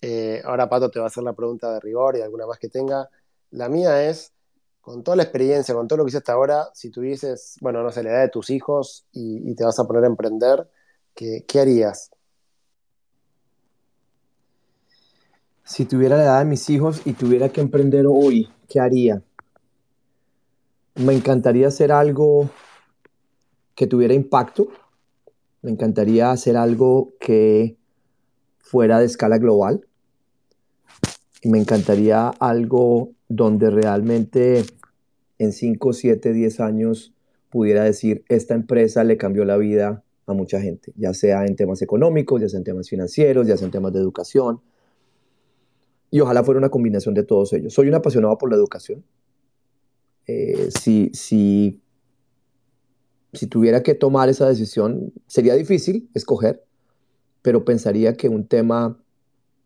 [0.00, 2.70] Eh, ahora Pato te va a hacer la pregunta de rigor y alguna más que
[2.70, 3.10] tenga.
[3.50, 4.32] La mía es,
[4.80, 8.02] con toda la experiencia, con todo lo que hiciste ahora, si tuvieses, bueno, no sé,
[8.02, 10.70] la edad de tus hijos y, te vas a poner a emprender,
[11.14, 12.10] ¿qué, qué harías?
[15.62, 19.20] Si tuviera la edad de mis hijos y tuviera que emprender hoy, ¿qué haría?
[20.94, 22.48] Me encantaría hacer algo
[23.76, 24.68] que tuviera impacto.
[25.62, 27.76] Me encantaría hacer algo que
[28.58, 29.86] fuera de escala global.
[31.44, 34.64] me encantaría algo donde realmente
[35.38, 37.14] en 5, 7, 10 años
[37.50, 41.82] pudiera decir, esta empresa le cambió la vida a mucha gente, ya sea en temas
[41.82, 44.60] económicos, ya sea en temas financieros, ya sea en temas de educación.
[46.10, 47.72] Y ojalá fuera una combinación de todos ellos.
[47.72, 49.04] Soy un apasionado por la educación.
[50.26, 51.80] Eh, si, si,
[53.36, 56.64] si tuviera que tomar esa decisión, sería difícil escoger,
[57.42, 58.98] pero pensaría que un tema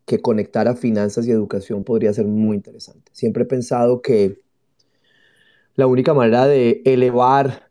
[0.06, 3.10] que conectara finanzas y educación podría ser muy interesante.
[3.14, 4.40] Siempre he pensado que
[5.76, 7.70] la única manera de elevar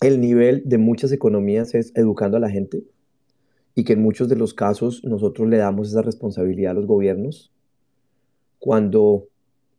[0.00, 2.84] el nivel de muchas economías es educando a la gente
[3.74, 7.52] y que en muchos de los casos nosotros le damos esa responsabilidad a los gobiernos
[8.58, 9.28] cuando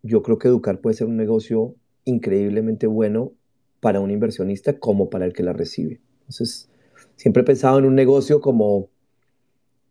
[0.03, 1.76] yo creo que educar puede ser un negocio
[2.06, 3.32] increíblemente bueno
[3.81, 5.99] para un inversionista como para el que la recibe.
[6.21, 6.69] Entonces,
[7.17, 8.89] siempre he pensado en un negocio como,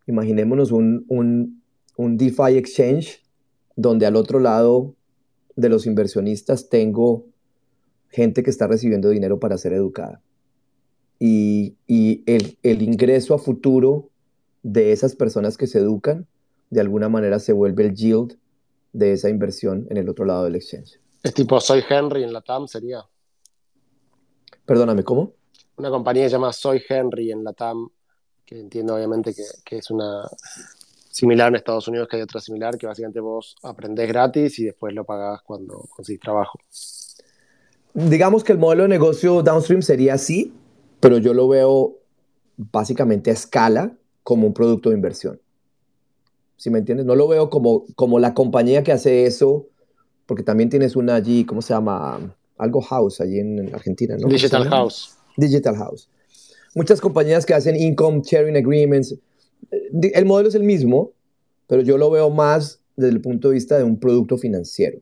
[0.06, 1.62] imaginémonos un, un,
[1.96, 3.22] un DeFi exchange
[3.76, 4.94] donde al otro lado
[5.56, 7.26] de los inversionistas tengo
[8.08, 10.22] gente que está recibiendo dinero para ser educada.
[11.18, 11.76] Y,
[12.26, 14.08] el, el, ingreso a futuro
[14.62, 16.26] de esas personas que se educan,
[16.70, 18.38] de alguna manera se vuelve el yield
[18.92, 20.98] de esa inversión en el otro lado del exchange.
[21.22, 23.04] Es tipo Soy Henry en la TAM, sería.
[24.70, 25.32] Perdóname, ¿cómo?
[25.78, 27.88] Una compañía que se llama Soy Henry en la TAM,
[28.46, 30.30] que entiendo obviamente que, que es una
[31.10, 34.94] similar en Estados Unidos, que hay otra similar, que básicamente vos aprendés gratis y después
[34.94, 36.60] lo pagás cuando consigues trabajo.
[37.94, 40.54] Digamos que el modelo de negocio downstream sería así,
[41.00, 41.96] pero yo lo veo
[42.56, 45.40] básicamente a escala como un producto de inversión.
[46.56, 47.06] ¿Sí me entiendes?
[47.06, 49.66] No lo veo como, como la compañía que hace eso,
[50.26, 52.36] porque también tienes una allí, ¿cómo se llama?
[52.60, 54.28] Algo House allí en Argentina, ¿no?
[54.28, 55.16] Digital House.
[55.36, 56.08] Digital House.
[56.74, 59.16] Muchas compañías que hacen income sharing agreements,
[59.70, 61.12] el modelo es el mismo,
[61.66, 64.98] pero yo lo veo más desde el punto de vista de un producto financiero,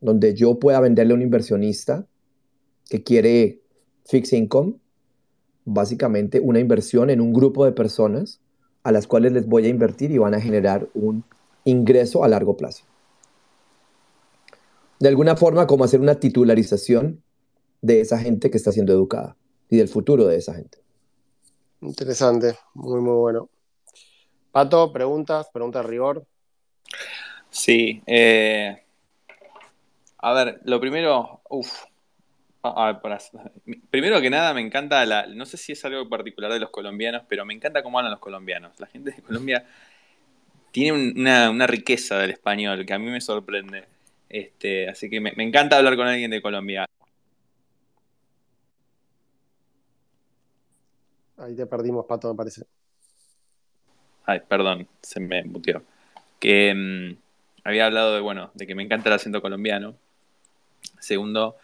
[0.00, 2.06] donde yo pueda venderle a un inversionista
[2.90, 3.60] que quiere
[4.04, 4.74] fixed income,
[5.64, 8.40] básicamente una inversión en un grupo de personas
[8.82, 11.24] a las cuales les voy a invertir y van a generar un
[11.64, 12.84] ingreso a largo plazo.
[14.98, 17.22] De alguna forma, como hacer una titularización
[17.82, 19.36] de esa gente que está siendo educada
[19.68, 20.78] y del futuro de esa gente.
[21.80, 23.50] Interesante, muy, muy bueno.
[24.52, 26.26] Pato, preguntas, preguntas de rigor.
[27.50, 28.02] Sí.
[28.06, 28.82] Eh,
[30.18, 31.84] a ver, lo primero, uff.
[33.90, 35.26] primero que nada, me encanta la.
[35.26, 38.20] No sé si es algo particular de los colombianos, pero me encanta cómo hablan los
[38.20, 38.72] colombianos.
[38.80, 39.66] La gente de Colombia
[40.72, 43.84] tiene una, riqueza del español que a mí me sorprende.
[44.28, 46.86] Este, así que me, me encanta hablar con alguien de Colombia.
[51.38, 52.64] Ahí te perdimos, Pato, me parece.
[54.24, 55.82] Ay, perdón, se me muteó.
[56.40, 57.16] Que mm,
[57.64, 59.96] había hablado de, bueno, de que me encanta el acento colombiano.
[60.98, 61.56] Segundo,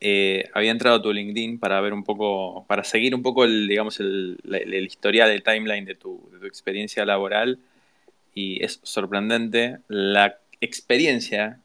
[0.00, 3.68] eh, había entrado a tu LinkedIn para ver un poco, para seguir un poco el,
[3.68, 4.38] digamos, el,
[4.84, 7.60] historial, el timeline de tu, de tu experiencia laboral.
[8.34, 11.60] Y es sorprendente la experiencia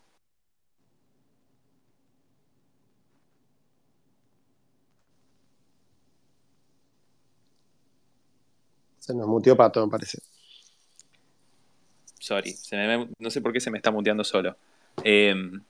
[9.08, 10.20] Se nos muteó Pato, me parece.
[12.20, 12.54] Sorry,
[13.20, 14.58] no sé por qué se me está muteando solo.
[15.02, 15.64] Em,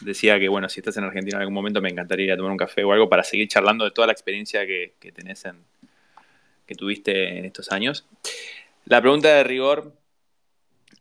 [0.00, 2.52] decía que, bueno, si estás en Argentina en algún momento me encantaría ir a tomar
[2.52, 5.56] un café o algo para seguir charlando de toda la experiencia que, tenés en,
[6.68, 8.06] que tuviste en estos años.
[8.84, 9.92] La pregunta de rigor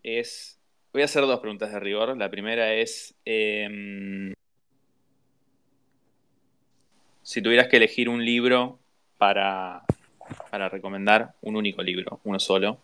[0.01, 0.57] es,
[0.93, 2.17] voy a hacer dos preguntas de rigor.
[2.17, 4.33] La primera es, em,
[7.21, 8.79] si tuvieras que elegir un libro
[9.19, 9.83] para,
[10.49, 12.77] para recomendar, un único libro, uno solo,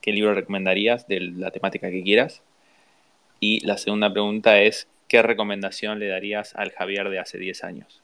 [0.00, 2.42] qué libro recomendarías de la temática que quieras.
[3.38, 8.02] Y la segunda pregunta es, ¿qué recomendación le darías al Javier de hace 10 años?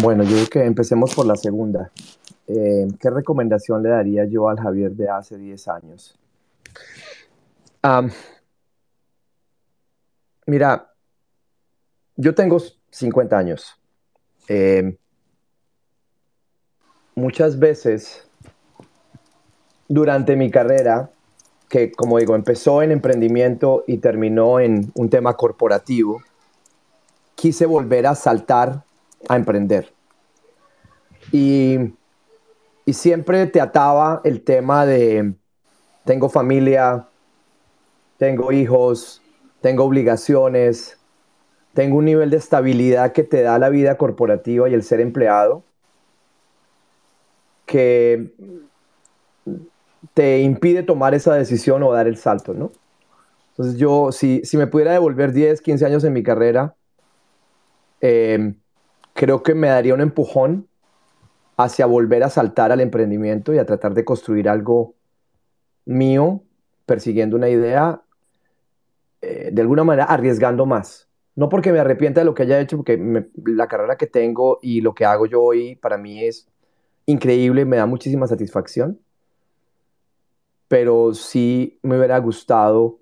[0.00, 1.90] Bueno, yo creo que empecemos por la segunda.
[2.46, 6.18] Eh, ¿Qué recomendación le daría yo al Javier de hace 10 años?
[10.46, 10.92] mira,
[12.16, 12.58] yo tengo
[12.90, 13.78] 50 años.
[14.48, 14.96] Eh,
[17.14, 18.26] muchas veces
[19.88, 21.10] durante mi carrera,
[21.68, 26.22] que como digo, empezó en emprendimiento y terminó en un tema corporativo,
[27.34, 28.84] quise volver a saltar
[29.28, 29.92] a emprender.
[31.32, 31.78] Y,
[32.84, 35.34] y siempre te ataba el tema de,
[36.04, 37.06] tengo familia,
[38.16, 39.22] tengo hijos,
[39.60, 40.97] tengo obligaciones,
[41.78, 45.62] tengo un nivel de estabilidad que te da la vida corporativa y el ser empleado
[47.66, 48.32] que
[50.12, 52.72] te impide tomar esa decisión o dar el salto, ¿no?
[53.50, 56.74] Entonces yo, si, si me pudiera devolver 10, 15 años en mi carrera,
[58.00, 58.56] em,
[59.14, 60.66] creo que me daría un empujón
[61.56, 64.94] hacia volver a saltar al emprendimiento y a tratar de construir algo
[65.84, 66.42] mío,
[66.86, 68.02] persiguiendo una idea,
[69.22, 71.07] eh, de alguna manera arriesgando más.
[71.38, 73.00] No porque me arrepienta de lo que haya hecho, porque
[73.44, 76.48] la carrera que tengo y lo que hago yo hoy para mí es
[77.06, 78.98] increíble, me da muchísima satisfacción,
[80.66, 82.98] pero sí me hubiera gustado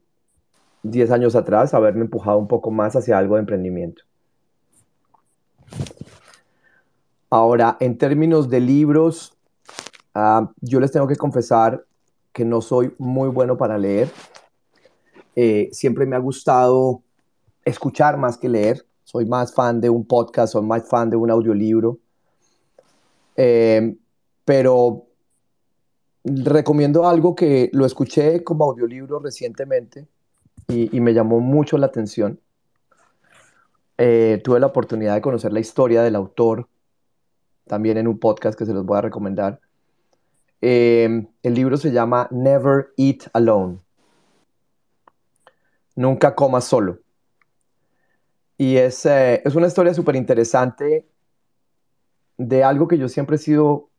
[0.82, 4.02] 10 años atrás haberme empujado un poco más hacia algo de emprendimiento.
[7.30, 9.34] Ahora, en términos de libros,
[10.12, 11.86] ah, yo les tengo que confesar
[12.34, 14.10] que no soy muy bueno para leer.
[15.34, 17.02] Eh, siempre me ha gustado
[17.66, 18.86] escuchar más que leer.
[19.04, 21.98] Soy más fan de un podcast, soy más fan de un audiolibro.
[23.36, 23.94] Eh,
[24.44, 25.06] pero
[26.24, 30.06] recomiendo algo que lo escuché como audiolibro recientemente
[30.68, 32.40] y, me llamó mucho la atención.
[33.98, 36.68] Eh, tuve la oportunidad de conocer la historia del autor
[37.66, 39.60] también en un podcast que se los voy a recomendar.
[40.60, 43.78] Eh, el libro se llama Never Eat Alone.
[45.94, 46.98] Nunca comas solo.
[48.58, 51.06] Y es, eh, es una historia súper interesante
[52.38, 53.90] de algo que yo siempre he sido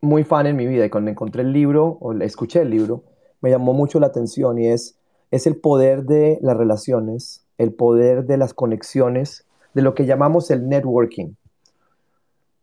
[0.00, 0.84] muy fan en mi vida.
[0.84, 3.04] Y cuando encontré el libro, o escuché el libro,
[3.40, 4.98] me llamó mucho la atención y es,
[5.30, 10.50] es el poder de las relaciones, el poder de las conexiones, de lo que llamamos
[10.50, 11.34] el networking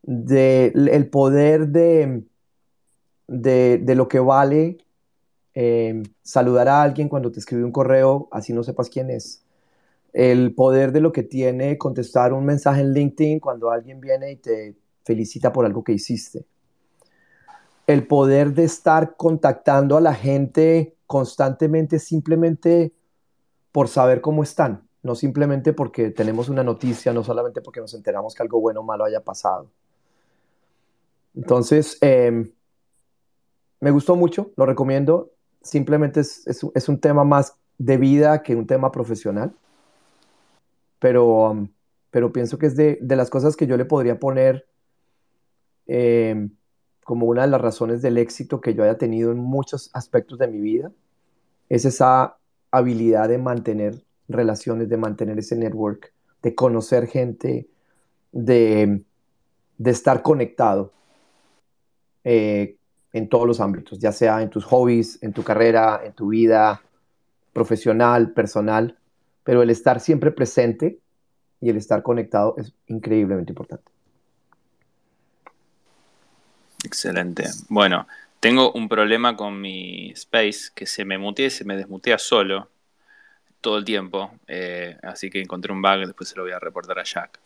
[0.07, 2.23] de, el poder de,
[3.27, 4.77] de, lo que vale
[5.53, 9.43] eh, saludar a alguien cuando te escribe un correo, así no sepas quién es.
[10.19, 14.37] El poder de lo que tiene contestar un mensaje en LinkedIn cuando alguien viene y
[14.37, 14.75] te
[15.05, 16.43] felicita por algo que hiciste.
[17.85, 22.93] El poder de estar contactando a la gente constantemente simplemente
[23.71, 28.33] por saber cómo están, no simplemente porque tenemos una noticia, no solamente porque nos enteramos
[28.33, 29.69] que algo bueno o malo haya pasado.
[31.35, 32.51] Entonces, em,
[33.79, 35.29] me gustó mucho, lo recomiendo.
[35.61, 39.53] Simplemente es, un tema más de vida que un tema profesional.
[40.99, 41.67] Pero,
[42.11, 44.67] pero pienso que es de, las cosas que yo le podría poner
[45.85, 46.51] em,
[47.03, 50.47] como una de las razones del éxito que yo haya tenido en muchos aspectos de
[50.47, 50.91] mi vida.
[51.69, 52.37] Es esa
[52.71, 57.67] habilidad de mantener relaciones, de mantener ese network, de conocer gente,
[58.31, 59.03] de,
[59.77, 60.91] de estar conectado.
[62.23, 62.77] Eh,
[63.13, 66.81] en todos los ámbitos, ya sea en tus hobbies, en tu carrera, en tu vida
[67.53, 68.96] profesional, personal,
[69.47, 70.99] pero el estar siempre presente
[71.61, 73.89] y el estar conectado es increíblemente importante.
[76.83, 77.45] Excelente.
[77.69, 78.09] Bueno,
[78.41, 82.69] tengo un problema con mi Space que se me mutea y se me desmutea solo
[83.61, 84.33] todo el tiempo.
[84.47, 87.39] Eh, así que encontré un bug, después se lo voy a reportar a Jack.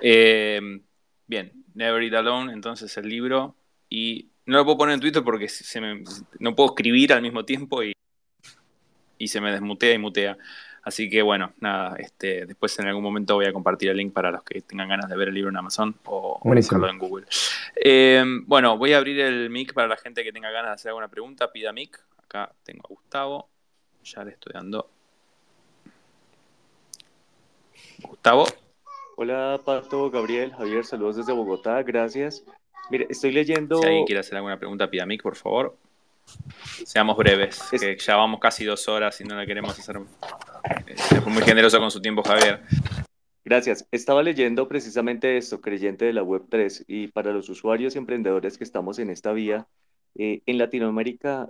[0.00, 0.80] Eh,
[1.26, 3.56] bien, Never Eat Alone, entonces el libro
[3.88, 6.04] y no lo puedo poner en Twitter porque se me,
[6.38, 7.92] no puedo escribir al mismo tiempo y,
[9.18, 10.38] y se me desmutea y mutea.
[10.82, 14.30] Así que bueno, nada, este, después en algún momento voy a compartir el link para
[14.30, 17.26] los que tengan ganas de ver el libro en Amazon o buscarlo en Google.
[17.76, 20.88] Eh, bueno, voy a abrir el mic para la gente que tenga ganas de hacer
[20.90, 21.52] alguna pregunta.
[21.52, 22.00] Pida mic.
[22.22, 23.48] Acá tengo a Gustavo.
[24.04, 24.88] Ya le estoy dando.
[28.02, 28.46] Gustavo.
[29.16, 32.42] Hola, Pato, Gabriel, Javier, saludos desde Bogotá, gracias.
[32.90, 33.78] Mire, estoy leyendo.
[33.78, 35.76] Si alguien quiere hacer alguna pregunta, pida mic, por favor.
[36.84, 40.00] Seamos breves, que ya vamos casi dos horas y no le queremos hacer.
[40.86, 42.62] Es eh, muy generoso con su tiempo, Javier.
[43.44, 43.86] Gracias.
[43.90, 48.58] Estaba leyendo precisamente esto, creyente de la Web 3, y para los usuarios y emprendedores
[48.58, 49.66] que estamos en esta vía,
[50.14, 51.48] eh, en Latinoamérica,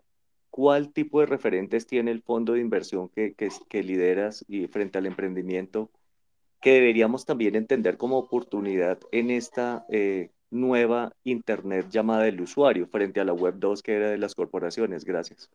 [0.50, 5.06] ¿cuál tipo de referentes tiene el fondo de inversión que, que, lideras y frente al
[5.06, 5.90] emprendimiento
[6.60, 13.20] que deberíamos también entender como oportunidad en esta eh, nueva Internet llamada del usuario frente
[13.20, 15.04] a la Web 2 que era de las corporaciones?
[15.04, 15.48] Gracias.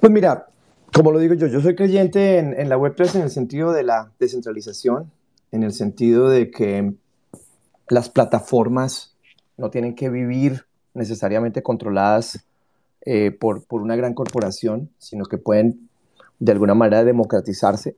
[0.00, 0.48] Pues mira,
[0.92, 3.84] como lo digo yo, yo soy creyente en, la Web 3 en el sentido de
[3.84, 5.10] la descentralización,
[5.52, 6.92] en el sentido de que
[7.88, 9.14] las plataformas
[9.56, 12.44] no tienen que vivir necesariamente controladas
[13.02, 15.88] eh, por, por, una gran corporación, sino que pueden
[16.38, 17.96] de alguna manera democratizarse.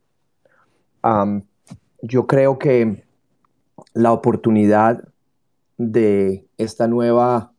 [2.03, 3.04] yo creo que
[3.93, 5.09] la oportunidad
[5.79, 7.53] de esta nueva,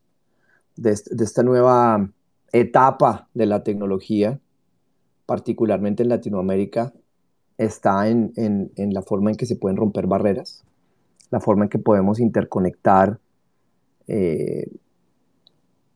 [0.76, 2.10] de, esta nueva
[2.52, 4.40] etapa de la tecnología,
[5.26, 6.94] particularmente en Latinoamérica,
[7.58, 10.64] está en, la forma en que se pueden romper barreras,
[11.32, 13.20] la forma en que podemos interconectar
[14.08, 14.70] eh,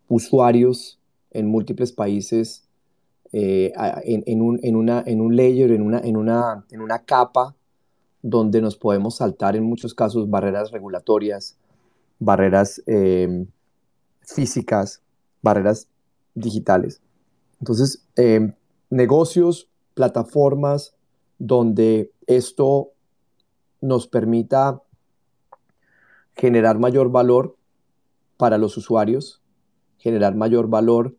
[0.08, 1.00] usuarios
[1.32, 2.68] en múltiples países
[3.32, 3.72] eh,
[4.04, 7.56] en, un, en, una, en un layer, en una, en, una, en una capa
[8.22, 11.58] donde nos podemos saltar en muchos casos barreras regulatorias,
[12.20, 13.48] barreras em,
[14.22, 15.02] físicas,
[15.42, 15.88] barreras
[16.36, 17.02] digitales.
[17.60, 18.54] Entonces, em,
[18.90, 20.96] negocios, plataformas
[21.38, 22.92] donde esto
[23.82, 24.82] nos permita
[26.36, 27.58] generar mayor valor
[28.38, 29.42] para los usuarios,
[29.98, 31.16] generar mayor valor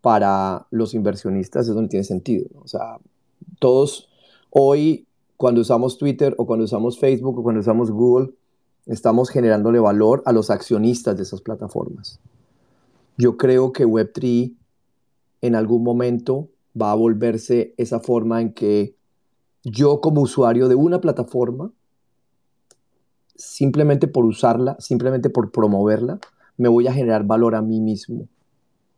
[0.00, 2.48] para los inversionistas es donde tiene sentido.
[2.62, 2.98] O sea,
[3.58, 4.08] todos
[4.50, 8.34] hoy cuando usamos Twitter o cuando usamos Facebook o cuando usamos Google,
[8.86, 12.20] estamos generándole valor a los accionistas de esas plataformas.
[13.16, 14.54] Yo creo que Web3
[15.40, 16.48] en algún momento
[16.80, 18.96] va a volverse esa forma en que
[19.62, 21.72] yo como usuario de una plataforma,
[23.36, 26.18] simplemente por usarla, simplemente por promoverla,
[26.56, 28.28] me voy a generar valor a mí mismo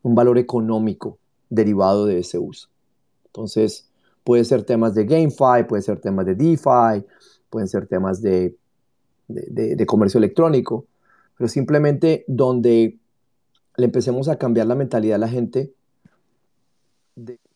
[0.06, 1.18] un valor económico
[1.50, 2.68] derivado de ese uso.
[3.24, 3.90] Entonces,
[4.26, 7.06] puede ser temas de GameFi, puede ser temas de DeFi,
[7.48, 8.56] pueden ser temas de,
[9.28, 10.84] de, comercio electrónico,
[11.38, 12.98] pero simplemente donde
[13.76, 15.72] le empecemos a cambiar la mentalidad a la gente.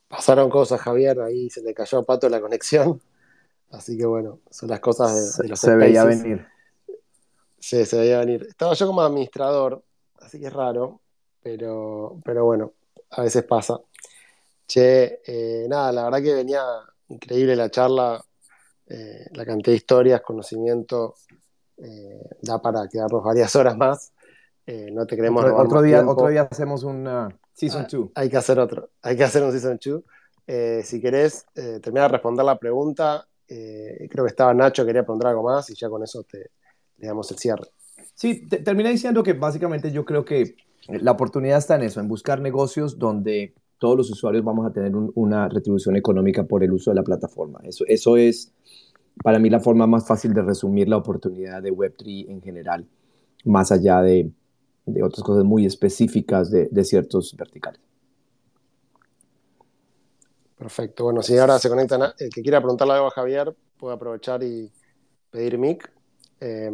[0.07, 3.01] Pasaron cosas, Javier, ahí se le cayó a Pato la conexión.
[3.73, 6.47] Así que bueno, son las cosas de, los Se veía venir.
[7.59, 8.47] Sí, se veía venir.
[8.49, 9.83] Estaba yo como administrador,
[10.21, 11.01] así que es raro
[11.43, 12.73] pero, pero bueno,
[13.11, 13.81] a veces pasa.
[14.71, 16.63] Che, eh, nada, la verdad que venía
[17.09, 18.25] increíble la charla,
[18.87, 21.17] eh, la cantidad de historias, conocimiento,
[21.77, 24.13] eh, da para quedarnos varias horas más.
[24.93, 27.05] no te queremos otro, otro día, otro día hacemos un
[27.53, 28.11] Season 2.
[28.15, 30.87] Ah, hay que hacer otro, hay que hacer un Season 2.
[30.87, 35.69] si querés terminar de responder la pregunta, creo que estaba Nacho, quería preguntar algo más
[35.71, 36.53] y ya con eso te,
[36.99, 37.73] le damos el cierre.
[38.15, 40.55] Sí, terminé diciendo que básicamente yo creo que
[40.87, 44.95] la oportunidad está en eso, en buscar negocios donde todos los usuarios vamos a tener
[44.95, 47.61] una retribución económica por el uso de la plataforma.
[47.65, 48.53] Eso, es
[49.25, 52.87] para mí la forma más fácil de resumir la oportunidad de Web3 en general,
[53.45, 54.31] más allá de,
[55.03, 57.81] otras cosas muy específicas de, ciertos verticales.
[60.59, 61.05] Perfecto.
[61.05, 64.71] Bueno, si ahora se conectan, el que quiera preguntarle algo a Javier, puede aprovechar y
[65.31, 65.91] pedir mic.
[66.39, 66.71] Eh,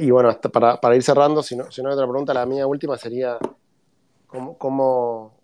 [0.00, 2.46] y bueno, hasta para, para, ir cerrando, si no, si no hay otra pregunta, la
[2.46, 3.38] mía última sería,
[4.30, 5.34] ¿cómo,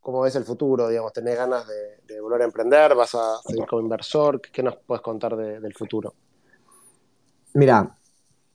[0.00, 0.88] cómo, ves el futuro?
[0.88, 2.94] Digamos, ¿Tenés ganas de, volver a emprender?
[2.94, 4.40] ¿Vas a seguir como inversor?
[4.40, 6.14] ¿Qué nos puedes contar del futuro?
[7.54, 7.96] Mira,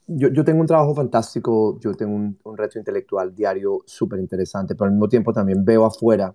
[0.06, 4.86] yo, yo, tengo un trabajo fantástico, yo tengo un, reto intelectual diario súper interesante, pero
[4.86, 6.34] al mismo tiempo también veo afuera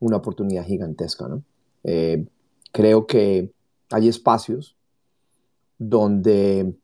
[0.00, 1.26] una oportunidad gigantesca.
[1.28, 1.42] ¿no?
[1.82, 2.26] Eh,
[2.72, 3.52] creo que
[3.90, 4.76] hay espacios
[5.78, 6.74] donde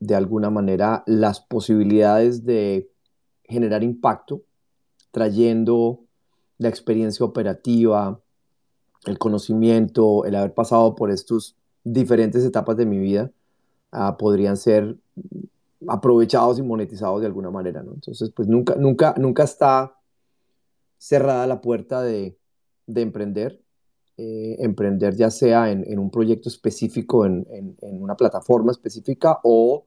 [0.00, 2.90] de alguna manera las posibilidades de
[3.44, 4.42] generar impacto
[5.14, 6.00] trayendo
[6.58, 8.20] la experiencia operativa,
[9.06, 11.54] el conocimiento, el haber pasado por estas
[11.84, 13.30] diferentes etapas de mi vida,
[13.92, 14.96] ah, podrían ser
[15.86, 17.84] aprovechados y monetizados de alguna manera.
[17.84, 17.92] ¿no?
[17.94, 19.96] Entonces, pues nunca, nunca, nunca está
[20.98, 22.36] cerrada la puerta de,
[22.88, 23.60] emprender.
[24.16, 27.46] Eh, emprender ya sea en, un proyecto específico, en,
[27.80, 29.86] una plataforma específica o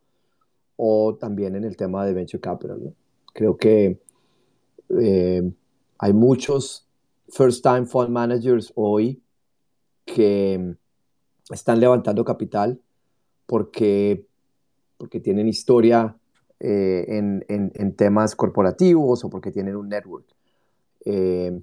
[0.78, 2.94] o también en el tema de venture capital.
[3.34, 3.99] Creo que
[4.90, 5.52] eh,
[6.00, 6.88] hay muchos
[7.30, 9.22] first time fund managers hoy
[10.06, 10.76] que
[11.50, 12.80] están levantando capital
[13.46, 14.26] porque,
[14.98, 16.16] porque tienen historia
[16.60, 20.26] eh, en, en, temas corporativos o porque tienen un network.
[21.06, 21.62] Eh,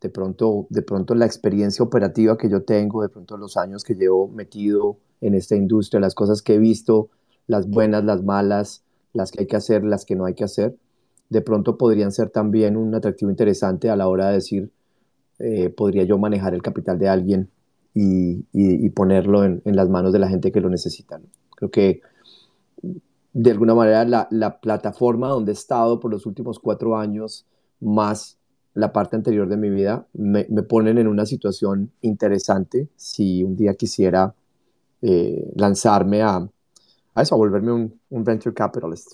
[0.00, 3.94] de pronto, de pronto la experiencia operativa que yo tengo, de pronto los años que
[3.94, 7.08] llevo metido en esta industria, las cosas que he visto,
[7.46, 10.76] las buenas, las malas, las que hay que hacer, las que no hay que hacer,
[11.28, 14.70] de pronto podrían ser también un atractivo interesante a la hora de decir,
[15.38, 17.50] eh, podría yo manejar el capital de alguien
[17.94, 21.20] y, ponerlo en, las manos de la gente que lo necesita.
[21.56, 22.00] Creo que
[23.32, 27.46] de alguna manera la, plataforma donde he estado por los últimos cuatro años,
[27.80, 28.38] más
[28.74, 33.74] la parte anterior de mi vida, me, ponen en una situación interesante si un día
[33.74, 34.34] quisiera
[35.02, 36.48] eh, lanzarme a,
[37.14, 39.12] a eso, a volverme un, venture capitalist.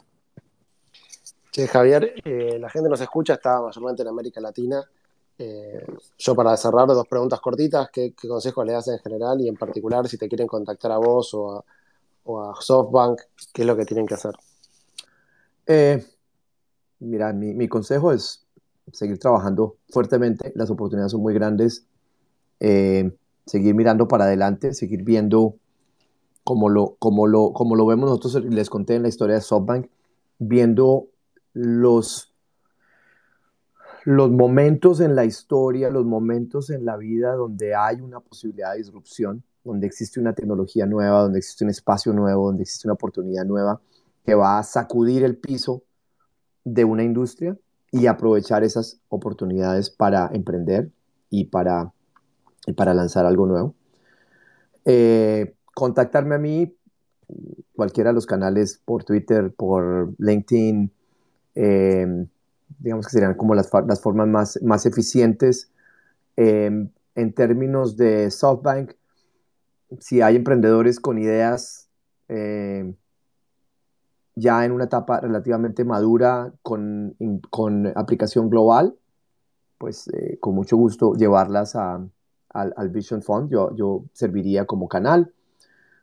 [1.55, 4.83] Sí, Javier, eh, la gente nos escucha, está mayormente en América Latina.
[5.39, 5.87] Eh,
[6.19, 10.09] yo para cerrar, dos preguntas cortitas, ¿qué, consejos le das en general y en particular
[10.09, 11.65] si te quieren contactar a vos o
[12.41, 13.21] a, SoftBank,
[13.53, 14.33] qué es lo que tienen que hacer?
[15.69, 16.05] Eh,
[16.99, 18.45] mira, mi, mi, consejo es
[18.93, 21.87] seguir trabajando fuertemente, las oportunidades son muy grandes,
[22.59, 25.55] seguir mirando para adelante, seguir viendo
[26.43, 29.87] como lo, como lo, como lo vemos nosotros, les conté en la historia de SoftBank,
[30.41, 31.11] viendo
[31.55, 32.35] los,
[34.05, 38.79] los momentos en la historia, los momentos en la vida donde hay una posibilidad de
[38.79, 43.45] disrupción, donde existe una tecnología nueva, donde existe un espacio nuevo, donde existe una oportunidad
[43.45, 43.81] nueva
[44.27, 45.83] que va a sacudir el piso
[46.65, 47.57] de una industria
[47.91, 50.91] y aprovechar esas oportunidades para emprender
[51.31, 51.93] y para,
[52.77, 53.75] para lanzar algo nuevo.
[54.85, 56.77] Eh, contactarme a mí,
[57.75, 60.93] cualquiera de los canales, por Twitter, por LinkedIn,
[61.55, 62.27] eh,
[62.79, 65.71] digamos que serían como las, las formas más, más eficientes.
[66.37, 68.93] Eh, en términos de SoftBank,
[70.01, 71.89] si hay emprendedores con ideas
[74.35, 77.15] ya en una etapa relativamente madura con,
[77.51, 78.97] con aplicación global,
[79.79, 80.11] pues
[80.41, 82.05] con mucho gusto llevarlas a,
[82.55, 85.33] al, Vision Fund, yo, yo serviría como canal.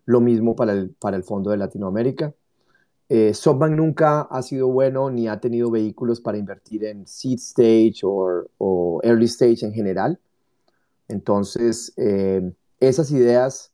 [0.06, 2.34] Lo mismo para el, para el Fondo de Latinoamérica.
[3.14, 8.00] Eh, SoftBank nunca ha sido bueno ni ha tenido vehículos para invertir en seed stage
[8.06, 10.18] o early stage en general.
[11.10, 13.74] Entonces, eh, esas ideas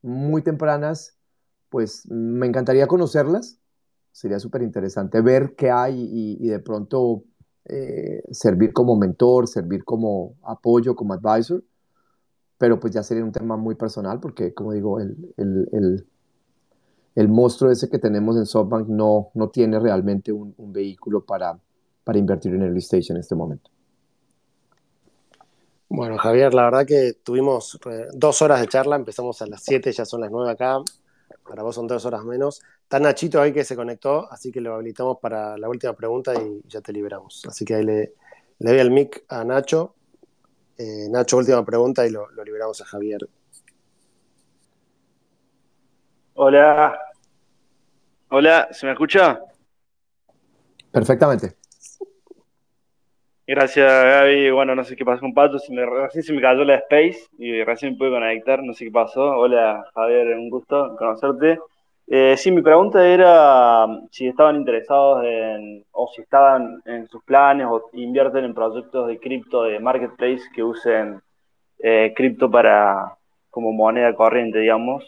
[0.00, 1.14] muy tempranas,
[1.68, 3.58] pues me encantaría conocerlas.
[4.12, 7.24] Sería súper interesante ver qué hay y, de pronto
[7.66, 11.62] eh, servir como mentor, servir como apoyo, como advisor
[12.60, 16.06] pero pues ya sería un tema muy personal porque, como digo, el, el, el,
[17.14, 21.58] el monstruo ese que tenemos en SoftBank no, no tiene realmente un, vehículo para,
[22.04, 23.70] para invertir en early stage en este momento.
[25.88, 29.90] Bueno, Javier, la verdad que tuvimos eh, dos horas de charla, empezamos a las 7,
[29.90, 30.78] ya son las 9 acá,
[31.48, 32.62] para vos son dos horas menos.
[32.82, 36.62] Está Nachito ahí que se conectó, así que lo habilitamos para la última pregunta y
[36.68, 37.42] ya te liberamos.
[37.48, 38.14] Así que ahí le,
[38.60, 39.94] le doy el mic a Nacho
[40.80, 43.28] eh, Nacho, última pregunta y lo, liberamos a Javier.
[46.42, 46.98] Hola.
[48.30, 49.40] Hola, ¿se me escucha?
[50.90, 51.52] Perfectamente.
[53.46, 54.50] Gracias, Gaby.
[54.50, 57.26] Bueno, no sé qué pasó con Pato, si me, recién se me cayó la Space
[57.36, 59.20] y recién me pude conectar, no sé qué pasó.
[59.22, 61.58] Hola, Javier, un gusto conocerte.
[62.06, 67.22] Eh, sí, mi pregunta era um, si estaban interesados en, o si estaban en sus
[67.22, 71.20] planes o invierten en proyectos de cripto, de marketplace que usen
[71.80, 73.14] eh, cripto para
[73.50, 75.04] como moneda corriente, digamos,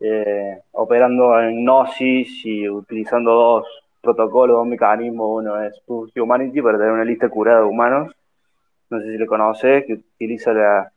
[0.00, 3.66] eh, operando en Gnosis y utilizando dos
[4.00, 5.42] protocolos, dos mecanismos.
[5.42, 8.12] Uno es Proof Humanity para tener una lista curada de humanos.
[8.88, 10.90] No sé si lo conoces, que utiliza la,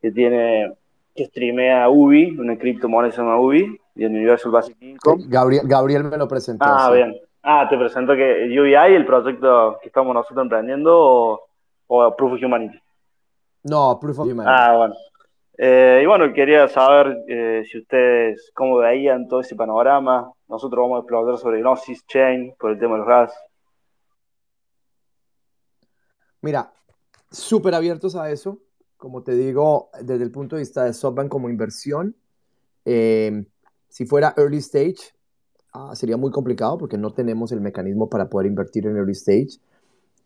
[0.00, 0.72] que tiene,
[1.14, 5.24] que streamea UBI, una criptomoneda se llama UBI y el Universal Basic Income.
[5.28, 6.64] Gabriel, Gabriel me lo presentó.
[6.66, 7.16] Ah, bien.
[7.42, 11.48] Ah, te presento que UBI, el proyecto que estamos nosotros emprendiendo, o,
[11.86, 12.80] o Proof of Humanity.
[13.64, 14.50] No, Proof of Humanity.
[14.52, 14.94] Ah, bueno.
[15.60, 20.30] Eh, y bueno, quería saber eh, si ustedes cómo veían todo ese panorama.
[20.46, 23.34] Nosotros vamos a explorar sobre Gnosis Chain por el tema de los gas.
[26.40, 26.72] Mira,
[27.32, 28.60] súper abiertos a eso.
[28.96, 32.16] Como te digo, desde el punto de vista de SoftBank como inversión,
[32.84, 33.44] eh,
[33.88, 35.12] si fuera early stage,
[35.72, 39.58] ah, sería muy complicado porque no tenemos el mecanismo para poder invertir en early stage.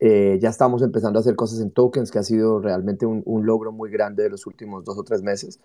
[0.05, 3.71] Eh, ya estamos empezando a hacer cosas en tokens, que ha sido realmente un, logro
[3.71, 5.61] muy grande de los últimos dos o tres meses.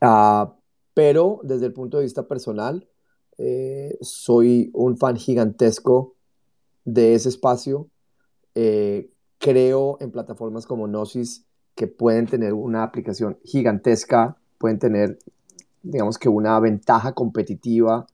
[0.00, 0.54] Ah,
[0.94, 2.88] pero desde el punto de vista personal,
[3.36, 6.14] eh, soy un fan gigantesco
[6.86, 7.88] de ese espacio.
[8.54, 11.44] Eh, creo en plataformas como Gnosis
[11.74, 15.18] que pueden tener una aplicación gigantesca, pueden tener
[15.82, 18.06] digamos que una ventaja competitiva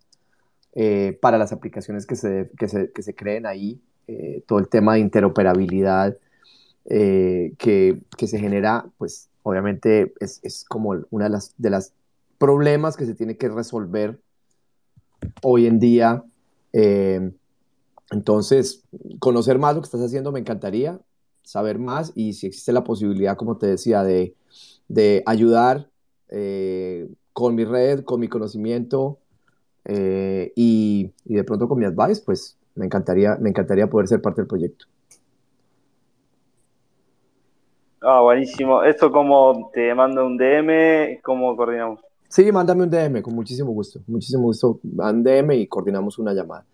[0.73, 3.81] eh, para las aplicaciones que se, que se, que se creen ahí,
[4.13, 6.17] eh, todo el tema de interoperabilidad
[6.87, 11.93] eh, que, que, se genera, pues obviamente es, es como una de las,
[12.39, 14.19] problemas que se tiene que resolver
[15.43, 16.25] hoy en día.
[18.11, 18.83] entonces,
[19.19, 20.99] conocer más lo que estás haciendo me encantaría,
[21.43, 24.35] saber más y si existe la posibilidad, como te decía, de,
[24.89, 25.91] de ayudar
[27.35, 29.19] con mi red, con mi conocimiento
[29.85, 34.21] eh, y, y, de pronto con mi advice, pues me encantaría, me encantaría poder ser
[34.21, 34.87] parte del proyecto.
[38.03, 38.83] Ah, buenísimo.
[38.83, 41.21] ¿Esto como te mando un DM?
[41.23, 42.01] ¿Cómo coordinamos?
[42.29, 44.01] Sí, mándame un DM, con muchísimo gusto.
[44.07, 44.81] Muchísimo gusto.
[44.83, 46.65] Un DM y coordinamos una llamada.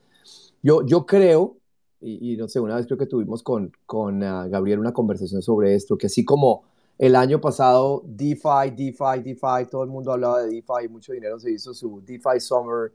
[0.62, 1.56] Yo, yo creo,
[2.00, 5.74] y, no sé, una vez creo que tuvimos con, con uh, Gabriel una conversación sobre
[5.74, 6.64] esto, que así como
[6.98, 11.40] el año pasado, DeFi, DeFi, DeFi, todo el mundo hablaba de DeFi y mucho dinero
[11.40, 12.92] se hizo su DeFi Summer,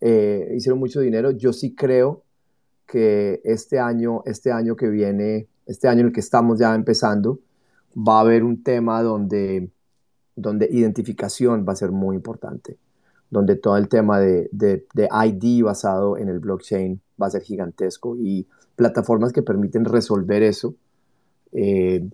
[0.00, 1.30] eh, hicieron mucho dinero.
[1.30, 2.22] Yo sí creo
[2.86, 7.40] que este año, este año que viene, este año en el que estamos ya empezando,
[7.96, 9.70] va a haber un tema donde,
[10.36, 12.78] donde identificación va a ser muy importante.
[13.30, 17.42] donde todo el tema de, de, de ID basado en el blockchain va a ser
[17.42, 18.46] gigantesco y
[18.76, 20.74] plataformas que permiten resolver eso
[21.52, 22.08] eh,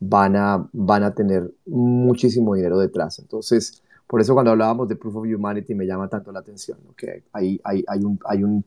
[0.00, 3.18] van, a, van a tener muchísimo dinero detrás.
[3.18, 7.24] Entonces, por eso cuando hablábamos de Proof of Humanity me llama tanto la atención, que
[7.32, 8.64] hay, hay, hay, un, hay, un,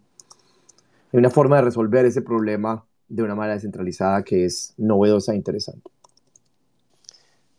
[1.11, 5.35] hay una forma de resolver ese problema de una manera descentralizada que es novedosa e
[5.35, 5.89] interesante.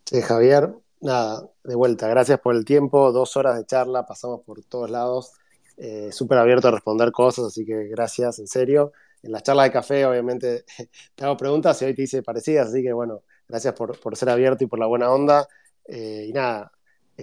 [0.05, 4.63] Sí, Javier, nada, de vuelta, gracias por el tiempo, dos horas de charla, pasamos por
[4.65, 5.33] todos lados,
[5.77, 8.93] eh, súper abierto a responder cosas, así que gracias, en serio.
[9.23, 10.65] En las charlas de café, obviamente,
[11.15, 14.31] te hago preguntas y hoy te hice parecidas, así que bueno, gracias por, por ser
[14.31, 15.47] abierto y por la buena onda.
[15.87, 16.71] Eh, y nada,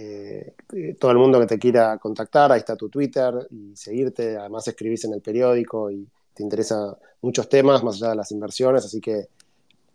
[0.00, 0.54] eh,
[0.98, 5.04] todo el mundo que te quiera contactar, ahí está tu Twitter y seguirte, además escribís
[5.04, 9.26] en el periódico y te interesan muchos temas más allá de las inversiones, así que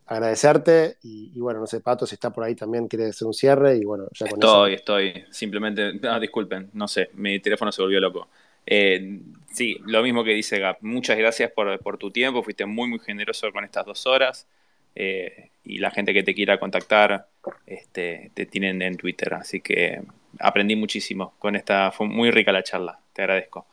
[0.06, 3.78] agradecerte y, bueno, no sé, Pato, si está por ahí también quiere hacer un cierre
[3.78, 8.02] y bueno, ya con estoy, Estoy, simplemente, ah, disculpen, no sé, mi teléfono se volvió
[8.02, 8.28] loco.
[8.66, 9.22] Eh,
[9.54, 13.00] sí, lo mismo que dice Gap, muchas gracias por, por, tu tiempo, fuiste muy, muy
[13.00, 14.48] generoso con estas dos horas
[14.96, 17.28] eh, y la gente que te quiera contactar
[17.66, 20.04] este, te tienen en Twitter, así que
[20.40, 23.66] aprendí muchísimo con esta, fue muy rica la charla, te agradezco.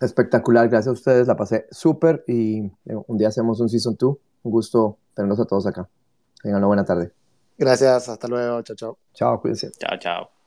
[0.00, 4.16] Espectacular, gracias a ustedes, la pasé súper y eh, un día hacemos un Season 2,
[4.44, 5.88] un gusto tenerlos a todos acá.
[6.42, 7.10] Tengan una buena tarde.
[7.56, 8.98] Gracias, hasta luego, chao, chao.
[9.14, 9.72] Chao, cuídense.
[9.72, 10.37] Chao, chao.